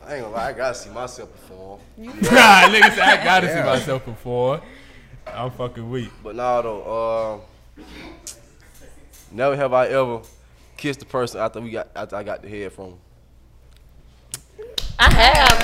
[0.04, 1.80] I ain't gonna lie, I gotta see myself perform.
[1.96, 4.60] Nah, nigga said I gotta see myself before.
[5.26, 6.10] I'm fucking weak.
[6.24, 7.40] But now though,
[7.78, 7.84] um,
[9.30, 10.22] never have I ever
[10.76, 12.86] kissed the person after we got after I got the head from.
[12.86, 12.98] 'em.
[14.98, 15.58] I have.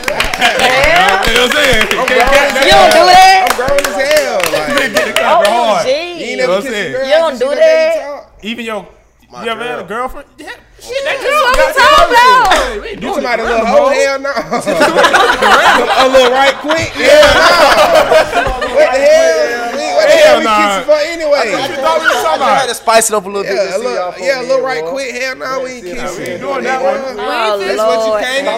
[1.29, 1.83] You know what I'm saying?
[1.91, 3.47] You don't do that?
[3.49, 4.39] I'm grown as hell.
[4.53, 5.87] Like, Get the Oh, hard.
[5.87, 5.99] you gee.
[5.99, 6.93] ain't You never what I'm kissed a saying?
[6.93, 8.31] girl You don't do done made you that?
[8.43, 8.89] Even your,
[9.31, 10.25] My you ever had a girlfriend?
[10.39, 10.57] Yeah.
[10.81, 12.49] Shit, That's that what girl we got talking about.
[12.49, 13.85] Hey, You doing somebody a little random, hoe?
[13.85, 13.93] ho.
[13.93, 14.33] Hell no.
[16.01, 16.89] a little right quick?
[16.97, 18.73] Hell no.
[18.73, 19.69] What the hell?
[19.99, 20.57] What the hell we nah.
[20.57, 21.45] kissing for anyway?
[21.53, 23.53] What you thought we were talking I had to spice it up a little bit.
[23.53, 24.91] Yeah, to a little, yeah, a little right boy.
[24.97, 25.13] quick.
[25.13, 26.17] Hell no, we ain't kissing.
[26.17, 26.97] We ain't doing that one.
[27.21, 28.25] Oh, That's what you Lord.
[28.25, 28.57] came to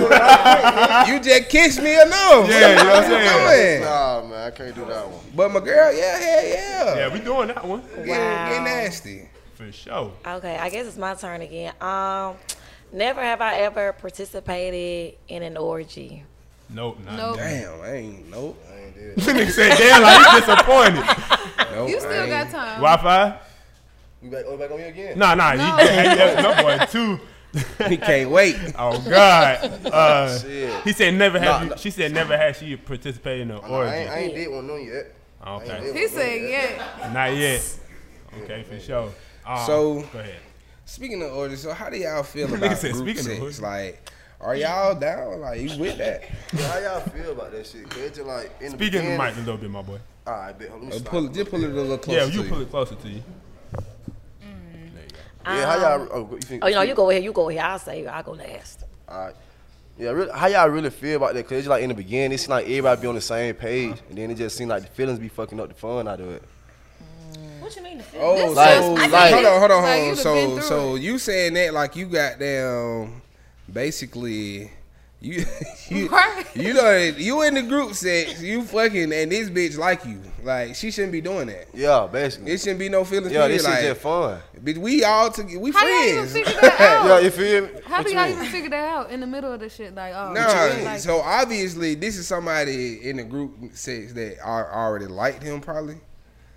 [0.00, 0.08] do.
[1.12, 2.48] You just kissed me enough.
[2.48, 3.84] Yeah, you know what I'm you saying?
[3.84, 3.90] doing?
[3.90, 5.20] Nah, man, I can't do that one.
[5.36, 6.96] But my girl, yeah, hell yeah.
[6.96, 7.82] Yeah, we doing that one.
[7.96, 9.25] Get, get nasty.
[9.56, 10.12] For sure.
[10.26, 11.72] Okay, I guess it's my turn again.
[11.80, 12.36] Um,
[12.92, 16.24] never have I ever participated in an orgy.
[16.68, 17.36] Nope, not Nope.
[17.36, 18.62] Damn, I ain't nope.
[18.70, 21.74] I ain't did Nigga said, damn, like you disappointed.
[21.74, 21.88] Nope.
[21.88, 22.80] You still got time.
[22.82, 23.38] Wi-Fi?
[24.20, 25.18] We back, oh, back on you again?
[25.18, 25.54] Nah, nah.
[25.54, 25.76] No.
[25.76, 27.20] He, hey, yeah, no boy, two.
[27.88, 28.56] He can't wait.
[28.78, 29.86] Oh God.
[29.86, 30.82] Uh, Shit.
[30.82, 31.48] he said never have.
[31.48, 31.76] Nah, you, nah.
[31.76, 34.50] she said never had she participated in an Oh, no, I ain't, I ain't did
[34.50, 35.14] one no yet.
[35.46, 37.12] Okay, He said, yeah.
[37.14, 37.78] not yet.
[38.42, 39.10] Okay, for sure.
[39.46, 40.40] Um, So- go ahead.
[40.84, 43.40] Speaking of orgies, so how do y'all feel about said, group speaking of sex?
[43.40, 43.60] orgies.
[43.60, 45.40] Like, are y'all down?
[45.40, 46.24] Like, you with that?
[46.52, 47.88] Yeah, how y'all feel about that shit?
[47.88, 49.82] Cause it's just like in the Speaking of the beginning- mic a little bit, my
[49.82, 49.98] boy.
[50.26, 50.70] All right, bet.
[50.72, 52.18] Let me Uh, pull it, just pull it a little closer.
[52.20, 53.22] Yeah, you to pull it closer to you.
[54.40, 55.52] There you go.
[55.52, 56.08] Yeah, how y'all?
[56.12, 56.64] Oh, you think?
[56.64, 57.22] Oh, you know, you go ahead.
[57.24, 57.62] You go ahead.
[57.64, 58.06] I'll say.
[58.06, 58.84] I'll go last.
[59.08, 59.34] All right.
[59.98, 61.44] Yeah, really, how y'all really feel about that?
[61.48, 63.96] Cause it's like in the beginning, it seemed like everybody be on the same page,
[64.10, 66.28] and then it just seemed like the feelings be fucking up the fun out of
[66.30, 66.42] it.
[67.66, 67.98] What you mean?
[67.98, 68.20] The feel?
[68.22, 69.98] Oh, This so is- like- hold on, hold on, hold on.
[69.98, 71.02] you'd have been So, so it.
[71.02, 73.20] you saying that like you got down,
[73.72, 74.70] basically,
[75.20, 75.44] you
[75.88, 76.44] you Right.
[76.54, 80.74] you know you in the group sex, you fucking, and this bitch like you, like
[80.76, 81.66] she shouldn't be doing that.
[81.74, 82.52] Yeah, basically.
[82.52, 83.32] It shouldn't be no feelings.
[83.32, 83.58] yeah, period.
[83.60, 84.38] this shit like, just fun.
[84.62, 86.32] bitch, we all together, we How y'all even friends.
[86.32, 87.06] figure that out?
[87.06, 87.68] Yeah, you feel me?
[87.84, 89.94] How What do you y'all even figure that out in the middle of the shit?
[89.94, 95.06] Like, oh, Nah, like, so obviously this is somebody in the group sex that already
[95.06, 95.96] liked him probably.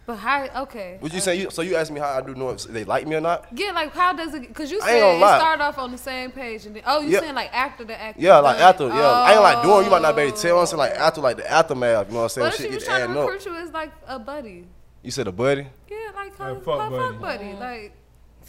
[0.10, 0.48] But how?
[0.64, 0.98] Okay.
[1.02, 1.36] What you say?
[1.36, 3.45] You, so you asked me how I do know if they like me or not?
[3.53, 4.48] Yeah, like how does it?
[4.48, 5.38] Because you said gonna it lie.
[5.38, 7.19] started off on the same page, and then oh, you Yeah.
[7.19, 8.19] saying like after the act?
[8.19, 8.69] Yeah, like done.
[8.69, 8.88] after.
[8.88, 9.86] Yeah, I ain't like doing.
[9.86, 10.57] You might not be able to tell.
[10.57, 10.65] I'm Oh.
[10.65, 12.07] saying like after, like the aftermath.
[12.07, 12.45] You know what I'm saying?
[12.45, 13.45] What if she was get trying to adding up.
[13.45, 14.65] you as like a buddy?
[15.03, 15.68] You said a buddy.
[15.88, 17.53] Yeah, like her, A her fuck fuck buddy.
[17.53, 17.53] buddy.
[17.53, 17.94] Like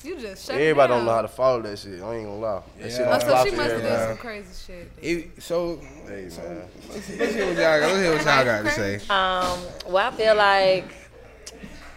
[0.02, 0.98] you just shut Everybody down.
[1.00, 2.00] don't know how to follow that shit.
[2.00, 2.62] I ain't gonna lie.
[2.78, 3.06] That shit Yeah.
[3.06, 4.08] Oh, don't so she must have did everybody.
[4.08, 4.92] some crazy shit.
[5.02, 5.76] It, so,
[6.06, 6.62] Hey, man.
[6.88, 7.80] let's, let's hear what y'all got.
[7.82, 8.94] Let's hear what y'all got to say.
[9.10, 10.84] Um, well, I feel like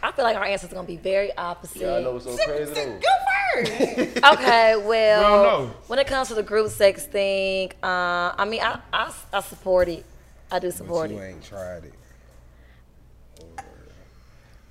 [0.03, 1.81] I feel like our answers are gonna be very opposite.
[1.81, 2.99] Yeah, I know it's so crazy though.
[4.33, 8.79] Okay, well, We when it comes to the group sex thing, uh, I mean, I,
[8.91, 10.03] I, I support it.
[10.51, 11.29] I do support But you it.
[11.29, 11.93] ain't tried it.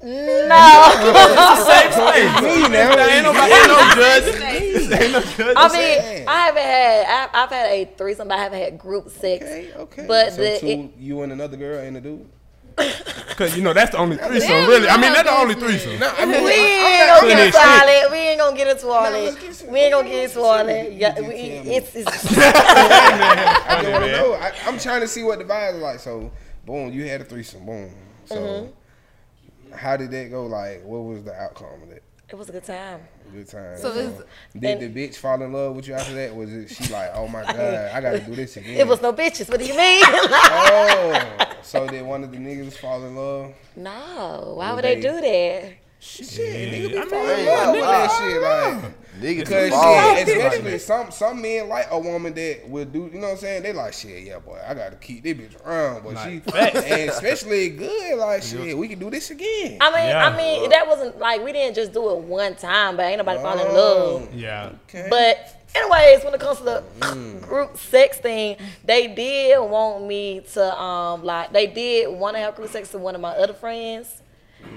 [0.03, 0.49] No, Me
[2.69, 3.07] now.
[3.07, 4.35] Ain't nobody ain't no judge.
[4.43, 5.57] Ain't no judge.
[5.57, 7.07] I mean, I haven't had.
[7.07, 9.45] I've, I've had a threesome, but I haven't had group sex.
[9.45, 10.05] Okay, okay.
[10.09, 12.29] But so the, two, it, you and another girl and a dude.
[13.36, 14.89] Cause you know that's the only threesome, really.
[14.89, 15.99] I mean, that's the only threesome.
[15.99, 17.65] No, I mean, we I, ain't gonna get into it.
[17.65, 18.09] all that.
[18.11, 19.73] We ain't gonna get into all let's that.
[19.73, 20.93] We ain't gonna get into all that.
[20.93, 24.35] Yeah, we, it's, it's I don't want to know.
[24.35, 25.99] I, I'm trying to see what the vibe is like.
[26.01, 26.31] So,
[26.66, 27.65] boom, you had a threesome.
[27.66, 27.94] Boom.
[28.27, 29.74] So, Mm-hmm.
[29.74, 30.47] how did that go?
[30.47, 32.03] Like, what was the outcome of that?
[32.28, 33.01] it was a good time.
[33.32, 33.78] Good time.
[33.78, 34.23] So is-
[34.59, 36.35] did the bitch fall in love with you after that?
[36.35, 37.59] Was it she like, oh my god,
[37.93, 38.77] I gotta do this again?
[38.78, 39.49] It was no bitches.
[39.49, 40.03] What do you mean?
[40.05, 43.53] Oh, so did one of the niggas fall in love?
[43.77, 44.55] no.
[44.57, 45.73] Why would they they- do that?
[46.05, 48.43] Shit, nigga be I mean, falling in love with that shit.
[48.43, 49.70] Like, Niggas Because
[50.27, 53.37] shit, especially some some men like a woman that will do, you know what I'm
[53.37, 53.62] saying?
[53.62, 57.69] They like shit, yeah, boy, I gotta keep this bitch around, but she, and especially
[57.69, 59.79] good, like shit, we can do this again.
[59.81, 60.27] I mean, Yeah.
[60.27, 63.39] I mean, that wasn't like we didn't just do it one time, but ain't nobody
[63.41, 64.35] fall in love.
[64.35, 64.73] Yeah.
[64.89, 65.07] Okay.
[65.09, 67.43] But anyways, when it comes to the Mm.
[67.49, 72.57] group sex thing, they did want me to um like they did want to have
[72.57, 74.22] group sex with one of my other friends.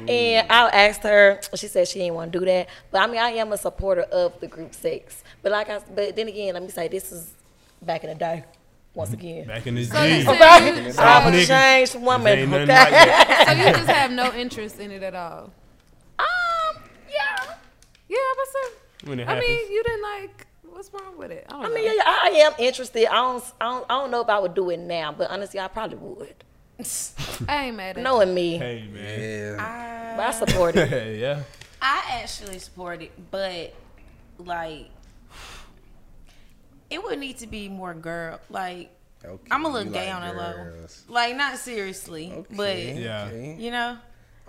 [0.07, 2.67] And I asked her, she said she didn't want to do that.
[2.91, 5.23] But I mean, I am a supporter of the group sex.
[5.41, 7.33] But like I, but then again, let me say this is
[7.81, 8.43] back in the day.
[8.93, 10.21] Once again, Back in this So day.
[10.25, 12.39] said okay, you- I'm a changed woman.
[12.39, 12.65] Ain't Okay.
[12.65, 13.47] like.
[13.47, 15.51] So you just have no interest in it at all.
[16.19, 17.55] um, yeah.
[18.07, 19.49] Yeah, but so When it I happens.
[19.49, 20.47] mean, you didn't like.
[20.69, 21.45] What's wrong with it?
[21.49, 21.75] I, don't I know.
[21.75, 23.07] mean, yeah, yeah, I I am interested.
[23.07, 25.59] I don't, I don't, I don't know if I would do it now, but honestly,
[25.59, 26.35] I probably would.
[27.47, 29.19] I ain't mad at Knowing me, Hey man.
[29.57, 31.19] yeah, but I support it.
[31.19, 31.43] Yeah.
[31.81, 33.73] I actually support it, but
[34.39, 34.89] like
[36.89, 38.39] it would need to be more girl.
[38.49, 38.91] Like
[39.23, 40.63] okay, I'm a little you gay like on that level.
[40.65, 41.03] girls.
[41.07, 43.25] Like not seriously, Okay, Yeah.
[43.27, 43.55] okay.
[43.59, 43.97] you know.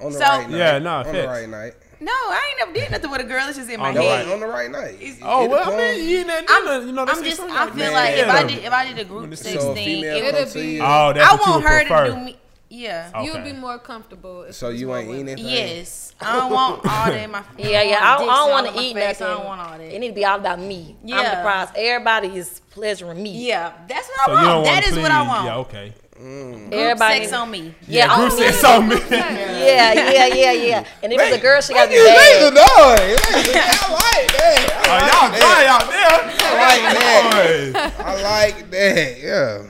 [0.00, 2.72] On the So- right night, Yeah, nah, on the right night, No, I ain't never
[2.78, 3.48] did nothing with a girl.
[3.48, 4.26] It's just in my On head.
[4.26, 4.96] right- on the right night.
[5.00, 6.88] It's- Oh well, I mean, you didn't do I'm, nothing.
[6.88, 7.36] You know, I'm just.
[7.38, 7.92] something I like feel that.
[7.94, 10.24] like if I did if I did a group sex so a thing, female it
[10.34, 10.82] It'll be- to you.
[10.84, 12.06] Oh, that's I what want her prefer.
[12.06, 12.36] to do me.
[12.68, 13.10] Yeah.
[13.14, 13.24] Okay.
[13.24, 14.42] You'd be more comfortable.
[14.42, 15.36] If So you ain't eating women.
[15.36, 15.48] that thing?
[15.78, 17.42] Yes, I don't want all that in my.
[17.56, 17.98] Yeah, yeah.
[18.02, 19.20] I don't, don't want to to eat face.
[19.20, 19.26] nothing.
[19.26, 19.94] I don't want all that.
[19.94, 20.96] It need to be all about me.
[21.04, 21.36] I'm Yeah.
[21.36, 21.68] the prize.
[21.76, 23.30] Everybody is pleasuring me.
[23.48, 24.66] Yeah, that's what So I don't want.
[24.66, 25.44] want That is what I want.
[25.46, 25.94] Yeah, okay.
[26.18, 27.20] Group Everybody.
[27.20, 27.74] sex on me.
[27.86, 28.44] Yeah, group on me.
[28.44, 28.96] sex on me.
[29.10, 30.84] Yeah, yeah, yeah, yeah.
[31.02, 32.42] And if it's a girl, she gotta be Make bad.
[32.42, 33.20] the noise.
[33.26, 34.82] I like that.
[34.86, 35.66] Oh, I y'all like that.
[35.66, 37.82] out there.
[37.82, 38.04] I like Boy.
[38.04, 39.20] I like that.
[39.20, 39.62] Yeah.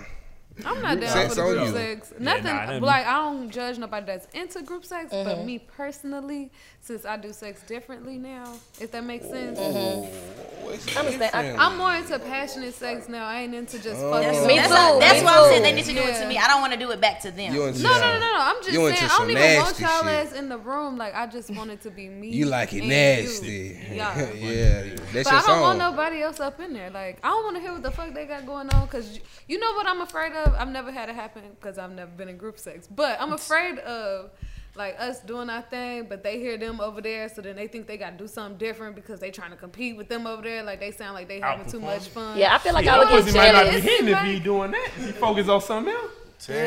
[0.64, 2.12] I'm not down sex for the group sex.
[2.18, 5.28] Nothing nah, like I don't judge nobody that's into group sex, Mm-hmm.
[5.28, 6.50] but me personally,
[6.86, 9.58] since I do sex differently now, if that makes sense.
[9.58, 11.30] What's I understand.
[11.34, 11.60] I- different?
[11.60, 13.26] I'm more into passionate sex now.
[13.26, 14.10] I ain't into just Oh.
[14.12, 14.46] fucking.
[14.46, 15.62] Me That's, too, what, that's me what I'm saying.
[15.62, 16.38] They need to do it to me.
[16.38, 17.54] I don't want to do it back to them.
[17.54, 18.38] You into No, no, no, no, no.
[18.38, 19.10] I'm just You saying.
[19.10, 20.96] I don't even want nasty y'all ass in the room.
[20.96, 22.28] Like I just want it to be me.
[22.30, 23.46] You like it nasty.
[23.48, 23.76] You.
[23.96, 24.32] Yeah.
[24.32, 24.82] yeah.
[25.12, 26.90] That's But your I don't want nobody else up in there.
[26.90, 28.86] Like I don't want to hear what the fuck they got going on.
[28.88, 30.54] Cause you, you know what I'm afraid of.
[30.54, 32.86] I've never had it happen because I've never been in group sex.
[32.90, 34.30] But I'm afraid of
[34.76, 37.86] like us doing our thing, but they hear them over there, so then they think
[37.86, 40.62] they got to do something different because they trying to compete with them over there.
[40.62, 42.36] Like they sound like they having too much fun.
[42.38, 43.84] Yeah, I feel like Yeah, I would get pussy might not be jealous.
[43.84, 44.90] hitting if he doing that.
[44.98, 46.10] If you focus on something else.
[46.38, 46.62] Tell you,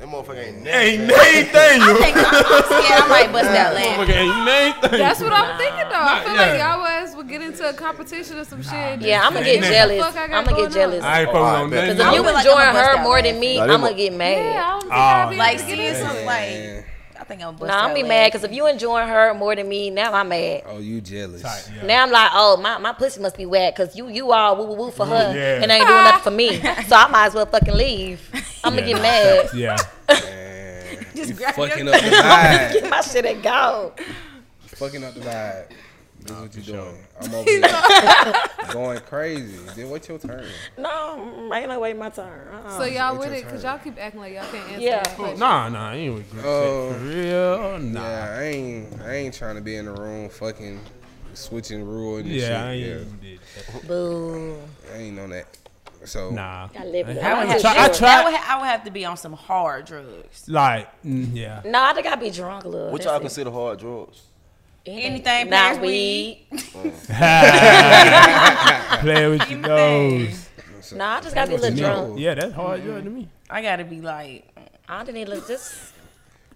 [0.00, 1.14] that motherfucker ain't Ain't nasty.
[1.38, 3.02] anything I think I'm, I'm scared.
[3.04, 3.92] I might bust out laughing.
[3.92, 4.98] Motherfucker ain't anything.
[4.98, 5.94] That's what I'm thinking though.
[5.94, 6.40] I feel yeah.
[6.40, 9.00] like y'all ass would get into a competition or some shit.
[9.00, 10.02] Yeah, I'm gonna get that- jealous.
[10.16, 11.04] I got I'm gonna get jealous.
[11.04, 11.88] I ain't Oh, focusing I on bet.
[11.96, 14.12] Because if you feel like enjoying I'ma bust her more than me, I'm gonna get
[14.12, 14.44] mad.
[14.44, 16.84] Yeah, I don't think ah, Oh, I'll be Like able to seeing some like.
[17.22, 19.68] I think I'm bust Nah, I'm be mad because if you enjoying her more than
[19.68, 20.62] me, now I'm mad.
[20.66, 21.40] Oh, you jealous.
[21.42, 21.86] Tight, yeah.
[21.86, 24.64] Now I'm like, oh, my, my pussy must be wet because you you all woo
[24.66, 25.62] woo woo for her Yeah.
[25.62, 26.58] and ain't doing nothing for me.
[26.88, 28.28] So I might as well fucking leave.
[28.64, 28.92] I'm gonna Yeah.
[28.94, 29.50] get mad.
[29.54, 29.76] Yeah.
[30.08, 32.72] Man, Just you grab your- fucking up the vibe.
[32.72, 33.92] Get my shit and go.
[34.66, 35.66] fucking up the vibe.
[36.24, 36.98] This what you doing.
[37.20, 37.62] I'm over here
[38.72, 39.58] going crazy.
[39.76, 40.44] Then what's your turn?
[40.78, 42.48] No, I ain't no way my turn.
[42.54, 42.78] Uh-uh.
[42.78, 43.48] So y'all Wait with your it?
[43.48, 45.02] Cause y'all keep acting like y'all can't answer Yeah.
[45.02, 45.38] that question.
[45.40, 46.92] Nah, nah, I ain't with group Oh.
[46.92, 47.78] For real?
[47.80, 48.00] Nah.
[48.00, 50.80] Yeah, I ain't I ain't trying to be in the room fucking
[51.34, 52.52] switching rule and Yeah, shit.
[52.56, 52.94] I ain't yeah.
[52.94, 53.40] even did
[53.72, 53.88] that.
[53.88, 54.58] Boo.
[54.92, 55.46] I ain't on that.
[56.04, 56.68] So Nah.
[56.78, 57.08] I live.
[57.08, 59.16] I, I would I, have try, I to- would I would have to be on
[59.16, 60.48] some hard drugs.
[60.48, 61.62] Like, mm, yeah.
[61.64, 62.90] No, I think I'd be drunk a little.
[62.90, 64.22] What y'all consider hard drugs?
[64.84, 66.46] Anything Not past weed.
[69.00, 70.48] Play with your nose.
[70.92, 72.18] No, I just gotta be a little drunk.
[72.20, 73.28] Yeah, that's hard drug to me.
[73.48, 74.48] I gotta be like
[74.88, 75.92] I just need a little, just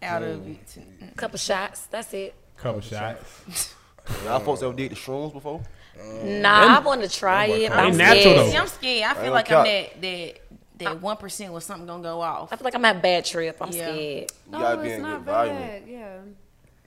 [0.03, 0.79] out of it.
[1.03, 1.87] a couple shots.
[1.87, 2.35] That's it.
[2.57, 3.75] Couple shots.
[4.25, 5.63] Y'all folks ever did the shrooms before?
[6.25, 7.71] Nah, I want to try it.
[7.71, 8.51] but I'm scared.
[8.51, 9.11] See, I'm scared.
[9.11, 10.01] I feel ain't like gonna I'm cap.
[10.01, 10.41] that that
[10.79, 12.53] that one percent was something gonna go off.
[12.53, 13.57] I feel like I'm at bad trip.
[13.61, 13.93] I'm Yeah.
[13.93, 14.31] scared.
[14.47, 15.85] You No, gotta oh, be it's in a good not environment.
[15.87, 15.91] bad.
[15.91, 16.19] Yeah.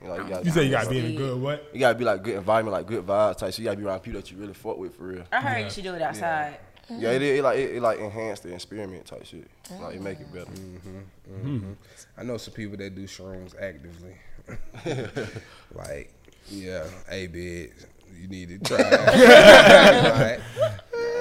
[0.02, 1.70] You, know, you, gotta, You say you gotta be in a good what?
[1.74, 3.54] you gotta be like good environment, like good vibes type.
[3.54, 5.24] So you gotta be around people that you really fuck with for real.
[5.32, 6.58] I heard you should do it outside.
[6.92, 9.48] Yeah, it, it, like it, it like enhance the experiment type shit.
[9.80, 10.46] Like it make it better.
[10.50, 11.74] Mm-hmm.
[12.18, 14.16] I know some people that do shrooms actively.
[15.76, 16.14] like,
[16.50, 17.74] yeah, hey, big,
[18.20, 18.80] you need to try.
[18.80, 18.94] it.
[19.00, 20.42] I Like,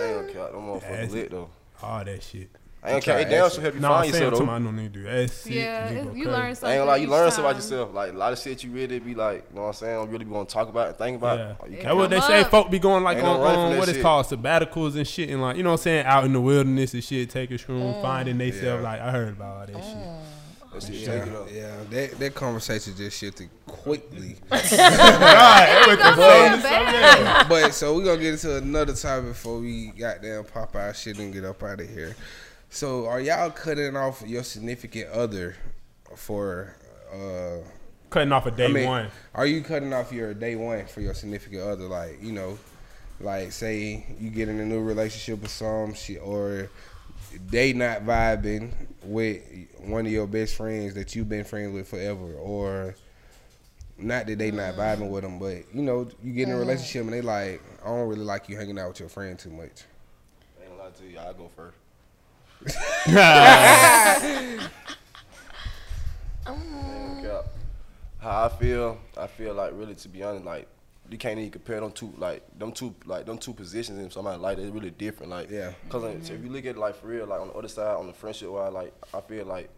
[0.00, 0.52] ain't gonna count.
[0.52, 1.50] Them motherfuckers lit though.
[1.82, 2.48] All that shit.
[2.80, 3.26] I ain't Try count.
[3.26, 3.62] It damn acid.
[3.62, 4.52] help you No, find I'm saying yourself to though.
[4.52, 5.30] my no need to do that.
[5.30, 6.30] Sick, Yeah, nigga, you okay.
[6.30, 6.78] learn I something.
[6.78, 7.94] ain't gonna you learn something about yourself.
[7.94, 9.94] Like a lot of shit you really be like, you know what I'm saying?
[9.96, 11.38] Don't really be gonna talk about and think about.
[11.38, 11.54] Yeah.
[11.60, 12.44] Like, you It That's what they come say.
[12.44, 15.28] Folk be going like Ain't on, no on that what it's called sabbaticals and shit,
[15.28, 17.94] and like you know what I'm saying, out in the wilderness and shit, taking shroom,
[17.94, 18.02] Mm.
[18.02, 18.80] finding they self.
[18.80, 18.88] Yeah.
[18.88, 20.72] Like I heard about all that shit.
[20.72, 21.48] that shit yeah, take it up.
[21.52, 24.36] yeah, that, that conversation just shifted quickly.
[24.52, 24.58] Yeah,
[26.62, 27.48] bad.
[27.48, 31.32] but so we're gonna get into another topic before we goddamn pop our shit and
[31.32, 32.14] get up out of here.
[32.70, 35.56] So are y'all cutting off your significant other
[36.16, 36.76] for
[37.12, 37.66] uh
[38.10, 39.10] Cutting off a day I mean, one.
[39.34, 41.84] Are you cutting off your day one for your significant other?
[41.84, 42.58] Like, you know,
[43.20, 46.70] like say you get in a new relationship with some shit or
[47.50, 48.72] they not vibing
[49.02, 49.42] with
[49.84, 52.94] one of your best friends that you've been friends with forever or
[53.98, 57.02] not that they not vibing with them, but you know, you get in a relationship
[57.02, 59.84] and they like, I don't really like you hanging out with your friend too much.
[60.58, 61.76] I ain't gonna lie to you, I'll go first.
[63.08, 63.16] Ain't
[66.46, 67.44] gonna cap.
[68.20, 70.68] How I feel, I feel like really to be honest, like
[71.10, 74.38] you can't even compare them two like them two like them two positions in somebody
[74.40, 75.30] like they're really different.
[75.30, 75.72] Like Yeah.
[75.88, 77.96] Cause like, if you look at it like for real, like on the other side,
[77.96, 79.70] on the friendship wise, like I feel like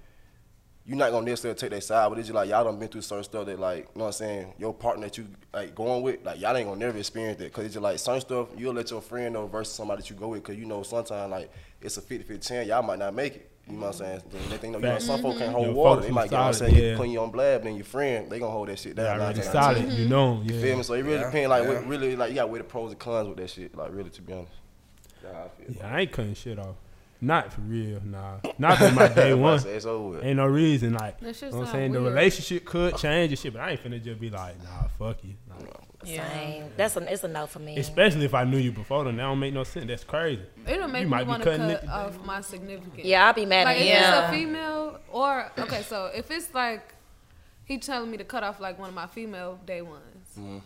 [0.86, 3.02] you're not gonna necessarily take their side, but it's just like y'all done been through
[3.02, 6.02] certain stuff that like, you know what I'm saying, your partner that you like going
[6.02, 7.52] with, like y'all ain't gonna never experience that.
[7.52, 10.16] Cause it's just like certain stuff you'll let your friend know versus somebody that you
[10.16, 13.36] go with, cause you know sometimes like it's a 50-50 chance y'all might not make
[13.36, 13.50] it.
[13.68, 14.22] You know what I'm saying?
[14.48, 15.54] They think, you know, some folks can't mm-hmm.
[15.54, 15.94] hold Your water.
[15.96, 16.80] folks They might get, you know what I'm saying, yeah.
[16.80, 19.18] get putting you on blab, then your friend, they gonna hold that shit down.
[19.18, 19.86] nine Already times out of ten.
[19.86, 20.42] solid, you know.
[20.44, 20.82] You feel me?
[20.82, 21.82] So it really Yeah, depends, like, yeah.
[21.86, 24.22] really, like, you gotta weigh the pros and cons with that shit, like, really, to
[24.22, 24.52] be honest.
[25.22, 25.76] That's I feel.
[25.76, 26.76] Yeah, I ain't cutting shit off.
[27.20, 28.38] Not for real, nah.
[28.58, 29.58] Not for my day one.
[29.58, 30.24] Say It's over.
[30.24, 31.92] Ain't no reason, like, That you know what I'm sound saying?
[31.92, 35.22] The relationship could change and shit, but I ain't finna just be like, nah, fuck
[35.22, 35.34] you.
[35.48, 35.56] Nah.
[36.04, 36.64] Same.
[36.76, 37.76] That's a it's a no for me.
[37.78, 39.86] Especially if I knew you before, then that don't make no sense.
[39.86, 40.42] That's crazy.
[40.66, 43.04] It'll make You me might be want to cutting cut it- off my significant.
[43.04, 44.14] yeah, I'll be mad Like at if him.
[44.14, 46.94] it's a female or okay, so if it's like
[47.64, 50.26] he telling me to cut off like one of my female day ones.
[50.38, 50.58] Mm-hmm.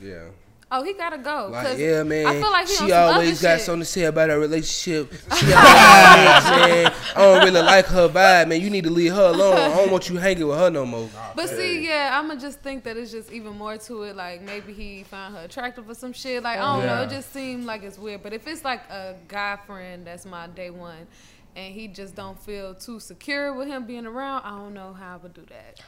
[0.00, 0.28] Yeah.
[0.68, 1.48] Oh, he gotta go.
[1.52, 2.26] Like, 'cause yeah, man.
[2.26, 3.66] I feel like he on she some always other got shit.
[3.66, 5.12] something to say about our relationship.
[5.36, 6.92] She always man.
[7.14, 8.60] I don't really like her vibe, man.
[8.60, 9.56] You need to leave her alone.
[9.56, 11.08] I don't want you hanging with her no more.
[11.36, 14.16] But see, yeah, I'ma just think that it's just even more to it.
[14.16, 16.42] Like maybe he found her attractive or some shit.
[16.42, 17.02] Like I don't know.
[17.02, 18.24] It just seemed like it's weird.
[18.24, 21.06] But if it's like a guy friend that's my day one,
[21.54, 25.14] and he just don't feel too secure with him being around, I don't know how
[25.14, 25.80] I would do that.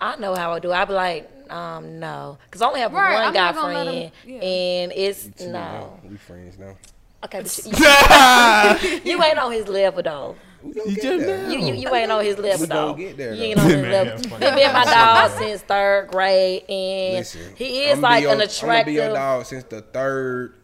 [0.00, 0.72] I, I know how I do.
[0.72, 3.74] I be like, um, no, because I only have Right, one I'm guy not gonna
[3.74, 4.40] let friend, him- yeah.
[4.48, 6.00] and it's Too, no.
[6.08, 6.76] We friends now.
[7.24, 7.66] Okay, but
[9.04, 10.36] you, you ain't on his level though.
[10.64, 11.50] You just.
[11.52, 12.94] You, you, you ain't on his level though.
[12.94, 13.02] gonna
[13.36, 14.16] You ain't on his Man, level.
[14.16, 14.46] that's funny.
[14.56, 18.40] Been my dog since third grade, and Listen, he is I'ma be like your- an
[18.40, 20.54] I'ma be your dog since the third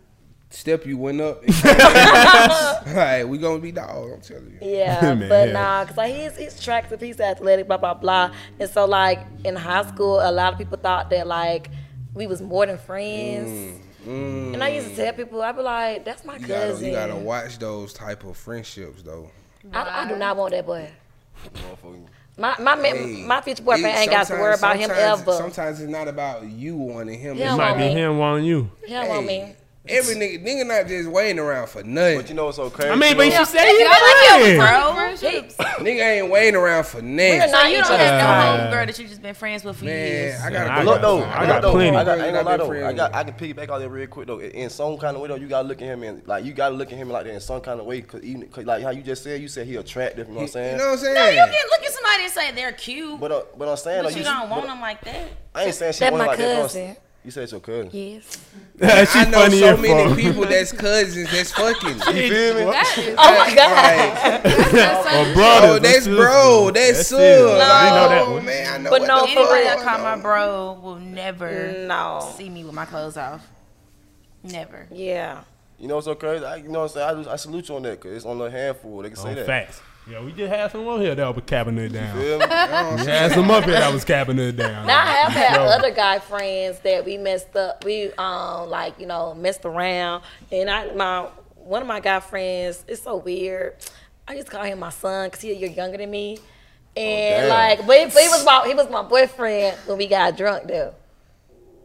[0.51, 1.43] step you went up.
[2.87, 4.13] Alright, we gonna be dogs.
[4.13, 4.69] I'm telling you.
[4.77, 5.53] Yeah, Man, but yeah.
[5.55, 8.33] nah, cause like he's he's attractive, he's athletic, blah blah blah.
[8.59, 11.71] And so like in high school, a lot of people thought that like
[12.15, 13.79] we was more than friends.
[14.07, 16.87] Mm, And I used to tell people, I'd be like, "That's my you gotta, cousin."
[16.87, 19.31] you gotta watch those type of friendships though.
[19.73, 20.91] I, I do not want that boy.
[22.39, 25.33] My my Hey, my future boyfriend ain't got to worry about him sometimes- ever.
[25.33, 27.37] Sometimes it's not about you wanting him.
[27.37, 28.71] He It might be him wanting you.
[28.87, 29.55] He don't want me.
[29.89, 32.19] Every nigga, nigga not just waiting around for nothing.
[32.19, 32.91] But you know what's so crazy?
[32.91, 33.39] I mean, but though?
[33.39, 35.85] you say you Funny bro.
[35.85, 37.39] nigga ain't waiting around for nothing.
[37.51, 40.41] not you don't have no homegirl that you just been friends with for Man, years.
[40.43, 41.97] I got I a Look though, I I got got plenty.
[41.97, 42.87] I got, I ain't gonna lie though.
[42.89, 43.15] I got.
[43.15, 44.39] I can piggyback on that real quick though.
[44.41, 46.53] In- In some kind of way though, you gotta look at him and like you
[46.53, 48.83] gotta look at him like that in some kind of way, cause even cause like
[48.83, 50.29] how you just said, you said he attractive.
[50.29, 50.73] You know what I'm saying?
[50.73, 51.15] You know what I'm saying?
[51.15, 53.77] No, you can look at somebody and say they're cute, but, But uh, but I'm
[53.79, 55.29] saying though, you don't want but them like that.
[55.55, 56.99] I ain't saying she want my like that.
[57.21, 57.23] Cousin.
[57.23, 57.25] though.
[57.25, 57.91] You said it's your cousin.
[57.93, 59.11] Yes.
[59.13, 60.19] she I know so many fuck.
[60.19, 61.89] people that's cousins that's fucking.
[62.17, 62.65] You feel me?
[62.71, 64.45] That is Oh my god.
[64.73, 65.67] Like, Or brother.
[65.69, 67.21] oh, that's bro, that's son.
[67.21, 67.25] it.
[67.25, 68.45] Like, You know that oh, one.
[68.45, 69.65] man, I know But no, for Anybody real.
[69.65, 72.33] that call going my bro will never No.
[72.37, 73.47] see me with my clothes off.
[74.43, 74.87] Never.
[74.91, 75.43] Yeah.
[75.79, 76.45] You know what's so crazy?
[76.45, 77.09] I, you know what I'm saying?
[77.11, 79.03] I, just, I salute you on that, cause it's on a handful.
[79.03, 79.47] They can say On that.
[79.47, 79.81] facts.
[80.09, 82.17] Yeah, we just had some up here that was capping it down.
[82.17, 82.39] Feel?
[82.39, 84.87] We had some up here that was capping it down.
[84.87, 85.63] Now I have had Yo.
[85.63, 87.85] other guy friends that we messed up.
[87.85, 92.85] We um like you know messed around, and I my one of my guy friends.
[92.89, 93.77] It's so weird.
[94.27, 96.39] I used to call him my son because he a year younger than me,
[96.97, 97.49] and damn.
[97.49, 100.67] like but he, but he was my he was my boyfriend when we got drunk
[100.67, 100.95] though.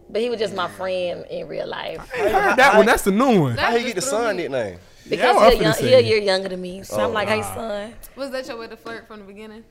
[0.10, 2.86] But he was just my friend in real life I heard that one.
[2.86, 3.58] That's the new one.
[3.58, 4.80] How he get the son nickname?
[5.10, 6.06] Because I was he, a young, he a it.
[6.06, 6.84] year younger than me.
[6.84, 9.64] So I'm like, hey son, Was that your way to flirt from the beginning?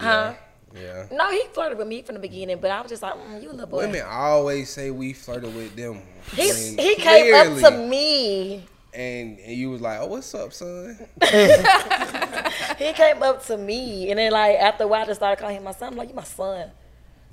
[0.00, 0.34] huh?
[0.74, 1.06] Yeah.
[1.12, 3.50] No, he flirted with me from the beginning, but I was just like, mm, you
[3.50, 3.78] a little boy.
[3.86, 6.00] Women always say we flirted with them.
[6.34, 8.64] He, I mean, he came up to me.
[8.94, 10.98] and and you was like, "Oh, what's up, son?"
[12.78, 15.56] He came up to me, and then like after a while, I just started calling
[15.56, 15.92] him my son.
[15.92, 16.70] I'm like, you my son,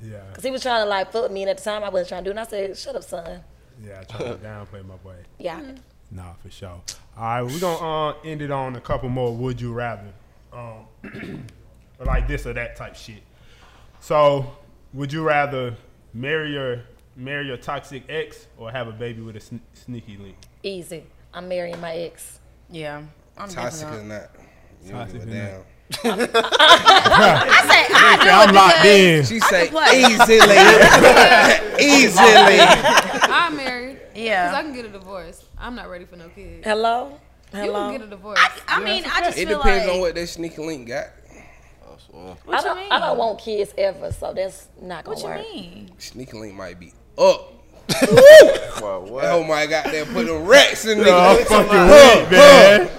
[0.04, 2.10] Yeah, because he was trying to like fuck me, and at the time I wasn't
[2.10, 2.32] trying to do.
[2.32, 2.40] it.
[2.40, 3.42] And I said, shut up, son.
[3.84, 4.02] yeah.
[4.02, 5.16] I tried to downplay my boy.
[5.40, 5.62] Yeah.
[6.12, 6.70] Nah, for sure.
[6.70, 6.82] All
[7.18, 10.12] right, we're gonna uh, end it on a couple more would you rather,
[10.52, 10.86] um,
[12.06, 13.22] like this or that type shit.
[14.00, 14.58] So,
[14.94, 15.76] would you rather
[16.14, 16.82] marry your
[17.16, 20.38] marry your toxic ex or have a baby with a sn- sneaky link?
[20.64, 21.04] Easy.
[21.34, 22.40] I'm marrying my ex.
[22.70, 23.04] Yeah.
[23.38, 24.36] I'm Toxic definitely or not.
[24.36, 24.44] not?
[24.84, 25.34] You Toxic or not.
[25.34, 25.62] damn.
[26.04, 29.26] I say I do I'm it locked because in.
[29.26, 29.64] She say
[29.96, 30.58] easily,
[32.04, 32.60] easily.
[33.32, 33.98] I'm married.
[34.16, 35.44] Yeah, because I can get a divorce.
[35.58, 36.64] I'm not ready for no kids.
[36.64, 37.18] Hello.
[37.52, 37.64] hello.
[37.66, 37.90] You Hello.
[37.90, 38.40] can get a divorce.
[38.40, 41.08] I, I mean, I just It feel depends like on what that sneaky link got.
[42.12, 42.78] What I you don't.
[42.78, 42.92] mean?
[42.92, 45.42] I don't want kids ever, so that's not gonna What you work.
[45.54, 45.92] mean?
[45.98, 47.54] Sneaky link might be up.
[48.82, 49.26] Wow, what?
[49.26, 51.08] Oh my god, they put them rats in there.
[51.12, 51.46] Oh, there.
[51.46, 51.86] fucking
[52.22, 52.90] weak, man.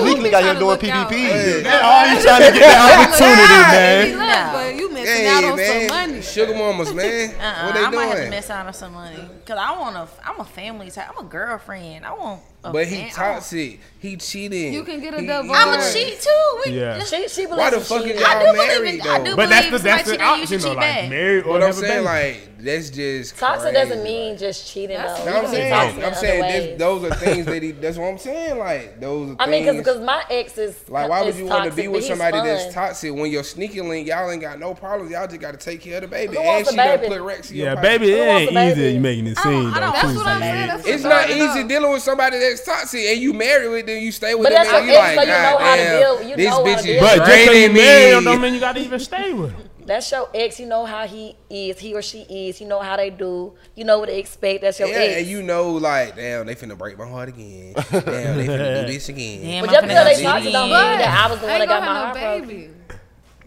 [0.00, 1.10] Sneakily got trying here doing look out.
[1.10, 1.82] PPP.
[1.82, 4.18] All you trying to get that opportunity, man.
[4.18, 6.22] Look, but you missing Hey out on some money.
[6.22, 7.30] sugar mamas, man.
[7.30, 8.30] Uh-uh, What they I might have to doing?
[8.30, 10.08] miss out on some money because I want a.
[10.28, 11.08] I'm a family type.
[11.10, 12.04] I'm a girlfriend.
[12.06, 12.40] I want.
[12.64, 13.04] A But he fam- I oh.
[13.04, 13.80] want- toxic.
[14.00, 14.72] He cheating.
[14.72, 15.58] You can get a He- divorce.
[15.60, 16.60] I'm a cheat too.
[16.66, 17.02] We- Yeah.
[17.04, 19.00] She she believes Why the in fuck is y'all I do married believe in.
[19.10, 19.24] I though?
[19.24, 20.68] do But that's the that's somebody the cheating on you, you option though.
[20.68, 21.10] cheat Like back.
[21.10, 22.04] married or But I'm saying baby.
[22.04, 23.74] like that's just Toxic crazy.
[23.88, 25.24] doesn't mean just cheating That's though.
[25.26, 27.70] No, You I'm can saying, I'm saying this, those are things that he.
[27.80, 28.58] That's what I'm saying.
[28.58, 29.76] Like those are I mean, things.
[29.78, 32.46] because my ex is like, why would you want to be with somebody fun.
[32.46, 35.10] that's toxic when your sneaky link, y'all ain't got no problems.
[35.12, 36.34] Y'all just got to take care of the baby.
[36.36, 37.08] Who and she a done baby?
[37.14, 38.92] put Rex Yeah, baby, it ain't easy.
[38.94, 39.80] You making it I seem though.
[39.80, 40.94] That's what I'm saying.
[40.94, 44.34] It's not easy dealing with somebody that's toxic and you married with them, you stay
[44.34, 45.82] with But them, that's and your you ex, like, so you know God how to
[45.82, 47.74] damn, deal- you this know how to bitch is deal But just because you me.
[47.74, 49.64] married them don't mean you gotta even stay with them.
[49.86, 50.60] That's your ex.
[50.60, 52.60] You know how he is, he or she is.
[52.60, 53.54] You know how they do.
[53.74, 54.60] You know what to expect.
[54.60, 55.18] That's your Yeah, ex.
[55.20, 57.72] and you know, like, damn, they finna break my heart again.
[57.74, 58.02] Damn,
[58.36, 59.40] they finna do this again.
[59.42, 61.58] Damn, but I'm just because they cheat toxic don't mean that I was the one
[61.60, 62.48] that got gonna my have heart no broken.
[62.48, 62.70] baby.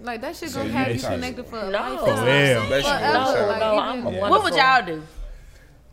[0.01, 1.99] Like that shit So gonna you have you connected for No, life.
[1.99, 2.61] For real.
[2.63, 4.29] Especially Forever, like, no, I'm a Yeah.
[4.29, 5.03] What would y'all do?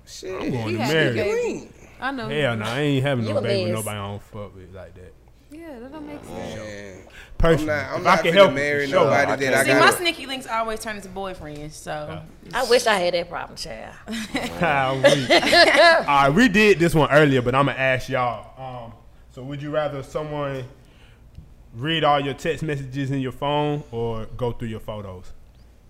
[0.07, 0.31] Shit.
[0.33, 1.69] I'm going He to marry.
[1.99, 2.23] To get- Link.
[2.23, 2.29] I know.
[2.29, 4.95] Hell no, I ain't having You no baby with nobody I don't fuck with like
[4.95, 5.13] that.
[5.51, 6.57] Yeah, that don't make sense.
[6.57, 6.99] Man.
[7.39, 9.05] Personally, I'm not, I'm if not I can help marry you, for sure.
[9.05, 9.67] nobody I that I can't.
[9.67, 9.95] See, my got.
[9.99, 11.73] sneaky links always turn into boyfriends.
[11.73, 12.23] So
[12.53, 13.95] I wish I had that problem, child.
[14.61, 18.85] How we- All right, we did this one earlier, but I'm gonna ask y'all.
[18.87, 18.93] Um,
[19.31, 20.65] so, would you rather someone
[21.75, 25.33] read all your text messages in your phone or go through your photos?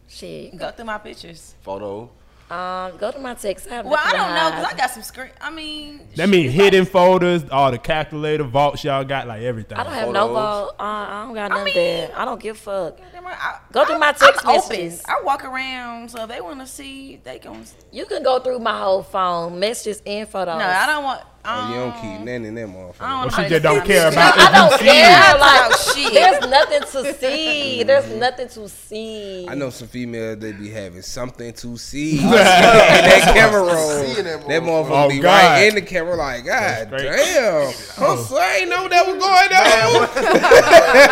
[0.07, 0.57] Shit.
[0.57, 1.55] go through my pictures.
[1.63, 2.11] Photo.
[2.51, 3.71] Um, go to my text.
[3.71, 4.73] I Well, I don't know because.
[4.73, 5.31] I got some screen.
[5.41, 9.77] I mean, That mean shit, hidden folders, all the calculator vaults y'all got, like everything.
[9.77, 10.35] I don't have no Photos.
[10.35, 10.77] vault.
[10.81, 12.11] Uh, I don't got I mean- there.
[12.17, 12.99] I don't give a fuck.
[13.31, 14.55] I, Go through my I'm text open.
[14.55, 15.03] messages.
[15.07, 17.63] I walk around, so if they want to see, they can.
[17.93, 20.59] You can go through my whole phone, messages and photos.
[20.59, 21.23] No, I don't want.
[21.51, 23.23] Oh, you don't um, keep nothing in that I motherfucker.
[23.23, 24.49] don't She just don't care my about shit.
[24.49, 25.39] I don't if care.
[25.39, 26.13] Like, shit.
[26.15, 27.83] there's nothing to see.
[27.85, 29.47] There's nothing to see.
[29.49, 34.05] I know some females that be having something to see in that camera roll.
[34.05, 35.29] See in That that motherfucker Oh, be God.
[35.31, 37.73] right in the camera, like, God damn.
[37.99, 41.09] Oh, so I ain't know that was going on.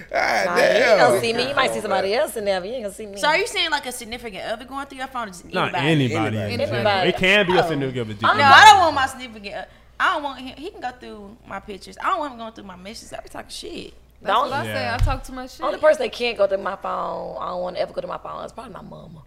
[0.10, 1.48] God Nah, you ain't gonna see me.
[1.48, 3.16] You might see somebody else in there, but you ain't gonna see me.
[3.16, 5.28] So are you saying like a significant other going through your phone?
[5.28, 6.36] Or just Not anybody?
[6.36, 6.36] anybody.
[6.38, 6.72] Anybody.
[6.76, 7.08] Anybody.
[7.10, 7.68] It can be a Oh.
[7.68, 8.42] significant No, other.
[8.42, 9.29] I don't want my significant.
[9.36, 9.64] Uh,
[9.98, 10.56] I don't want him.
[10.56, 11.96] He can go through my pictures.
[12.00, 13.12] I don't want him going through my messages.
[13.12, 13.94] I be talking shit.
[14.22, 14.72] That's what I say.
[14.72, 14.96] Yeah.
[15.00, 15.62] I talk too much shit.
[15.62, 18.06] Only person that can't go through my phone, I don't want to ever go to
[18.06, 19.22] my phone, It's probably my mama.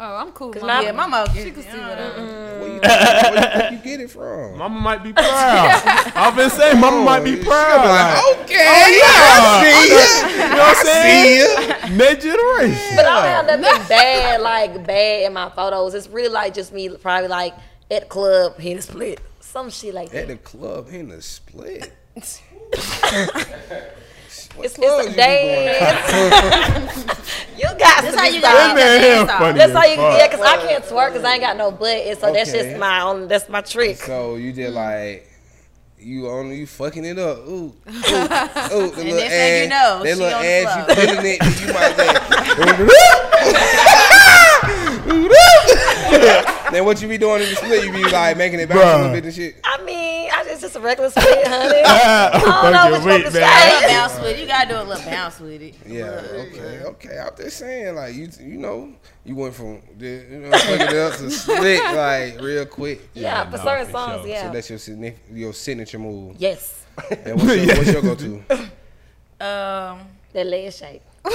[0.00, 0.48] Oh, I'm cool.
[0.50, 1.26] with Cause my my- Yeah, mama.
[1.34, 2.22] She can see whatever.
[2.60, 4.56] Where you, where you think you get it from?
[4.56, 5.82] Mama might be proud.
[6.14, 7.82] I've been saying Mama might be She proud.
[7.82, 10.30] be Like, like, okay, I see ya.
[10.30, 11.46] you know what I'm saying?
[11.46, 11.96] See ya.
[11.96, 12.96] Mid generation.
[12.96, 15.94] But I don't have nothing bad, like bad in my photos.
[15.94, 17.54] It's really like just me, probably like
[17.90, 20.22] at the club, hitting split, some shit like that.
[20.22, 21.92] At the club in the split.
[22.14, 22.42] It's,
[24.60, 26.10] it's a going dance.
[27.56, 28.52] you got That's to how you stop.
[28.52, 29.58] got man, your funny.
[29.58, 30.18] That's how you, Fuck.
[30.18, 32.76] yeah, cause I can't twerk, cause I ain't got no butt, and so that's just
[32.78, 33.28] my own.
[33.28, 33.96] That's my trick.
[33.96, 35.26] So you just like
[35.98, 37.38] You on you fucking it up.
[37.38, 37.50] Ooh.
[37.50, 37.64] Ooh.
[37.64, 37.72] Ooh.
[37.86, 38.04] The
[38.96, 40.86] little next thing you ass- know, that little on the ass floor.
[40.88, 41.94] you feeling it, you might
[46.44, 47.84] say, Then what you be doing in the split?
[47.84, 49.56] You be like making it bounce a little bit and shit.
[49.64, 51.82] I mean, I just just a regular split, honey.
[51.86, 52.30] I
[52.62, 53.76] don't know what you weak, want to man.
[53.76, 53.86] A say.
[53.88, 54.38] bounce with it.
[54.40, 55.74] You gotta do a little bounce with it.
[55.86, 57.18] Yeah, okay, okay.
[57.18, 58.92] I'm just saying, like you, you know,
[59.24, 63.08] you went from the, you know, fucking it up to split like real quick.
[63.14, 64.28] Yeah, for no, certain for songs, sure.
[64.28, 64.46] yeah.
[64.46, 66.36] So that's your signif- your signature move.
[66.38, 66.84] yes,
[67.24, 68.42] And what's your, what's your go-to?
[69.40, 70.00] Um,
[70.32, 71.02] that leg shake.
[71.24, 71.34] wait,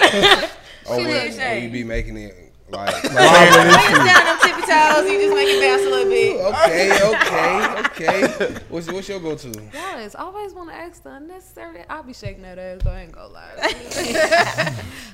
[0.00, 0.50] like,
[0.86, 2.43] Oh, She where, did you be making it
[2.74, 6.10] like, like when it's down them tippy toes, you just make it bounce a little
[6.10, 6.40] bit.
[6.54, 8.60] okay, okay, okay.
[8.68, 9.48] What's what's your go-to?
[9.48, 11.84] Y'all always want to ask the unnecessary.
[11.88, 13.54] I'll be shaking that ass, but I ain't gonna lie.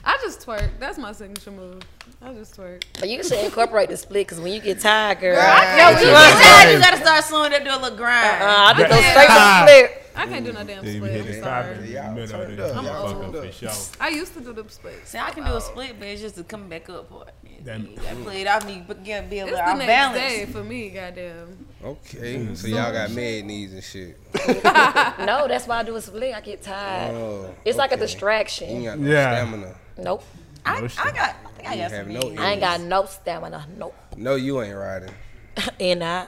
[0.05, 0.71] I just twerk.
[0.79, 1.83] That's my signature move.
[2.23, 2.83] I just twerk.
[2.99, 6.11] But you should incorporate the split because when you get tired, girl, Yo, when you
[6.11, 8.43] get tired, you gotta start slowing up, do a little grind.
[8.43, 10.10] uh, I just go straight to the split.
[10.21, 11.13] I can't do no damn Then you split.
[11.13, 11.75] hit I'm it sorry.
[11.87, 12.77] in Y'all the middle turned this up.
[12.77, 13.37] I'm motherfucker old.
[13.47, 13.71] for sure.
[14.01, 15.11] I used to do the splits.
[15.11, 17.35] See, I can do a split, but it's just to come back up for it.
[17.65, 17.87] Damn.
[17.87, 20.19] You gotta off, me, but get be a It's little the off next balance.
[20.19, 21.67] day for me, goddamn.
[21.85, 22.57] Okay, mm.
[22.57, 24.19] so y'all got mad knees and shit.
[24.65, 26.35] No, that's why I do a split.
[26.35, 27.15] I get tired.
[27.15, 28.03] Oh, It's like a okay.
[28.03, 28.69] You distraction.
[28.69, 29.35] ain't got no Yeah.
[29.37, 29.75] stamina.
[29.99, 30.25] Nope.
[30.65, 32.43] I, No I got, I think I got have some no.
[32.43, 33.67] I ain't got no stamina.
[33.77, 33.95] Nope.
[34.17, 35.11] No, you ain't riding.
[35.81, 36.27] and I.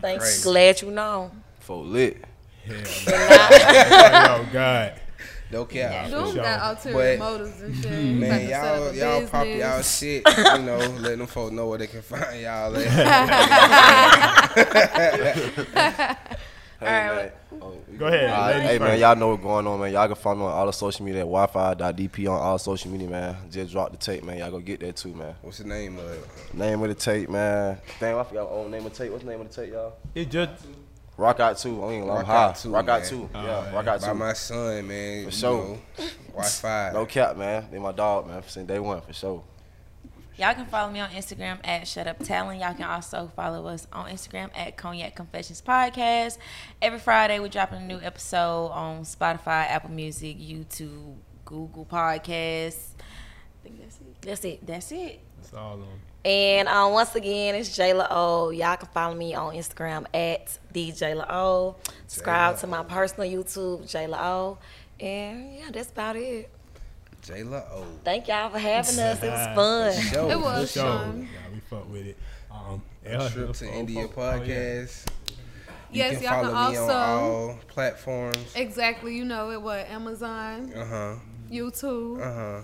[0.00, 0.24] Thanks.
[0.24, 0.42] Crazy.
[0.42, 1.30] Glad you know.
[1.60, 2.22] For lit.
[2.70, 5.00] Oh God.
[5.50, 6.06] No cap.
[6.08, 6.42] Dude sure.
[6.42, 7.92] got ulterior But- motives and shit.
[7.92, 8.20] Hmm.
[8.20, 11.88] Man, About y'all, y'all pop y'all shit, you know, let them folks know where they
[11.88, 12.88] can find y'all at.
[16.80, 17.30] Hey, man.
[17.60, 18.30] Oh, Go ahead.
[18.30, 19.92] All right, ladies hey man, y'all know what's going on, man.
[19.92, 23.08] Y'all can find me on all the social media at Wi-Fi.dp on all social media,
[23.08, 23.36] man.
[23.52, 24.38] Just drop the tape, man.
[24.38, 25.36] Y'all go get that too, man.
[25.42, 26.24] What's the name of it?
[26.54, 27.78] Name of the tape, man.
[28.00, 29.12] Damn, I forgot my own name of the tape.
[29.12, 29.92] What's the name of the tape, y'all?
[30.12, 30.64] It just
[31.22, 31.84] Rock Out 2.
[31.84, 32.44] I ain't Rock I'm high.
[32.44, 33.08] Out 2, Rock Out man.
[33.08, 33.30] 2.
[33.34, 35.22] Oh, yeah, Rock Out By my son, man.
[35.22, 35.64] For you sure.
[35.64, 35.78] know,
[36.32, 36.90] Wi-Fi.
[36.92, 37.68] No cap, man.
[37.70, 38.42] They my dog, man.
[38.46, 39.44] Since day one, for sure.
[40.36, 42.60] Y'all can follow me on Instagram at Shut Up Talent.
[42.60, 46.38] Y'all can also follow us on Instagram at Cognac Confessions Podcast.
[46.80, 52.94] Every Friday, we're dropping a new episode on Spotify, Apple Music, YouTube, Google Podcasts.
[52.98, 54.22] I think that's it.
[54.22, 54.66] That's it.
[54.66, 55.20] That's it.
[55.38, 56.11] it's all on.
[56.24, 58.50] And um, once again, it's Jayla O.
[58.50, 61.76] Y'all can follow me on Instagram at DJayla O.
[62.06, 64.58] Subscribe to my personal YouTube, Jayla O.
[65.00, 66.48] And yeah, that's about it.
[67.22, 67.84] Jayla O.
[68.04, 69.22] Thank y'all for having us.
[69.22, 70.02] It was fun.
[70.12, 70.30] Show.
[70.30, 70.82] It was Sure.
[70.84, 71.22] fun.
[71.32, 72.16] Yeah, we fuck with it.
[72.52, 74.38] Um, yeah, Trip to oh, India oh, oh, yeah.
[74.38, 75.06] podcast.
[75.90, 78.52] You Yes, can y'all follow can me also- on all platforms.
[78.54, 79.16] Exactly.
[79.16, 79.60] You know it.
[79.60, 81.14] What Amazon, Uh huh.
[81.50, 82.62] YouTube, Uh huh.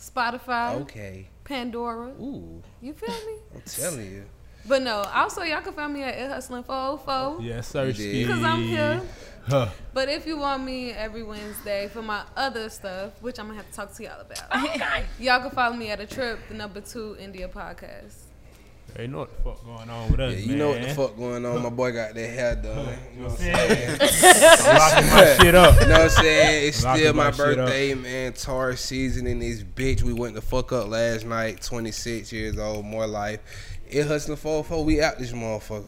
[0.00, 1.28] Spotify, Okay.
[1.50, 2.10] Pandora.
[2.20, 3.34] Ooh, You feel me?
[3.56, 4.24] I'm telling you.
[4.68, 5.02] But no.
[5.12, 7.44] Also, y'all can find me at It Hustling 404.
[7.44, 7.86] Yes, sir.
[7.86, 8.28] You did.
[8.28, 9.02] Cause I'm here.
[9.48, 9.68] Huh.
[9.92, 13.68] But if you want me every Wednesday for my other stuff, which I'm gonna have
[13.68, 17.16] to talk to y'all about, y'all can follow me at a trip, the number two
[17.18, 18.14] India podcast.
[18.98, 20.34] You know what the fuck going on with us.
[20.34, 20.58] Yeah, you man.
[20.58, 21.62] know what the fuck going on.
[21.62, 22.98] My boy got that hair done.
[23.14, 23.98] You know what I'm saying?
[24.78, 25.80] Locking my shit up.
[25.80, 26.68] You know what I'm saying?
[26.68, 28.32] It's Locking still my, my birthday, man.
[28.32, 30.02] Tar season in this bitch.
[30.02, 31.62] We went the fuck up last night.
[31.62, 33.40] 26 years old, more life.
[33.88, 34.84] It hustling 404.
[34.84, 35.84] We out this motherfucker.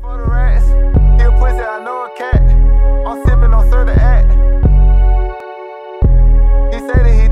[0.00, 0.66] For the rats,
[1.38, 2.40] pussy, I know a cat.
[3.06, 4.32] I'm sipping on act.
[6.74, 7.25] He said that he